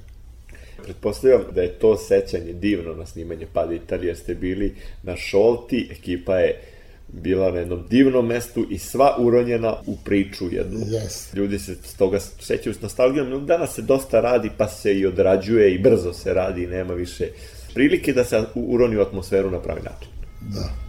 Pretpostavljam 0.82 1.44
da 1.54 1.62
je 1.62 1.78
to 1.78 1.96
sećanje 1.96 2.52
divno 2.52 2.94
na 2.94 3.06
snimanje 3.06 3.46
Pada 3.52 3.74
Italije, 3.74 4.08
jer 4.08 4.16
ste 4.16 4.34
bili 4.34 4.74
na 5.02 5.16
Šolti, 5.16 5.88
ekipa 5.90 6.38
je 6.38 6.60
bila 7.08 7.50
na 7.50 7.58
jednom 7.58 7.86
divnom 7.90 8.26
mestu 8.26 8.66
i 8.70 8.78
sva 8.78 9.16
uronjena 9.18 9.76
u 9.86 9.96
priču 10.04 10.44
jednu. 10.52 10.78
Jeste. 10.86 11.36
Ljudi 11.36 11.58
se 11.58 11.74
s 11.84 11.94
toga 11.94 12.20
sećaju 12.20 12.74
s 12.74 12.80
nostalgijom, 12.80 13.30
no 13.30 13.40
danas 13.40 13.74
se 13.74 13.82
dosta 13.82 14.20
radi, 14.20 14.50
pa 14.58 14.68
se 14.68 14.94
i 14.94 15.06
odrađuje 15.06 15.74
i 15.74 15.78
brzo 15.78 16.12
se 16.12 16.34
radi 16.34 16.62
i 16.62 16.66
nema 16.66 16.94
više 16.94 17.28
prilike 17.74 18.12
da 18.12 18.24
se 18.24 18.42
uroni 18.54 18.96
u 18.96 19.00
atmosferu 19.00 19.50
na 19.50 19.62
pravi 19.62 19.80
način. 19.82 20.15
Da. 20.54 20.85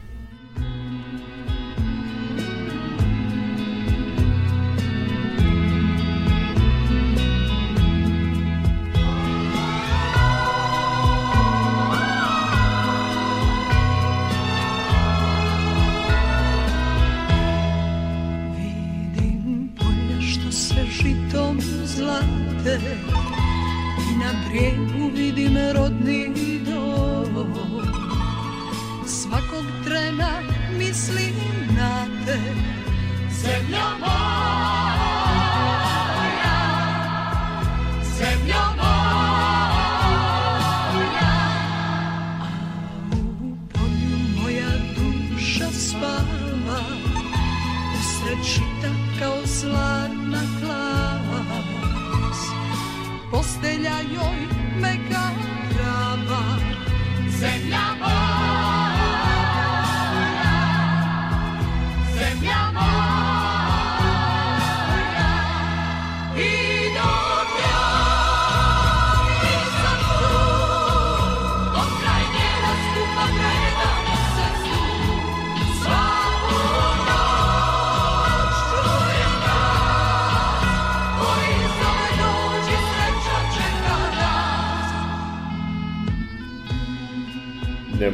Se 32.27 33.63
me 33.69 33.77
amor. 33.77 34.26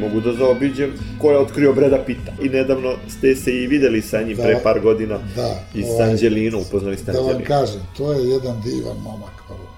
Mogu 0.03 0.21
da 0.21 0.33
zaobiđem 0.33 0.91
ko 1.21 1.31
je 1.31 1.37
otkrio 1.37 1.73
Breda 1.73 2.03
Pita. 2.05 2.31
I 2.41 2.49
nedavno 2.49 2.95
ste 3.09 3.35
se 3.35 3.51
i 3.53 3.67
videli 3.67 4.01
sa 4.01 4.21
njim 4.21 4.37
Da. 4.37 4.43
pre 4.43 4.59
par 4.63 4.79
godina 4.79 5.19
Da, 5.35 5.63
i 5.75 5.81
sa 5.83 5.89
ovaj, 5.89 6.09
Anđelinom, 6.09 6.61
upoznali 6.61 6.97
ste 6.97 7.11
Da 7.11 7.19
vam 7.19 7.27
Anđelinu. 7.27 7.47
kažem, 7.47 7.81
to 7.97 8.13
je 8.13 8.29
jedan 8.29 8.61
divan 8.61 8.97
momak 8.97 9.33
prvo. 9.47 9.69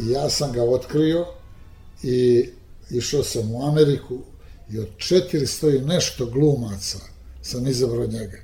I 0.00 0.10
ja 0.10 0.28
sam 0.28 0.52
ga 0.52 0.62
otkrio 0.62 1.26
i 2.02 2.48
išao 2.90 3.22
sam 3.22 3.54
u 3.54 3.66
Ameriku 3.68 4.18
i 4.72 4.78
od 4.78 4.88
400 4.98 5.76
i 5.76 5.84
nešto 5.86 6.26
glumaca 6.26 6.98
sam 7.42 7.66
izabrao 7.66 8.06
njega. 8.06 8.38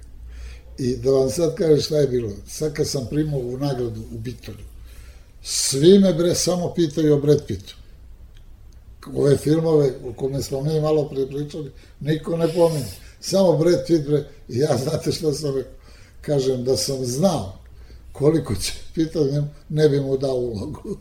I 0.78 0.96
da 0.96 1.10
vam 1.10 1.30
sad 1.30 1.54
kažem 1.54 1.80
šta 1.80 1.96
je 1.96 2.06
bilo, 2.06 2.30
sad 2.48 2.72
kad 2.72 2.88
sam 2.88 3.06
primao 3.10 3.40
u 3.40 3.58
nagradu 3.58 4.00
u 4.14 4.18
Bitolju, 4.18 4.64
svi 5.42 5.98
me 5.98 6.14
bre 6.14 6.34
samo 6.34 6.72
pitaju 6.74 7.14
o 7.14 7.20
Brad 7.20 7.46
Pittu. 7.46 7.74
Ove 9.14 9.36
filmove 9.36 9.90
o 10.08 10.12
kome 10.12 10.42
smo 10.42 10.62
mi 10.62 10.80
malo 10.80 11.08
pre 11.08 11.26
pričali, 11.26 11.70
niko 12.00 12.36
ne 12.36 12.48
pominje. 12.48 12.84
Samo 13.20 13.56
Brad 13.56 13.86
Pitt 13.86 14.06
bre, 14.06 14.24
i 14.48 14.58
ja 14.58 14.76
znate 14.76 15.12
što 15.12 15.32
sam 15.32 15.56
rekao, 15.56 15.72
kažem 16.20 16.64
da 16.64 16.76
sam 16.76 17.04
znao 17.04 17.60
koliko 18.12 18.54
će 18.54 18.72
pitati 18.94 19.32
njemu, 19.32 19.46
ne 19.68 19.88
bi 19.88 20.00
mu 20.00 20.16
dao 20.16 20.34
ulogu. 20.34 20.82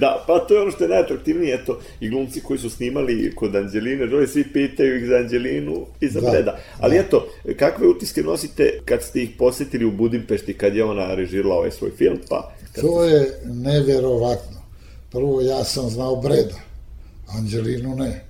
Da, 0.00 0.24
pa 0.26 0.38
to 0.38 0.54
je 0.54 0.62
ono 0.62 0.70
što 0.70 0.84
je 0.84 0.88
najatraktivnije, 0.88 1.54
eto, 1.54 1.80
i 2.00 2.08
glumci 2.08 2.40
koji 2.40 2.58
su 2.58 2.70
snimali 2.70 3.32
kod 3.34 3.56
Anđeline 3.56 4.10
Jolie, 4.10 4.28
svi 4.28 4.52
pitaju 4.52 4.96
ih 4.96 5.08
za 5.08 5.16
Anđelinu 5.16 5.86
i 6.00 6.08
za 6.08 6.20
Da, 6.20 6.30
Breda. 6.30 6.58
Ali 6.78 6.94
da. 6.94 7.00
eto, 7.00 7.28
kakve 7.56 7.86
utiske 7.86 8.22
nosite 8.22 8.80
kad 8.84 9.02
ste 9.02 9.22
ih 9.22 9.30
posetili 9.38 9.84
u 9.84 9.90
Budimpešti, 9.90 10.54
kad 10.54 10.76
je 10.76 10.84
ona 10.84 11.14
režirala 11.14 11.54
ovaj 11.54 11.70
svoj 11.70 11.90
film, 11.90 12.18
pa... 12.28 12.52
Kad 12.72 12.84
To 12.84 13.04
je 13.04 13.40
neverovatno. 13.44 14.58
Prvo, 15.10 15.40
ja 15.40 15.64
sam 15.64 15.90
znao 15.90 16.16
Breda, 16.16 16.54
Anđelinu 17.28 17.96
ne. 17.96 18.24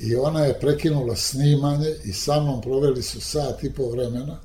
I 0.00 0.16
ona 0.16 0.44
je 0.44 0.60
prekinula 0.60 1.16
snimanje 1.16 1.90
i 2.04 2.12
sa 2.12 2.40
mnom 2.40 2.60
proveli 2.60 3.02
su 3.02 3.20
sat 3.20 3.64
i 3.64 3.72
po 3.72 3.88
vremena. 3.90 4.40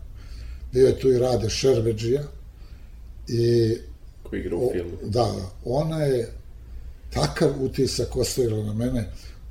Bio 0.72 0.88
je 0.88 0.99
tu 0.99 1.10
i 1.12 1.18
Rade 1.20 1.49
Šerbeđija. 1.49 2.22
I 3.28 3.74
Koji 4.24 4.39
igra 4.39 4.56
u 4.58 4.70
filmu. 4.74 4.91
da, 5.03 5.10
da, 5.24 5.32
ona 5.66 6.01
je 6.03 6.32
takav 7.14 7.49
utisak 7.62 8.16
ostavila 8.16 8.64
na 8.66 8.74
mene. 8.74 9.10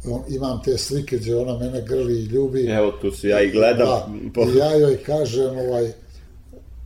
On, 0.09 0.23
imam 0.29 0.63
te 0.65 0.79
slike 0.79 1.17
gdje 1.17 1.37
ona 1.37 1.59
mene 1.59 1.83
grli 1.83 2.15
i 2.15 2.25
ljubi. 2.25 2.67
Evo, 2.67 2.93
tu 2.93 3.11
su 3.11 3.29
ja 3.29 3.43
i 3.43 3.51
gledam. 3.51 3.87
Da, 3.87 4.09
po- 4.35 4.51
i 4.51 4.57
ja 4.57 4.75
joj 4.77 5.03
kažem, 5.03 5.59
ovaj, 5.59 5.93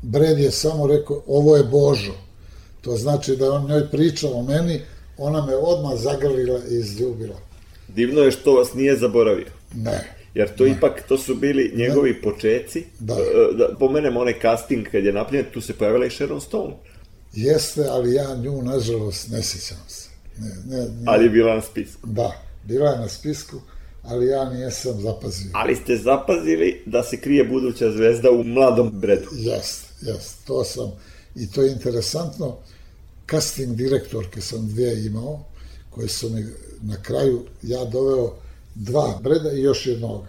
Bred 0.02 0.38
je 0.38 0.50
samo 0.50 0.86
rekao, 0.86 1.22
ovo 1.26 1.56
je 1.56 1.64
Božo. 1.64 2.12
To 2.80 2.96
znači 2.96 3.36
da 3.36 3.52
on 3.52 3.66
njoj 3.68 3.90
pričao 3.90 4.32
o 4.32 4.42
meni, 4.42 4.80
ona 5.18 5.46
me 5.46 5.56
odmah 5.56 5.92
zagrlila 5.96 6.58
i 6.70 6.74
izljubila. 6.74 7.36
Divno 7.88 8.20
je 8.20 8.30
što 8.30 8.54
vas 8.54 8.74
nije 8.74 8.96
zaboravio. 8.96 9.46
Ne. 9.74 10.14
Jer 10.34 10.56
to 10.56 10.66
ipak, 10.66 11.02
to 11.08 11.18
su 11.18 11.34
bili 11.34 11.72
njegovi 11.76 12.22
počeci. 12.22 12.84
Da. 12.98 13.14
E, 13.14 13.56
da 13.56 13.76
pomenem 13.78 14.16
onaj 14.16 14.34
casting 14.42 14.86
kad 14.90 15.04
je 15.04 15.12
napljen, 15.12 15.44
tu 15.52 15.60
se 15.60 15.72
pojavila 15.72 16.06
i 16.06 16.10
Sharon 16.10 16.40
Stone. 16.40 16.74
Jeste, 17.32 17.84
ali 17.88 18.14
ja 18.14 18.36
nju, 18.36 18.62
nažalost, 18.62 19.30
ne 19.30 19.42
sjećam 19.42 19.84
se. 19.88 20.08
Ne, 20.38 20.76
ne, 20.76 20.82
ne, 20.82 21.02
Ali 21.06 21.24
je 21.24 21.30
bila 21.30 21.54
na 21.54 21.62
spisku. 21.62 22.06
Da, 22.06 22.32
bila 22.64 22.90
je 22.90 22.98
na 22.98 23.08
spisku, 23.08 23.56
ali 24.02 24.26
ja 24.26 24.50
nijesam 24.50 25.00
zapazio. 25.00 25.50
Ali 25.54 25.76
ste 25.76 25.96
zapazili 25.96 26.82
da 26.86 27.02
se 27.02 27.20
krije 27.20 27.44
buduća 27.44 27.90
zvezda 27.90 28.30
u 28.30 28.44
mladom 28.44 28.90
Bredu. 28.92 29.28
Jest, 29.32 29.84
jest, 30.02 30.46
to 30.46 30.64
sam, 30.64 30.92
i 31.34 31.50
to 31.50 31.62
je 31.62 31.72
interesantno, 31.72 32.56
casting 33.30 33.76
direktorke 33.76 34.40
sam 34.40 34.68
dvije 34.68 35.06
imao, 35.06 35.44
koje 35.90 36.08
su 36.08 36.30
mi 36.30 36.46
na 36.82 37.02
kraju, 37.02 37.44
ja 37.62 37.84
doveo 37.84 38.34
dva 38.74 39.18
breda 39.22 39.52
i 39.52 39.62
još 39.62 39.86
jednoga. 39.86 40.28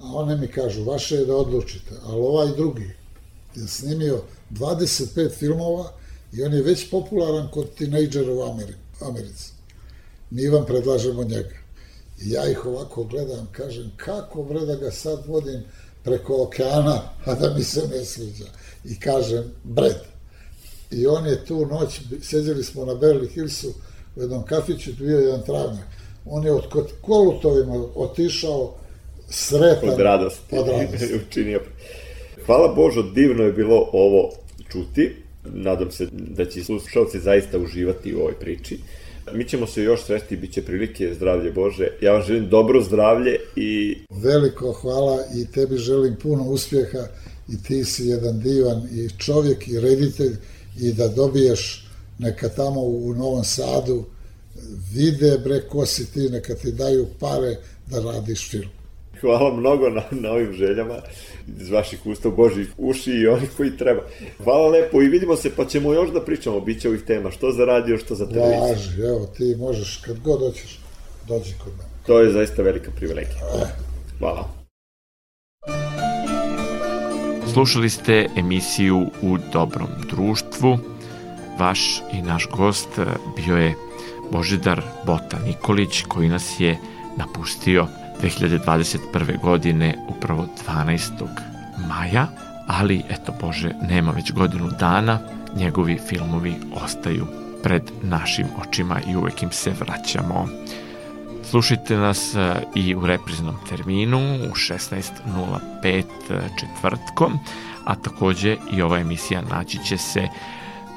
A 0.00 0.04
one 0.04 0.36
mi 0.36 0.48
kažu, 0.48 0.84
vaše 0.84 1.14
je 1.16 1.24
da 1.24 1.36
odlučite, 1.36 1.94
ali 2.02 2.20
ovaj 2.20 2.56
drugi 2.56 2.90
je 3.54 3.68
snimio 3.68 4.22
25 4.50 5.30
filmova 5.38 5.92
i 6.32 6.42
on 6.42 6.52
je 6.52 6.62
već 6.62 6.90
popularan 6.90 7.48
kod 7.50 7.74
tinejdžera 7.74 8.32
u 8.32 8.38
Ameri- 8.38 8.74
Americi. 9.00 9.52
Mi 10.30 10.48
vam 10.48 10.66
predlažemo 10.66 11.24
njega. 11.24 11.56
I 12.22 12.30
ja 12.30 12.50
ih 12.50 12.66
ovako 12.66 13.04
gledam, 13.04 13.48
kažem, 13.52 13.92
kako 13.96 14.42
bre 14.42 14.60
da 14.60 14.74
ga 14.74 14.90
sad 14.90 15.26
vodim 15.26 15.64
preko 16.04 16.42
okeana, 16.42 17.02
a 17.24 17.34
da 17.34 17.54
mi 17.54 17.64
se 17.64 17.88
ne 17.88 18.04
sviđa. 18.04 18.46
I 18.84 19.00
kažem, 19.00 19.52
Bred. 19.64 20.15
I 20.90 21.06
on 21.06 21.26
je 21.26 21.44
tu 21.44 21.66
noć, 21.66 22.00
sjedili 22.22 22.64
smo 22.64 22.84
na 22.84 22.92
Beverly 22.92 23.28
Hillsu 23.28 23.74
u 24.16 24.20
jednom 24.20 24.44
kafiću, 24.44 24.90
bio 24.98 25.18
je 25.18 25.24
jedan 25.24 25.42
travnjak. 25.42 25.86
On 26.24 26.44
je 26.44 26.52
od 26.52 26.64
kolutovima 27.00 27.84
otišao 27.94 28.74
sretan. 29.28 29.88
Od 29.88 30.00
radosti. 30.00 30.58
Od 30.58 30.68
radosti. 30.68 31.14
Učinio. 31.28 31.60
Hvala 32.46 32.74
Božo, 32.74 33.02
divno 33.02 33.44
je 33.44 33.52
bilo 33.52 33.88
ovo 33.92 34.30
čuti. 34.68 35.16
Nadam 35.44 35.90
se 35.90 36.08
da 36.12 36.44
će 36.44 36.64
slušalci 36.64 37.20
zaista 37.20 37.58
uživati 37.58 38.14
u 38.14 38.18
ovoj 38.18 38.34
priči. 38.34 38.78
Mi 39.32 39.44
ćemo 39.44 39.66
se 39.66 39.82
još 39.82 40.04
sresti, 40.04 40.36
bit 40.36 40.52
će 40.52 40.62
prilike, 40.62 41.14
zdravlje 41.14 41.52
Bože. 41.52 41.88
Ja 42.00 42.12
vam 42.12 42.22
želim 42.22 42.48
dobro 42.48 42.82
zdravlje 42.82 43.38
i 43.56 43.98
Veliko 44.10 44.72
hvala 44.72 45.18
i 45.34 45.46
tebi 45.46 45.76
želim 45.76 46.16
puno 46.22 46.44
uspjeha 46.44 47.06
i 47.48 47.62
ti 47.62 47.84
si 47.84 48.06
jedan 48.06 48.40
divan 48.40 48.88
i 48.92 49.08
čovjek 49.18 49.68
i 49.68 49.80
reditelj 49.80 50.36
i 50.80 50.92
da 50.92 51.08
dobiješ 51.08 51.86
neka 52.18 52.48
tamo 52.48 52.80
u 52.80 53.14
Novom 53.14 53.44
Sadu 53.44 54.04
vide 54.92 55.38
bre 55.44 55.60
ko 55.68 55.86
si 55.86 56.12
ti, 56.12 56.28
neka 56.30 56.54
ti 56.54 56.72
daju 56.72 57.06
pare 57.20 57.56
da 57.86 58.00
radiš 58.00 58.50
film. 58.50 58.70
hvala 59.20 59.56
mnogo 59.56 59.90
na, 59.90 60.02
na 60.10 60.30
ovim 60.30 60.52
željama 60.52 60.94
iz 61.60 61.70
vaših 61.70 62.06
usta, 62.06 62.30
Božih 62.30 62.68
uši 62.78 63.10
i 63.10 63.26
onih 63.26 63.50
koji 63.56 63.76
treba. 63.76 64.02
Hvala 64.44 64.68
lepo 64.68 65.02
i 65.02 65.08
vidimo 65.08 65.36
se, 65.36 65.50
pa 65.56 65.64
ćemo 65.64 65.92
još 65.92 66.10
da 66.12 66.20
pričamo, 66.20 66.60
bit 66.60 66.80
će 66.82 66.88
ovih 66.88 67.02
tema, 67.02 67.30
što 67.30 67.52
za 67.52 67.64
radio, 67.64 67.98
što 67.98 68.14
za 68.14 68.26
televiziju. 68.28 68.68
Važi, 68.68 69.02
evo 69.02 69.26
ti 69.36 69.56
možeš 69.58 69.96
kad 69.96 70.20
god 70.20 70.40
hoćeš, 70.40 70.78
dođi 71.28 71.54
kod 71.64 71.72
mene. 71.72 71.90
To 72.06 72.20
je 72.20 72.32
zaista 72.32 72.62
velika 72.62 72.90
privilegija. 72.96 73.40
Hvala. 74.18 74.55
Slušali 77.56 77.90
ste 77.90 78.26
emisiju 78.36 79.10
U 79.22 79.38
dobrom 79.52 79.88
društvu. 80.10 80.78
Vaš 81.58 82.02
i 82.12 82.22
naš 82.22 82.46
gost 82.56 82.98
eh, 82.98 83.04
bio 83.36 83.56
je 83.56 83.74
Božidar 84.32 84.82
Bota 85.06 85.38
Nikolić 85.46 86.02
koji 86.08 86.28
nas 86.28 86.60
je 86.60 86.78
napustio 87.16 87.86
2021. 88.22 89.40
godine 89.42 89.94
upravo 90.08 90.46
12. 90.68 91.26
maja, 91.88 92.26
ali 92.66 93.02
eto 93.10 93.32
Bože, 93.40 93.70
nema 93.88 94.10
već 94.10 94.32
godinu 94.32 94.70
dana, 94.80 95.18
njegovi 95.54 95.98
filmovi 96.08 96.54
ostaju 96.84 97.26
pred 97.62 97.82
našim 98.02 98.46
očima 98.68 99.00
i 99.08 99.16
uvek 99.16 99.42
im 99.42 99.50
se 99.52 99.72
vraćamo. 99.80 100.48
Slušajte 101.50 101.96
nas 101.96 102.34
e, 102.34 102.54
i 102.74 102.94
u 102.94 103.06
repriznom 103.06 103.56
terminu 103.68 104.18
u 104.18 104.54
16.05 104.54 106.02
četvrtkom, 106.60 107.38
a 107.84 107.94
takođe 107.94 108.56
i 108.72 108.82
ova 108.82 108.98
emisija 108.98 109.42
naći 109.50 109.78
će 109.84 109.98
se 109.98 110.28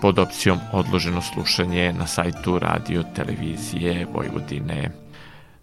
pod 0.02 0.20
opcijom 0.20 0.60
odloženo 0.74 1.22
slušanje 1.22 1.93
na 1.93 2.08
sajtu 2.08 2.60
radio 2.60 3.04
televizije 3.16 4.08
Vojvodine. 4.14 4.91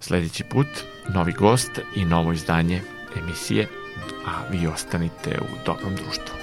Sledeći 0.01 0.45
put 0.45 0.67
novi 1.15 1.33
gost 1.33 1.81
i 1.97 2.05
novo 2.05 2.33
izdanje 2.33 2.81
emisije 3.17 3.69
a 4.27 4.51
vi 4.51 4.67
ostanite 4.67 5.39
u 5.41 5.65
dobrom 5.67 5.95
društvu. 5.97 6.37